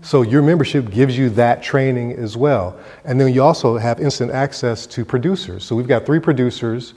So 0.02 0.20
your 0.20 0.42
membership 0.42 0.90
gives 0.90 1.16
you 1.16 1.30
that 1.30 1.62
training 1.62 2.12
as 2.12 2.36
well. 2.36 2.78
And 3.06 3.18
then 3.18 3.32
you 3.32 3.42
also 3.42 3.78
have 3.78 4.00
instant 4.00 4.30
access 4.32 4.86
to 4.88 5.02
producers. 5.02 5.64
So 5.64 5.74
we've 5.74 5.88
got 5.88 6.04
three 6.04 6.20
producers 6.20 6.92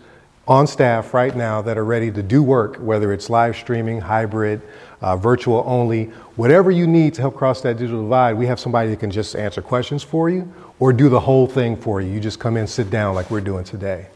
on 0.45 0.67
staff 0.67 1.13
right 1.13 1.35
now 1.35 1.61
that 1.61 1.77
are 1.77 1.85
ready 1.85 2.11
to 2.11 2.21
do 2.21 2.43
work, 2.43 2.75
whether 2.77 3.13
it's 3.13 3.29
live 3.29 3.55
streaming, 3.55 4.01
hybrid, 4.01 4.61
uh, 5.01 5.15
virtual 5.15 5.63
only, 5.65 6.05
whatever 6.35 6.69
you 6.69 6.85
need 6.85 7.13
to 7.13 7.21
help 7.21 7.35
cross 7.35 7.61
that 7.61 7.77
digital 7.77 8.01
divide, 8.01 8.33
we 8.33 8.45
have 8.45 8.59
somebody 8.59 8.89
that 8.89 8.99
can 8.99 9.11
just 9.11 9.35
answer 9.35 9.61
questions 9.61 10.03
for 10.03 10.29
you 10.29 10.51
or 10.79 10.91
do 10.91 11.07
the 11.07 11.19
whole 11.19 11.47
thing 11.47 11.77
for 11.77 12.01
you. 12.01 12.11
You 12.11 12.19
just 12.19 12.39
come 12.39 12.57
in, 12.57 12.67
sit 12.67 12.89
down 12.89 13.15
like 13.15 13.31
we're 13.31 13.41
doing 13.41 13.63
today. 13.63 14.07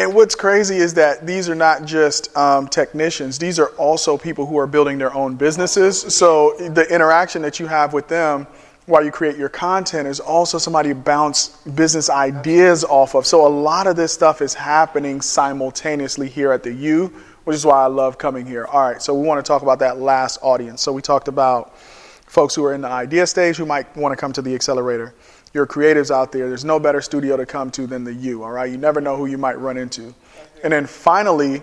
And 0.00 0.14
what's 0.14 0.34
crazy 0.34 0.78
is 0.78 0.94
that 0.94 1.26
these 1.26 1.50
are 1.50 1.54
not 1.54 1.84
just 1.84 2.34
um, 2.34 2.68
technicians, 2.68 3.38
these 3.38 3.58
are 3.58 3.68
also 3.76 4.16
people 4.16 4.46
who 4.46 4.58
are 4.58 4.66
building 4.66 4.96
their 4.96 5.12
own 5.12 5.34
businesses. 5.34 6.00
So 6.00 6.54
the 6.56 6.86
interaction 6.90 7.42
that 7.42 7.60
you 7.60 7.66
have 7.66 7.92
with 7.92 8.08
them 8.08 8.46
while 8.86 9.04
you 9.04 9.10
create 9.10 9.36
your 9.36 9.50
content 9.50 10.08
is 10.08 10.18
also 10.18 10.56
somebody 10.56 10.94
bounce 10.94 11.48
business 11.74 12.08
ideas 12.08 12.82
off 12.82 13.14
of. 13.14 13.26
So 13.26 13.46
a 13.46 13.52
lot 13.52 13.86
of 13.86 13.94
this 13.94 14.10
stuff 14.10 14.40
is 14.40 14.54
happening 14.54 15.20
simultaneously 15.20 16.30
here 16.30 16.50
at 16.50 16.62
the 16.62 16.72
U, 16.72 17.08
which 17.44 17.56
is 17.56 17.66
why 17.66 17.82
I 17.82 17.86
love 17.88 18.16
coming 18.16 18.46
here. 18.46 18.64
All 18.64 18.80
right, 18.80 19.02
so 19.02 19.12
we 19.12 19.26
want 19.26 19.44
to 19.44 19.46
talk 19.46 19.60
about 19.60 19.80
that 19.80 19.98
last 19.98 20.38
audience. 20.40 20.80
So 20.80 20.94
we 20.94 21.02
talked 21.02 21.28
about 21.28 21.76
folks 22.24 22.54
who 22.54 22.64
are 22.64 22.72
in 22.72 22.80
the 22.80 22.88
idea 22.88 23.26
stage 23.26 23.58
who 23.58 23.66
might 23.66 23.94
want 23.98 24.14
to 24.14 24.16
come 24.16 24.32
to 24.32 24.40
the 24.40 24.54
accelerator 24.54 25.14
your 25.52 25.66
creatives 25.66 26.10
out 26.10 26.32
there, 26.32 26.48
there's 26.48 26.64
no 26.64 26.78
better 26.78 27.00
studio 27.00 27.36
to 27.36 27.44
come 27.44 27.70
to 27.72 27.86
than 27.86 28.04
the 28.04 28.14
U, 28.14 28.42
all 28.44 28.52
right? 28.52 28.70
You 28.70 28.76
never 28.76 29.00
know 29.00 29.16
who 29.16 29.26
you 29.26 29.38
might 29.38 29.58
run 29.58 29.76
into. 29.76 30.14
And 30.62 30.72
then 30.72 30.86
finally, 30.86 31.62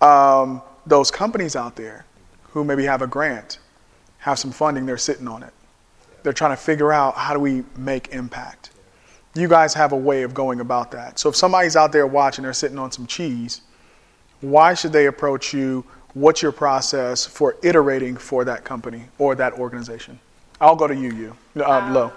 um, 0.00 0.62
those 0.86 1.10
companies 1.10 1.54
out 1.54 1.76
there 1.76 2.04
who 2.50 2.64
maybe 2.64 2.84
have 2.84 3.02
a 3.02 3.06
grant, 3.06 3.58
have 4.18 4.38
some 4.38 4.50
funding, 4.50 4.86
they're 4.86 4.98
sitting 4.98 5.28
on 5.28 5.42
it. 5.42 5.52
They're 6.22 6.32
trying 6.32 6.50
to 6.52 6.56
figure 6.56 6.92
out 6.92 7.14
how 7.14 7.32
do 7.32 7.40
we 7.40 7.64
make 7.76 8.08
impact. 8.08 8.70
You 9.34 9.46
guys 9.46 9.72
have 9.74 9.92
a 9.92 9.96
way 9.96 10.22
of 10.22 10.34
going 10.34 10.60
about 10.60 10.90
that. 10.92 11.18
So 11.18 11.28
if 11.28 11.36
somebody's 11.36 11.76
out 11.76 11.92
there 11.92 12.06
watching, 12.06 12.42
they're 12.42 12.52
sitting 12.52 12.78
on 12.78 12.90
some 12.90 13.06
cheese, 13.06 13.60
why 14.40 14.74
should 14.74 14.92
they 14.92 15.06
approach 15.06 15.52
you? 15.54 15.84
What's 16.14 16.42
your 16.42 16.52
process 16.52 17.24
for 17.24 17.56
iterating 17.62 18.16
for 18.16 18.44
that 18.44 18.64
company 18.64 19.04
or 19.18 19.34
that 19.36 19.52
organization? 19.54 20.18
I'll 20.60 20.74
go 20.74 20.88
to 20.88 20.94
you, 20.94 21.36
you, 21.54 21.62
um, 21.62 21.84
um, 21.84 21.94
Lo. 21.94 22.12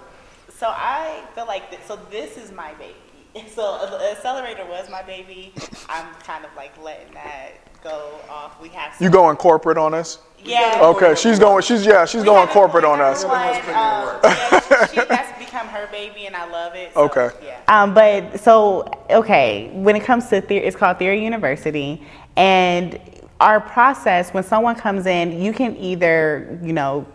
So 0.62 0.68
I 0.68 1.24
feel 1.34 1.46
like 1.46 1.70
th- 1.70 1.82
so 1.88 1.98
this 2.08 2.36
is 2.38 2.52
my 2.52 2.72
baby. 2.74 2.94
So 3.52 3.78
the 3.90 4.12
accelerator 4.12 4.64
was 4.66 4.88
my 4.90 5.02
baby. 5.02 5.52
I'm 5.88 6.06
kind 6.22 6.44
of 6.44 6.54
like 6.54 6.80
letting 6.80 7.12
that 7.14 7.52
go 7.82 8.12
off. 8.30 8.60
We 8.60 8.68
have 8.68 8.94
you 9.00 9.10
going 9.10 9.36
corporate 9.38 9.76
on 9.76 9.92
us? 9.92 10.18
Yeah. 10.44 10.78
Okay, 10.82 11.16
she's 11.16 11.40
going. 11.40 11.62
She's 11.62 11.84
yeah. 11.84 12.04
She's 12.04 12.20
we 12.20 12.26
going 12.26 12.46
corporate 12.48 12.84
on 12.84 13.00
us. 13.00 13.24
One, 13.24 13.32
um, 13.34 14.20
yeah, 14.22 14.86
she, 14.86 15.00
she, 15.00 15.06
that's 15.06 15.36
become 15.38 15.66
her 15.66 15.88
baby, 15.90 16.26
and 16.26 16.36
I 16.36 16.48
love 16.48 16.74
it. 16.76 16.92
So, 16.94 17.04
okay. 17.06 17.30
Yeah. 17.42 17.60
Um, 17.66 17.94
but 17.94 18.38
so 18.38 18.86
okay, 19.10 19.70
when 19.72 19.96
it 19.96 20.04
comes 20.04 20.28
to 20.28 20.42
theory, 20.42 20.66
it's 20.66 20.76
called 20.76 20.98
Theory 20.98 21.24
University, 21.24 22.06
and 22.36 23.00
our 23.40 23.60
process 23.60 24.32
when 24.32 24.44
someone 24.44 24.76
comes 24.76 25.06
in, 25.06 25.40
you 25.40 25.52
can 25.54 25.74
either 25.78 26.60
you 26.62 26.74
know 26.74 27.06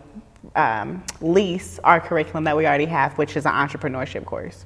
um, 0.54 1.02
lease 1.20 1.78
our 1.84 2.00
curriculum 2.00 2.44
that 2.44 2.56
we 2.56 2.66
already 2.66 2.86
have, 2.86 3.16
which 3.18 3.36
is 3.36 3.46
an 3.46 3.52
entrepreneurship 3.52 4.24
course. 4.24 4.64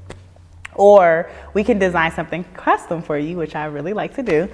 Or 0.74 1.30
we 1.52 1.64
can 1.64 1.78
design 1.78 2.12
something 2.12 2.44
custom 2.54 3.02
for 3.02 3.18
you, 3.18 3.36
which 3.36 3.54
I 3.54 3.66
really 3.66 3.92
like 3.92 4.14
to 4.14 4.22
do. 4.22 4.48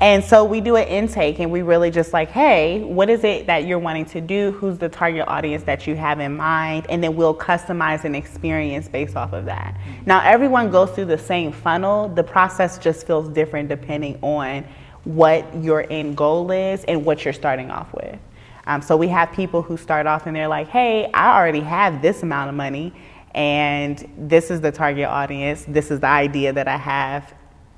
And 0.00 0.24
so 0.24 0.44
we 0.44 0.60
do 0.60 0.76
an 0.76 0.88
intake 0.88 1.38
and 1.38 1.50
we 1.50 1.62
really 1.62 1.90
just 1.90 2.12
like, 2.12 2.28
hey, 2.30 2.82
what 2.82 3.08
is 3.08 3.22
it 3.22 3.46
that 3.46 3.64
you're 3.64 3.78
wanting 3.78 4.04
to 4.06 4.20
do? 4.20 4.50
Who's 4.52 4.76
the 4.76 4.88
target 4.88 5.26
audience 5.28 5.62
that 5.64 5.86
you 5.86 5.94
have 5.94 6.18
in 6.18 6.36
mind? 6.36 6.86
And 6.88 7.02
then 7.02 7.14
we'll 7.14 7.34
customize 7.34 8.04
an 8.04 8.14
experience 8.14 8.88
based 8.88 9.14
off 9.14 9.32
of 9.32 9.44
that. 9.44 9.76
Now, 10.04 10.20
everyone 10.24 10.70
goes 10.70 10.90
through 10.90 11.06
the 11.06 11.18
same 11.18 11.52
funnel. 11.52 12.08
The 12.08 12.24
process 12.24 12.76
just 12.78 13.06
feels 13.06 13.28
different 13.28 13.68
depending 13.68 14.18
on 14.20 14.64
what 15.04 15.62
your 15.62 15.86
end 15.90 16.16
goal 16.16 16.50
is 16.50 16.82
and 16.84 17.04
what 17.04 17.24
you're 17.24 17.34
starting 17.34 17.70
off 17.70 17.92
with. 17.94 18.18
Um, 18.66 18.82
so 18.82 18.96
we 18.96 19.08
have 19.08 19.32
people 19.32 19.62
who 19.62 19.76
start 19.76 20.06
off 20.06 20.26
and 20.26 20.34
they're 20.34 20.48
like, 20.48 20.68
hey, 20.68 21.10
I 21.12 21.38
already 21.38 21.60
have 21.60 22.02
this 22.02 22.22
amount 22.22 22.48
of 22.48 22.54
money, 22.54 22.92
and 23.34 24.08
this 24.16 24.50
is 24.50 24.60
the 24.60 24.72
target 24.72 25.06
audience, 25.06 25.64
this 25.66 25.90
is 25.90 26.00
the 26.00 26.06
idea 26.06 26.52
that 26.52 26.68
I 26.68 26.76
have, 26.76 27.34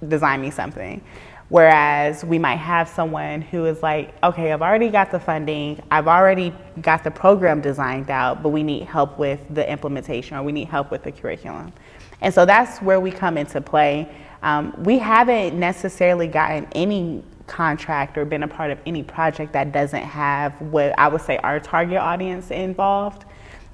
design 0.07 0.43
me 0.43 0.51
something. 0.51 1.03
Whereas 1.49 2.25
we 2.25 2.39
might 2.41 2.57
have 2.57 2.89
someone 2.89 3.41
who 3.41 3.67
is 3.67 3.81
like, 3.81 4.13
okay, 4.23 4.53
I've 4.53 4.63
already 4.63 4.91
got 4.91 5.13
the 5.13 5.21
funding, 5.21 5.81
I've 5.91 6.09
already 6.09 6.53
got 6.81 7.05
the 7.05 7.11
program 7.11 7.61
designed 7.61 8.11
out, 8.11 8.43
but 8.43 8.49
we 8.49 8.65
need 8.65 8.83
help 8.83 9.17
with 9.17 9.41
the 9.51 9.69
implementation 9.71 10.37
or 10.37 10.43
we 10.43 10.51
need 10.51 10.67
help 10.67 10.91
with 10.91 11.05
the 11.05 11.13
curriculum. 11.13 11.73
And 12.21 12.35
so 12.35 12.47
that's 12.47 12.83
where 12.83 12.99
we 12.99 13.13
come 13.13 13.39
into 13.39 13.61
play. 13.61 14.09
Um, 14.43 14.75
we 14.83 14.99
haven't 14.99 15.59
necessarily 15.59 16.27
gotten 16.27 16.67
any 16.73 17.23
contract 17.47 18.19
or 18.19 18.25
been 18.25 18.43
a 18.43 18.49
part 18.49 18.71
of 18.71 18.79
any 18.87 19.03
project 19.03 19.53
that 19.53 19.73
doesn't 19.73 20.03
have 20.03 20.61
what 20.61 20.99
I 20.99 21.09
would 21.09 21.21
say 21.21 21.39
our 21.39 21.61
target 21.61 21.99
audience 21.99 22.51
involved, 22.51 23.25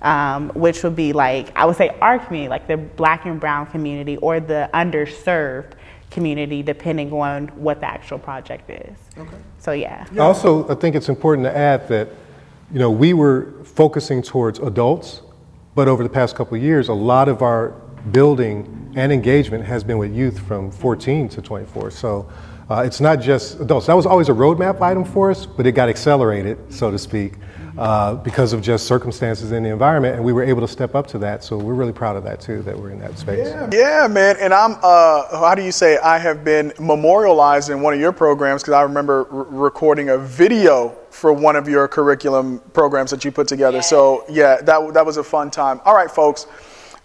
um, 0.03 0.51
which 0.51 0.83
would 0.83 0.97
be 0.97 1.13
like, 1.13 1.57
I 1.57 1.65
would 1.65 1.77
say 1.77 1.91
our 2.01 2.19
community, 2.19 2.49
like 2.49 2.67
the 2.67 2.77
black 2.77 3.25
and 3.25 3.41
brown 3.41 3.67
community 3.67 4.17
or 4.19 4.41
the 4.41 4.69
underserved 4.75 5.73
community, 6.11 6.63
depending 6.63 7.13
on 7.13 7.49
what 7.49 7.81
the 7.81 7.87
actual 7.87 8.19
project 8.19 8.69
is. 8.71 8.97
Okay. 9.17 9.37
So, 9.59 9.73
yeah. 9.73 10.07
yeah. 10.13 10.23
Also, 10.23 10.69
I 10.69 10.75
think 10.75 10.95
it's 10.95 11.09
important 11.09 11.47
to 11.47 11.57
add 11.57 11.89
that, 11.89 12.09
you 12.73 12.79
know, 12.79 12.91
we 12.91 13.15
were 13.15 13.53
focusing 13.65 14.23
towards 14.23 14.59
adults, 14.59 15.23
but 15.75 15.89
over 15.89 16.03
the 16.03 16.11
past 16.11 16.37
couple 16.37 16.57
of 16.57 16.63
years, 16.63 16.89
a 16.89 16.93
lot 16.93 17.29
of 17.29 17.41
our 17.41 17.71
building 18.11 18.93
and 18.97 19.13
engagement 19.13 19.65
has 19.65 19.85
been 19.85 19.99
with 19.99 20.15
youth 20.15 20.39
from 20.41 20.71
14 20.71 21.29
to 21.31 21.43
24. 21.43 21.91
So, 21.91 22.29
uh, 22.73 22.83
it's 22.83 23.01
not 23.01 23.21
just 23.21 23.61
adults. 23.61 23.87
That 23.87 23.97
was 23.97 24.07
always 24.07 24.29
a 24.31 24.33
roadmap 24.33 24.81
item 24.81 25.05
for 25.05 25.31
us, 25.31 25.45
but 25.45 25.67
it 25.67 25.73
got 25.73 25.91
accelerated, 25.91 26.59
so 26.73 26.91
to 26.91 26.99
speak, 26.99 27.35
uh, 27.77 28.15
because 28.15 28.55
of 28.55 28.63
just 28.63 28.87
circumstances 28.87 29.53
in 29.53 29.63
the 29.63 29.69
environment, 29.69 30.17
and 30.17 30.25
we 30.25 30.33
were 30.33 30.43
able 30.43 30.63
to 30.63 30.69
step 30.69 30.95
up 30.95 31.07
to 31.09 31.19
that. 31.19 31.45
So 31.45 31.59
we're 31.59 31.75
really 31.75 31.93
proud 31.93 32.17
of 32.17 32.25
that 32.25 32.41
too, 32.41 32.63
that 32.63 32.79
we're 32.79 32.91
in 32.91 32.99
that 33.01 33.19
space. 33.19 33.49
Yeah, 33.49 33.69
yeah 33.73 34.09
man. 34.09 34.37
And 34.41 34.55
I'm, 34.55 34.77
uh, 34.83 35.39
how 35.39 35.55
do 35.55 35.63
you 35.63 35.73
say, 35.73 35.99
I 35.99 36.19
have 36.19 36.45
been 36.45 36.73
memorialized 36.79 37.69
in 37.69 37.83
one 37.83 37.93
of 37.93 38.01
your 38.01 38.13
programs 38.13 38.63
because 38.63 38.75
I 38.75 38.83
remember 38.83 39.27
r- 39.31 39.43
recording 39.51 40.11
a 40.11 40.17
video 40.17 40.97
for 41.11 41.33
one 41.33 41.57
of 41.57 41.69
your 41.69 41.89
curriculum 41.89 42.61
programs 42.73 43.11
that 43.11 43.23
you 43.23 43.33
put 43.33 43.49
together. 43.49 43.79
Yeah. 43.79 43.83
So 43.83 44.25
yeah, 44.31 44.63
that 44.63 44.95
that 44.95 45.05
was 45.05 45.19
a 45.19 45.25
fun 45.25 45.51
time. 45.51 45.81
All 45.85 45.95
right, 45.95 46.11
folks. 46.11 46.47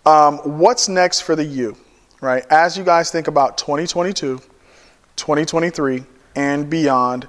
Um, 0.07 0.37
what's 0.57 0.87
next 0.87 1.19
for 1.19 1.35
the 1.35 1.43
U? 1.43 1.75
Right, 2.21 2.45
as 2.49 2.77
you 2.77 2.85
guys 2.85 3.11
think 3.11 3.27
about 3.27 3.57
2022 3.57 4.39
2023 5.17 6.03
and 6.37 6.69
beyond, 6.69 7.27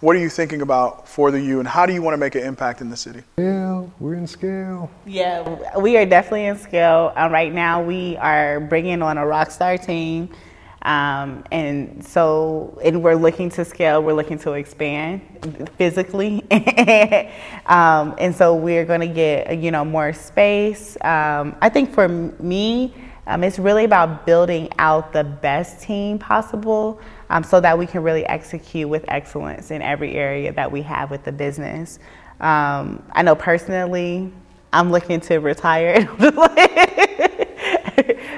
what 0.00 0.16
are 0.16 0.18
you 0.18 0.30
thinking 0.30 0.62
about 0.62 1.06
for 1.06 1.30
the 1.30 1.40
U, 1.40 1.58
and 1.58 1.68
how 1.68 1.84
do 1.84 1.92
you 1.92 2.00
want 2.00 2.14
to 2.14 2.18
make 2.18 2.34
an 2.34 2.42
impact 2.42 2.80
in 2.80 2.88
the 2.88 2.96
city? 2.96 3.22
Scale, 3.34 3.92
we're 4.00 4.14
in 4.14 4.26
scale. 4.26 4.90
Yeah, 5.04 5.78
we 5.78 5.98
are 5.98 6.06
definitely 6.06 6.46
in 6.46 6.56
scale. 6.56 7.12
Uh, 7.14 7.28
right 7.30 7.52
now, 7.52 7.82
we 7.82 8.16
are 8.16 8.58
bringing 8.58 9.02
on 9.02 9.18
a 9.18 9.26
rock 9.26 9.50
star 9.50 9.76
team. 9.76 10.30
Um, 10.84 11.44
and 11.50 12.04
so, 12.04 12.78
and 12.84 13.02
we're 13.02 13.14
looking 13.14 13.48
to 13.50 13.64
scale, 13.64 14.02
we're 14.02 14.12
looking 14.12 14.38
to 14.40 14.52
expand 14.52 15.22
physically. 15.78 16.42
um, 17.66 18.14
and 18.18 18.34
so 18.34 18.54
we're 18.54 18.84
to 19.00 19.06
get, 19.06 19.58
you 19.58 19.70
know, 19.70 19.84
more 19.84 20.12
space. 20.12 20.96
Um, 21.00 21.56
I 21.62 21.70
think 21.70 21.94
for 21.94 22.08
me, 22.08 22.94
um, 23.26 23.42
it's 23.42 23.58
really 23.58 23.84
about 23.84 24.26
building 24.26 24.68
out 24.78 25.12
the 25.14 25.24
best 25.24 25.82
team 25.82 26.18
possible 26.18 27.00
um, 27.30 27.42
so 27.42 27.60
that 27.60 27.78
we 27.78 27.86
can 27.86 28.02
really 28.02 28.26
execute 28.26 28.86
with 28.86 29.04
excellence 29.08 29.70
in 29.70 29.80
every 29.80 30.14
area 30.14 30.52
that 30.52 30.70
we 30.70 30.82
have 30.82 31.10
with 31.10 31.24
the 31.24 31.32
business. 31.32 31.98
Um, 32.40 33.02
I 33.12 33.22
know 33.22 33.34
personally, 33.34 34.30
I'm 34.74 34.90
looking 34.90 35.20
to 35.20 35.38
retire. 35.38 36.06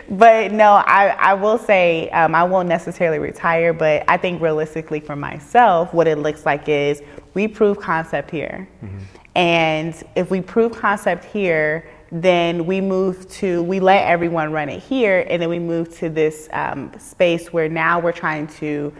but 0.09 0.52
no, 0.52 0.74
I, 0.86 1.09
I 1.18 1.34
will 1.34 1.59
say 1.59 2.09
um, 2.11 2.34
I 2.34 2.44
won't 2.44 2.68
necessarily 2.68 3.18
retire, 3.18 3.72
but 3.72 4.04
I 4.09 4.16
think 4.16 4.40
realistically 4.40 5.00
for 5.00 5.16
myself, 5.16 5.92
what 5.92 6.07
it 6.07 6.18
looks 6.18 6.46
like 6.46 6.68
is 6.68 7.02
we 7.34 7.48
prove 7.48 7.80
concept 7.80 8.30
here. 8.30 8.68
Mm-hmm. 8.82 8.98
And 9.34 10.02
if 10.14 10.30
we 10.30 10.40
prove 10.40 10.72
concept 10.72 11.24
here, 11.24 11.88
then 12.12 12.66
we 12.66 12.80
move 12.80 13.28
to, 13.28 13.62
we 13.64 13.80
let 13.80 14.07
everyone 14.07 14.52
run 14.52 14.68
it 14.68 14.82
here, 14.82 15.26
and 15.28 15.42
then 15.42 15.48
we 15.48 15.59
move 15.59 15.94
to 15.98 16.09
this 16.09 16.48
um, 16.52 16.92
space 16.98 17.52
where 17.52 17.68
now 17.68 17.98
we're 17.98 18.12
trying 18.12 18.46
to 18.46 18.94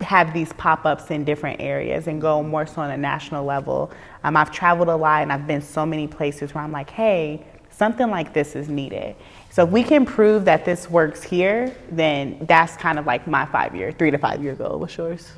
have 0.00 0.32
these 0.32 0.52
pop 0.54 0.84
ups 0.84 1.10
in 1.10 1.24
different 1.24 1.60
areas 1.60 2.06
and 2.06 2.20
go 2.20 2.42
more 2.42 2.66
so 2.66 2.82
on 2.82 2.90
a 2.90 2.96
national 2.96 3.44
level. 3.44 3.90
Um, 4.24 4.36
I've 4.36 4.50
traveled 4.50 4.88
a 4.88 4.96
lot 4.96 5.22
and 5.22 5.32
I've 5.32 5.46
been 5.46 5.62
so 5.62 5.86
many 5.86 6.06
places 6.06 6.54
where 6.54 6.64
I'm 6.64 6.72
like, 6.72 6.90
hey, 6.90 7.44
something 7.70 8.10
like 8.10 8.34
this 8.34 8.56
is 8.56 8.68
needed. 8.68 9.16
So 9.50 9.64
if 9.64 9.70
we 9.70 9.82
can 9.82 10.06
prove 10.06 10.44
that 10.44 10.64
this 10.64 10.88
works 10.88 11.22
here, 11.24 11.74
then 11.90 12.38
that's 12.48 12.76
kind 12.76 13.00
of 13.00 13.06
like 13.06 13.26
my 13.26 13.44
five 13.46 13.74
year, 13.74 13.90
three 13.90 14.12
to 14.12 14.18
five 14.18 14.42
year 14.42 14.54
goal. 14.54 14.78
What's 14.78 14.96
yours? 14.96 15.32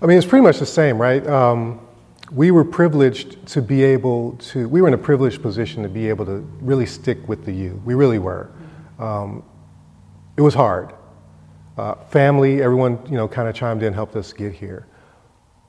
I 0.00 0.06
mean, 0.06 0.16
it's 0.16 0.26
pretty 0.26 0.44
much 0.44 0.60
the 0.60 0.66
same, 0.66 0.98
right? 0.98 1.26
Um, 1.26 1.80
we 2.30 2.52
were 2.52 2.64
privileged 2.64 3.44
to 3.48 3.60
be 3.60 3.82
able 3.82 4.34
to, 4.36 4.68
we 4.68 4.80
were 4.80 4.86
in 4.86 4.94
a 4.94 4.98
privileged 4.98 5.42
position 5.42 5.82
to 5.82 5.88
be 5.88 6.08
able 6.08 6.24
to 6.26 6.38
really 6.60 6.86
stick 6.86 7.28
with 7.28 7.44
the 7.44 7.52
U. 7.52 7.82
We 7.84 7.94
really 7.94 8.20
were. 8.20 8.50
Um, 9.00 9.42
it 10.36 10.42
was 10.42 10.54
hard. 10.54 10.94
Uh, 11.76 11.96
family, 12.04 12.62
everyone, 12.62 13.00
you 13.06 13.16
know, 13.16 13.26
kind 13.26 13.48
of 13.48 13.54
chimed 13.56 13.82
in, 13.82 13.92
helped 13.92 14.14
us 14.14 14.32
get 14.32 14.52
here. 14.52 14.86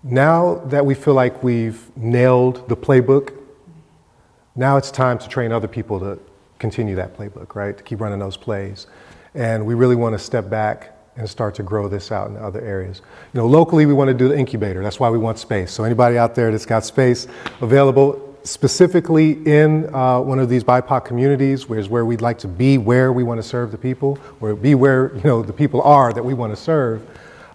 Now 0.03 0.55
that 0.65 0.85
we 0.85 0.93
feel 0.93 1.15
like 1.15 1.41
we've 1.41 1.95
nailed 1.97 2.69
the 2.69 2.77
playbook, 2.77 3.35
now 4.55 4.77
it's 4.77 4.91
time 4.91 5.17
to 5.17 5.27
train 5.27 5.51
other 5.51 5.67
people 5.67 5.99
to 5.99 6.19
continue 6.61 6.95
that 6.95 7.17
playbook, 7.17 7.55
right? 7.55 7.77
To 7.77 7.83
keep 7.83 7.99
running 7.99 8.19
those 8.19 8.37
plays. 8.37 8.87
And 9.35 9.65
we 9.65 9.73
really 9.73 9.95
want 9.95 10.13
to 10.13 10.19
step 10.19 10.49
back 10.49 10.97
and 11.17 11.29
start 11.29 11.55
to 11.55 11.63
grow 11.63 11.89
this 11.89 12.11
out 12.11 12.29
in 12.29 12.37
other 12.37 12.61
areas. 12.61 13.01
You 13.33 13.41
know, 13.41 13.47
locally 13.47 13.85
we 13.85 13.93
want 13.93 14.07
to 14.07 14.13
do 14.13 14.29
the 14.29 14.37
incubator. 14.37 14.81
That's 14.81 14.99
why 14.99 15.09
we 15.09 15.17
want 15.17 15.39
space. 15.39 15.71
So 15.73 15.83
anybody 15.83 16.17
out 16.17 16.35
there 16.35 16.51
that's 16.51 16.65
got 16.65 16.85
space 16.85 17.27
available 17.59 18.29
specifically 18.43 19.33
in 19.45 19.93
uh, 19.93 20.19
one 20.19 20.39
of 20.39 20.49
these 20.49 20.63
BIPOC 20.63 21.05
communities, 21.05 21.69
where's 21.69 21.89
where 21.89 22.05
we'd 22.05 22.21
like 22.21 22.39
to 22.39 22.47
be, 22.47 22.77
where 22.77 23.13
we 23.13 23.23
want 23.23 23.39
to 23.39 23.47
serve 23.47 23.71
the 23.71 23.77
people, 23.77 24.17
or 24.39 24.55
be 24.55 24.73
where 24.75 25.15
you 25.15 25.23
know 25.23 25.41
the 25.43 25.53
people 25.53 25.81
are 25.81 26.13
that 26.13 26.23
we 26.23 26.33
want 26.33 26.51
to 26.51 26.61
serve. 26.61 27.01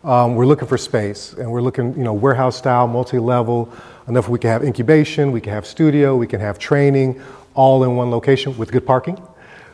Um, 0.05 0.37
we're 0.37 0.47
looking 0.47 0.69
for 0.69 0.79
space, 0.79 1.33
and 1.33 1.51
we're 1.51 1.63
looking, 1.63 1.93
you 1.97 2.05
know, 2.05 2.13
warehouse 2.15 2.57
style, 2.57 2.87
multi-level, 2.87 3.73
enough 4.07 4.29
we 4.29 4.39
can 4.39 4.51
have 4.51 4.63
incubation, 4.63 5.33
we 5.33 5.41
can 5.41 5.53
have 5.53 5.67
studio, 5.67 6.15
we 6.15 6.29
can 6.29 6.39
have 6.39 6.61
training, 6.61 7.21
all 7.57 7.83
in 7.83 7.97
one 7.97 8.11
location 8.11 8.57
with 8.57 8.71
good 8.71 8.87
parking. 8.87 9.19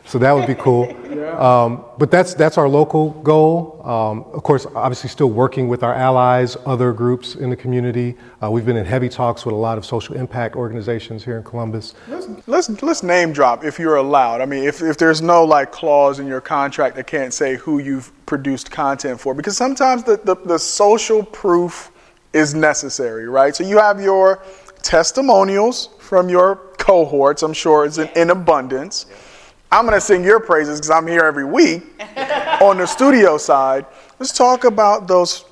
So 0.05 0.19
that 0.19 0.33
would 0.33 0.47
be 0.47 0.55
cool. 0.55 0.87
yeah. 1.09 1.37
um, 1.37 1.85
but 1.97 2.11
that's, 2.11 2.33
that's 2.33 2.57
our 2.57 2.67
local 2.67 3.11
goal. 3.11 3.81
Um, 3.83 4.25
of 4.33 4.43
course, 4.43 4.65
obviously, 4.75 5.09
still 5.09 5.29
working 5.29 5.67
with 5.69 5.81
our 5.83 5.93
allies, 5.93 6.57
other 6.65 6.91
groups 6.91 7.35
in 7.35 7.49
the 7.49 7.55
community. 7.55 8.15
Uh, 8.41 8.51
we've 8.51 8.65
been 8.65 8.75
in 8.75 8.85
heavy 8.85 9.07
talks 9.07 9.45
with 9.45 9.53
a 9.53 9.57
lot 9.57 9.77
of 9.77 9.85
social 9.85 10.15
impact 10.15 10.55
organizations 10.55 11.23
here 11.23 11.37
in 11.37 11.43
Columbus. 11.43 11.93
Let's, 12.09 12.27
let's, 12.47 12.81
let's 12.81 13.03
name 13.03 13.31
drop 13.31 13.63
if 13.63 13.79
you're 13.79 13.95
allowed. 13.95 14.41
I 14.41 14.45
mean, 14.45 14.63
if, 14.65 14.81
if 14.81 14.97
there's 14.97 15.21
no 15.21 15.43
like 15.45 15.71
clause 15.71 16.19
in 16.19 16.27
your 16.27 16.41
contract 16.41 16.95
that 16.97 17.07
can't 17.07 17.33
say 17.33 17.55
who 17.55 17.79
you've 17.79 18.11
produced 18.25 18.71
content 18.71 19.19
for, 19.19 19.33
because 19.33 19.55
sometimes 19.55 20.03
the, 20.03 20.17
the, 20.23 20.35
the 20.35 20.59
social 20.59 21.23
proof 21.23 21.91
is 22.33 22.53
necessary, 22.53 23.27
right? 23.29 23.55
So 23.55 23.63
you 23.63 23.77
have 23.77 24.01
your 24.01 24.43
testimonials 24.81 25.89
from 25.99 26.29
your 26.29 26.55
cohorts, 26.83 27.43
I'm 27.43 27.53
sure 27.53 27.85
it's 27.85 27.97
in, 27.97 28.09
in 28.09 28.29
abundance. 28.29 29.05
I'm 29.71 29.85
going 29.85 29.95
to 29.97 30.01
sing 30.01 30.23
your 30.23 30.41
praises 30.41 30.79
because 30.79 30.89
I'm 30.89 31.07
here 31.07 31.23
every 31.23 31.45
week 31.45 31.81
on 32.61 32.77
the 32.77 32.85
studio 32.85 33.37
side. 33.37 33.85
Let's 34.19 34.33
talk 34.33 34.65
about 34.65 35.07
those 35.07 35.45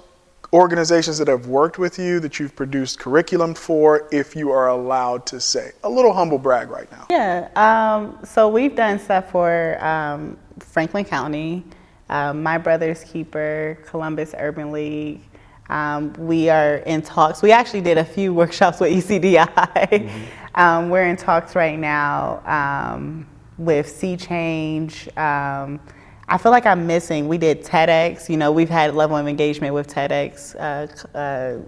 organizations 0.51 1.17
that 1.19 1.29
have 1.29 1.47
worked 1.47 1.79
with 1.79 1.97
you, 1.97 2.19
that 2.19 2.37
you've 2.37 2.53
produced 2.53 2.99
curriculum 2.99 3.53
for, 3.53 4.09
if 4.11 4.35
you 4.35 4.51
are 4.51 4.67
allowed 4.67 5.25
to 5.27 5.39
say. 5.39 5.71
A 5.85 5.89
little 5.89 6.11
humble 6.11 6.37
brag 6.37 6.69
right 6.69 6.91
now. 6.91 7.07
Yeah. 7.09 7.47
Um, 7.55 8.19
so 8.25 8.49
we've 8.49 8.75
done 8.75 8.99
stuff 8.99 9.31
for 9.31 9.81
um, 9.83 10.37
Franklin 10.59 11.05
County, 11.05 11.63
um, 12.09 12.43
My 12.43 12.57
Brother's 12.57 13.05
Keeper, 13.05 13.77
Columbus 13.87 14.35
Urban 14.37 14.73
League. 14.73 15.21
Um, 15.69 16.11
we 16.17 16.49
are 16.49 16.77
in 16.79 17.01
talks. 17.01 17.41
We 17.41 17.53
actually 17.53 17.81
did 17.81 17.97
a 17.97 18.03
few 18.03 18.33
workshops 18.33 18.81
with 18.81 18.91
ECDI. 18.91 19.47
Mm-hmm. 19.47 20.25
Um, 20.55 20.89
we're 20.89 21.05
in 21.05 21.15
talks 21.15 21.55
right 21.55 21.79
now 21.79 22.41
um, 22.45 23.27
with 23.57 23.87
Sea 23.87 24.17
Change. 24.17 25.07
Um, 25.17 25.79
I 26.27 26.37
feel 26.37 26.51
like 26.51 26.65
I'm 26.65 26.87
missing. 26.87 27.27
We 27.27 27.37
did 27.37 27.63
TEDx. 27.63 28.29
You 28.29 28.37
know, 28.37 28.51
we've 28.51 28.69
had 28.69 28.95
level 28.95 29.17
of 29.17 29.27
engagement 29.27 29.73
with 29.73 29.87
TEDx, 29.87 30.55
uh, 30.55 31.17
uh, 31.17 31.61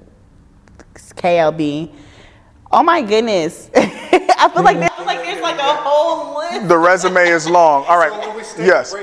KLB. 0.94 1.94
Oh 2.72 2.84
my 2.84 3.02
goodness! 3.02 3.70
I 3.76 4.50
feel 4.54 4.64
like 4.64 4.80
there's 4.80 5.06
like 5.06 5.20
there's 5.20 5.42
like 5.42 5.60
a 5.60 5.76
whole 5.76 6.38
list. 6.40 6.68
The 6.68 6.78
resume 6.78 7.28
is 7.28 7.48
long. 7.48 7.86
All 7.86 7.98
right. 7.98 8.44
So 8.44 8.64
yes 8.64 8.94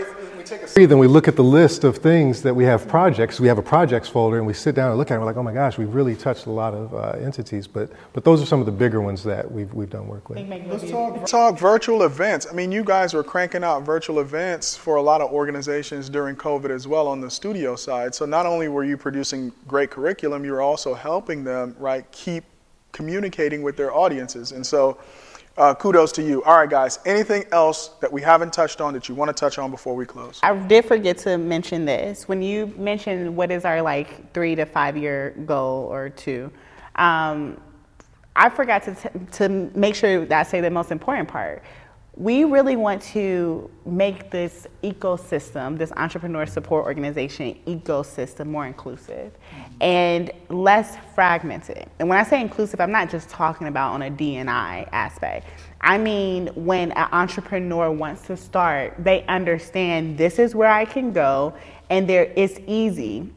take 0.51 0.77
a 0.77 0.87
Then 0.87 0.99
we 0.99 1.07
look 1.07 1.29
at 1.29 1.37
the 1.37 1.45
list 1.45 1.85
of 1.85 1.99
things 1.99 2.43
that 2.43 2.55
we 2.55 2.65
have 2.65 2.89
projects. 2.89 3.41
We 3.41 3.49
have 3.49 3.59
a 3.59 3.63
projects 3.63 4.09
folder, 4.09 4.39
and 4.39 4.47
we 4.47 4.53
sit 4.53 4.75
down 4.75 4.91
and 4.91 4.99
look 4.99 5.11
at 5.11 5.15
it. 5.15 5.17
And 5.17 5.23
we're 5.23 5.27
like, 5.27 5.37
oh 5.37 5.43
my 5.43 5.53
gosh, 5.53 5.79
we've 5.79 5.95
really 5.95 6.17
touched 6.17 6.47
a 6.47 6.51
lot 6.51 6.75
of 6.75 6.95
uh, 6.95 7.25
entities. 7.25 7.67
But 7.67 7.91
but 8.13 8.25
those 8.25 8.43
are 8.43 8.47
some 8.47 8.61
of 8.61 8.67
the 8.67 8.73
bigger 8.73 9.01
ones 9.01 9.23
that 9.25 9.51
we've 9.51 9.73
we've 9.73 9.91
done 9.91 10.09
work 10.09 10.29
with. 10.29 10.39
Let's 10.69 10.91
talk, 10.91 11.27
talk 11.27 11.59
virtual 11.59 12.03
events. 12.03 12.47
I 12.51 12.53
mean, 12.53 12.73
you 12.73 12.85
guys 12.85 13.15
were 13.15 13.25
cranking 13.25 13.65
out 13.65 13.83
virtual 13.83 14.21
events 14.21 14.77
for 14.77 14.97
a 14.97 15.03
lot 15.03 15.21
of 15.21 15.31
organizations 15.31 16.09
during 16.09 16.37
COVID 16.37 16.71
as 16.71 16.87
well 16.87 17.07
on 17.07 17.21
the 17.21 17.31
studio 17.31 17.77
side. 17.77 18.15
So 18.15 18.27
not 18.27 18.47
only 18.47 18.69
were 18.69 18.85
you 18.85 18.97
producing 18.97 19.53
great 19.69 19.91
curriculum, 19.91 20.45
you 20.45 20.53
were 20.53 20.63
also 20.63 20.95
helping 20.95 21.45
them 21.45 21.77
right 21.79 22.11
keep 22.13 22.45
communicating 22.93 23.63
with 23.63 23.77
their 23.77 23.95
audiences. 23.95 24.53
And 24.53 24.67
so 24.67 24.99
uh, 25.61 25.75
kudos 25.75 26.11
to 26.13 26.23
you. 26.23 26.43
All 26.45 26.57
right, 26.57 26.69
guys. 26.69 26.99
Anything 27.05 27.45
else 27.53 27.89
that 28.01 28.11
we 28.11 28.23
haven't 28.23 28.53
touched 28.53 28.81
on 28.81 28.95
that 28.95 29.09
you 29.11 29.15
want 29.15 29.29
to 29.29 29.39
touch 29.39 29.59
on 29.59 29.71
before 29.71 29.95
we 29.95 30.07
close? 30.07 30.41
I 30.43 30.57
did 30.57 30.87
forget 30.87 31.19
to 31.19 31.37
mention 31.37 31.85
this. 31.85 32.27
When 32.27 32.41
you 32.41 32.73
mentioned 32.79 33.37
what 33.37 33.51
is 33.51 33.67
our 33.67 33.83
like 33.83 34.33
three 34.33 34.55
to 34.55 34.65
five 34.65 34.97
year 34.97 35.35
goal 35.45 35.85
or 35.85 36.09
two, 36.09 36.51
um, 36.97 37.61
I 38.35 38.49
forgot 38.49 38.85
to, 38.85 38.95
t- 38.95 39.09
to 39.33 39.71
make 39.75 39.95
sure 39.95 40.25
that 40.25 40.41
I 40.47 40.49
say 40.49 40.63
the 40.63 40.71
most 40.71 40.91
important 40.91 41.29
part 41.29 41.63
we 42.21 42.45
really 42.45 42.77
want 42.77 43.01
to 43.01 43.71
make 43.87 44.31
this 44.31 44.67
ecosystem, 44.85 45.79
this 45.79 45.91
entrepreneur 45.93 46.45
support 46.45 46.85
organization 46.85 47.59
ecosystem, 47.67 48.49
more 48.49 48.67
inclusive 48.67 49.33
and 49.81 50.31
less 50.51 50.99
fragmented. 51.15 51.89
And 51.99 52.11
when 52.11 52.19
I 52.19 52.25
say 52.25 52.43
inclusive, 52.43 52.79
I'm 52.79 52.93
not 52.93 53.09
just 53.09 53.31
talking 53.31 53.69
about 53.69 53.95
on 53.95 54.03
a 54.03 54.11
D&I 54.11 54.87
aspect. 54.93 55.47
I 55.81 55.97
mean, 55.97 56.49
when 56.49 56.93
an 56.93 57.09
entrepreneur 57.11 57.91
wants 57.91 58.27
to 58.27 58.37
start, 58.37 58.97
they 58.99 59.25
understand 59.25 60.19
this 60.19 60.39
is 60.39 60.55
where 60.55 60.71
I 60.71 60.85
can 60.85 61.15
go, 61.15 61.55
and 61.89 62.07
there 62.07 62.31
it's 62.37 62.61
easy 62.67 63.31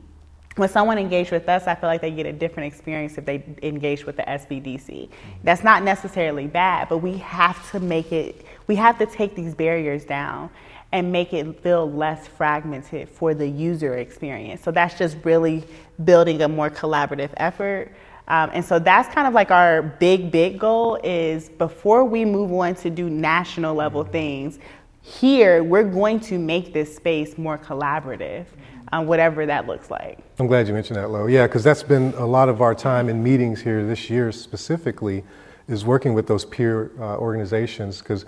when 0.56 0.70
someone 0.70 1.00
engaged 1.00 1.32
with 1.32 1.50
us, 1.50 1.66
I 1.66 1.74
feel 1.74 1.90
like 1.90 2.02
they 2.02 2.12
get 2.12 2.28
a 2.28 2.34
different 2.34 2.72
experience 2.72 3.18
if 3.18 3.26
they 3.26 3.44
engage 3.64 4.06
with 4.06 4.18
the 4.18 4.24
SBDC. 4.24 5.10
That's 5.44 5.64
not 5.64 5.84
necessarily 5.84 6.46
bad, 6.48 6.90
but 6.90 7.00
we 7.00 7.18
have 7.18 7.72
to 7.72 7.80
make 7.80 8.12
it, 8.12 8.46
we 8.68 8.76
have 8.76 8.98
to 9.00 9.06
take 9.06 9.36
these 9.36 9.54
barriers 9.56 10.06
down 10.06 10.50
and 10.92 11.12
make 11.12 11.34
it 11.34 11.62
feel 11.62 11.92
less 11.92 12.28
fragmented 12.28 13.10
for 13.10 13.34
the 13.34 13.48
user 13.48 13.96
experience. 13.96 14.62
So 14.62 14.72
that's 14.72 14.98
just 14.98 15.18
really 15.24 15.64
building 16.04 16.42
a 16.44 16.48
more 16.48 16.70
collaborative 16.70 17.32
effort. 17.38 17.92
Um, 18.28 18.52
and 18.54 18.64
so 18.64 18.80
that's 18.80 19.14
kind 19.14 19.28
of 19.28 19.34
like 19.34 19.52
our 19.52 19.82
big, 19.82 20.32
big 20.32 20.60
goal 20.60 21.00
is 21.04 21.50
before 21.50 22.06
we 22.06 22.24
move 22.24 22.54
on 22.54 22.76
to 22.76 22.90
do 22.90 23.10
national 23.10 23.76
level 23.76 24.04
things, 24.04 24.60
here 25.02 25.64
we're 25.64 25.84
going 25.84 26.20
to 26.22 26.40
make 26.40 26.74
this 26.74 26.96
space 26.96 27.38
more 27.38 27.58
collaborative 27.58 28.46
um, 28.94 29.08
whatever 29.08 29.46
that 29.48 29.66
looks 29.66 29.90
like. 29.90 30.20
I'm 30.40 30.48
glad 30.48 30.68
you 30.68 30.74
mentioned 30.74 30.98
that, 30.98 31.10
Lo. 31.10 31.26
Yeah, 31.26 31.48
because 31.48 31.64
that's 31.64 31.82
been 31.82 32.14
a 32.14 32.26
lot 32.26 32.48
of 32.48 32.62
our 32.62 32.76
time 32.76 33.10
in 33.10 33.24
meetings 33.24 33.60
here 33.60 33.86
this 33.86 34.10
year 34.10 34.32
specifically 34.32 35.24
is 35.68 35.84
working 35.84 36.14
with 36.14 36.28
those 36.28 36.46
peer 36.46 36.92
uh, 37.00 37.18
organizations 37.18 38.00
because 38.00 38.26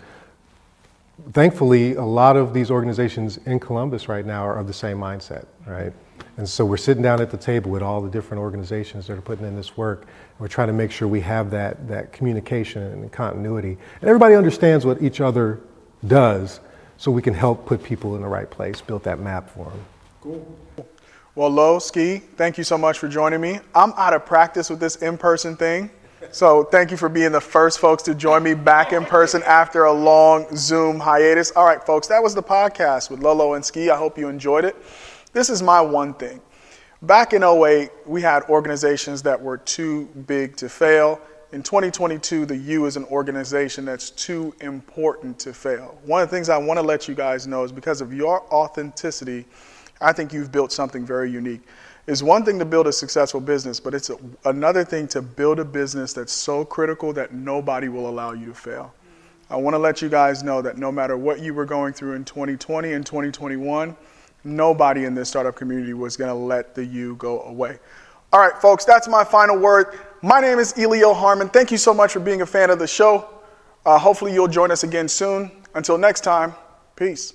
thankfully 1.32 1.96
a 1.96 2.04
lot 2.04 2.38
of 2.38 2.54
these 2.54 2.72
organizations 2.72 3.38
in 3.46 3.60
Columbus 3.60 4.08
right 4.08 4.26
now 4.26 4.46
are 4.46 4.58
of 4.58 4.68
the 4.68 4.74
same 4.74 4.98
mindset, 4.98 5.46
right? 5.66 5.94
And 6.38 6.48
so 6.48 6.66
we're 6.66 6.78
sitting 6.78 7.02
down 7.02 7.22
at 7.22 7.32
the 7.32 7.38
table 7.38 7.72
with 7.72 7.82
all 7.82 8.02
the 8.02 8.10
different 8.10 8.42
organizations 8.42 9.08
that 9.08 9.18
are 9.18 9.22
putting 9.22 9.46
in 9.46 9.56
this 9.56 9.78
work. 9.78 10.06
We're 10.38 10.50
trying 10.50 10.68
to 10.68 10.74
make 10.74 10.92
sure 10.92 11.08
we 11.08 11.22
have 11.22 11.50
that, 11.52 11.88
that 11.88 12.12
communication 12.12 12.84
and 12.84 13.12
continuity. 13.12 13.78
And 14.02 14.10
everybody 14.10 14.36
understands 14.36 14.86
what 14.86 15.02
each 15.02 15.22
other 15.22 15.62
does 16.06 16.60
so 16.98 17.12
we 17.12 17.22
can 17.22 17.34
help 17.34 17.66
put 17.66 17.82
people 17.82 18.16
in 18.16 18.22
the 18.22 18.28
right 18.28 18.50
place, 18.50 18.82
build 18.82 19.04
that 19.04 19.20
map 19.20 19.50
for 19.50 19.66
them. 19.66 19.86
Cool. 20.22 20.58
Well, 21.36 21.50
Lo, 21.50 21.80
Ski, 21.80 22.20
thank 22.20 22.58
you 22.58 22.64
so 22.64 22.78
much 22.78 22.98
for 22.98 23.08
joining 23.08 23.42
me. 23.42 23.60
I'm 23.74 23.94
out 23.98 24.14
of 24.14 24.26
practice 24.26 24.70
with 24.70 24.80
this 24.80 24.98
in 24.98 25.18
person 25.18 25.56
thing. 25.56 25.90
So 26.32 26.64
thank 26.64 26.92
you 26.92 26.98
for 26.98 27.10
being 27.10 27.32
the 27.32 27.42
first 27.42 27.80
folks 27.80 28.04
to 28.04 28.16
join 28.16 28.44
me 28.44 28.54
back 28.54 28.94
in 28.94 29.06
person 29.06 29.42
after 29.44 29.86
a 29.86 29.92
long 29.94 30.46
Zoom 30.56 31.00
hiatus. 31.00 31.52
All 31.52 31.66
right, 31.66 31.84
folks, 31.84 32.08
that 32.08 32.22
was 32.22 32.36
the 32.36 32.44
podcast 32.44 33.10
with 33.10 33.22
Lolo 33.22 33.54
and 33.54 33.64
Ski. 33.64 33.90
I 33.90 33.98
hope 33.98 34.18
you 34.18 34.28
enjoyed 34.28 34.66
it. 34.66 34.76
This 35.34 35.50
is 35.50 35.62
my 35.62 35.82
one 35.82 36.14
thing. 36.14 36.42
Back 37.02 37.34
in 37.34 37.44
08, 37.44 37.90
we 38.06 38.22
had 38.22 38.44
organizations 38.44 39.22
that 39.24 39.42
were 39.42 39.58
too 39.58 40.06
big 40.28 40.56
to 40.58 40.70
fail. 40.70 41.20
In 41.52 41.62
2022, 41.62 42.46
the 42.46 42.58
U 42.58 42.86
is 42.86 42.98
an 42.98 43.06
organization 43.06 43.86
that's 43.86 44.10
too 44.10 44.54
important 44.62 45.38
to 45.40 45.54
fail. 45.54 45.98
One 46.06 46.22
of 46.22 46.30
the 46.30 46.36
things 46.36 46.50
I 46.50 46.58
want 46.58 46.78
to 46.80 46.86
let 46.86 47.08
you 47.08 47.16
guys 47.16 47.48
know 47.48 47.64
is 47.64 47.72
because 47.72 48.02
of 48.02 48.14
your 48.14 48.42
authenticity, 48.54 49.46
I 50.02 50.12
think 50.12 50.34
you've 50.34 50.52
built 50.52 50.72
something 50.72 51.06
very 51.06 51.32
unique. 51.32 51.62
It's 52.08 52.22
one 52.22 52.46
thing 52.46 52.60
to 52.60 52.66
build 52.66 52.86
a 52.86 52.94
successful 52.94 53.42
business, 53.42 53.80
but 53.80 53.96
it's 53.96 54.12
a, 54.12 54.18
another 54.46 54.84
thing 54.84 55.08
to 55.10 55.24
build 55.24 55.60
a 55.60 55.66
business 55.66 56.14
that's 56.14 56.32
so 56.32 56.64
critical 56.64 57.14
that 57.14 57.34
nobody 57.34 57.88
will 57.88 58.08
allow 58.08 58.34
you 58.34 58.48
to 58.48 58.54
fail. 58.54 58.94
I 59.50 59.56
want 59.56 59.74
to 59.74 59.80
let 59.80 60.02
you 60.02 60.10
guys 60.10 60.44
know 60.44 60.62
that 60.62 60.78
no 60.78 60.92
matter 60.92 61.18
what 61.18 61.40
you 61.40 61.54
were 61.54 61.66
going 61.66 61.94
through 61.94 62.14
in 62.14 62.24
2020 62.24 62.94
and 62.94 63.06
2021, 63.06 63.96
nobody 64.44 65.06
in 65.06 65.16
this 65.16 65.30
startup 65.30 65.56
community 65.56 65.94
was 65.94 66.16
going 66.16 66.30
to 66.30 66.36
let 66.36 66.76
the 66.76 66.86
U 66.86 67.16
go 67.16 67.42
away. 67.42 67.80
All 68.32 68.40
right, 68.40 68.60
folks, 68.62 68.86
that's 68.86 69.08
my 69.08 69.24
final 69.24 69.58
word. 69.58 70.00
My 70.22 70.40
name 70.40 70.60
is 70.60 70.78
Elio 70.78 71.14
Harmon. 71.14 71.50
Thank 71.50 71.72
you 71.72 71.78
so 71.78 71.94
much 71.94 72.12
for 72.12 72.20
being 72.20 72.42
a 72.42 72.46
fan 72.46 72.70
of 72.70 72.80
the 72.80 72.88
show. 72.88 73.30
Uh, 73.86 73.98
hopefully, 73.98 74.34
you'll 74.34 74.48
join 74.48 74.72
us 74.72 74.84
again 74.84 75.08
soon. 75.08 75.52
Until 75.74 75.98
next 75.98 76.22
time, 76.22 76.54
peace. 76.96 77.34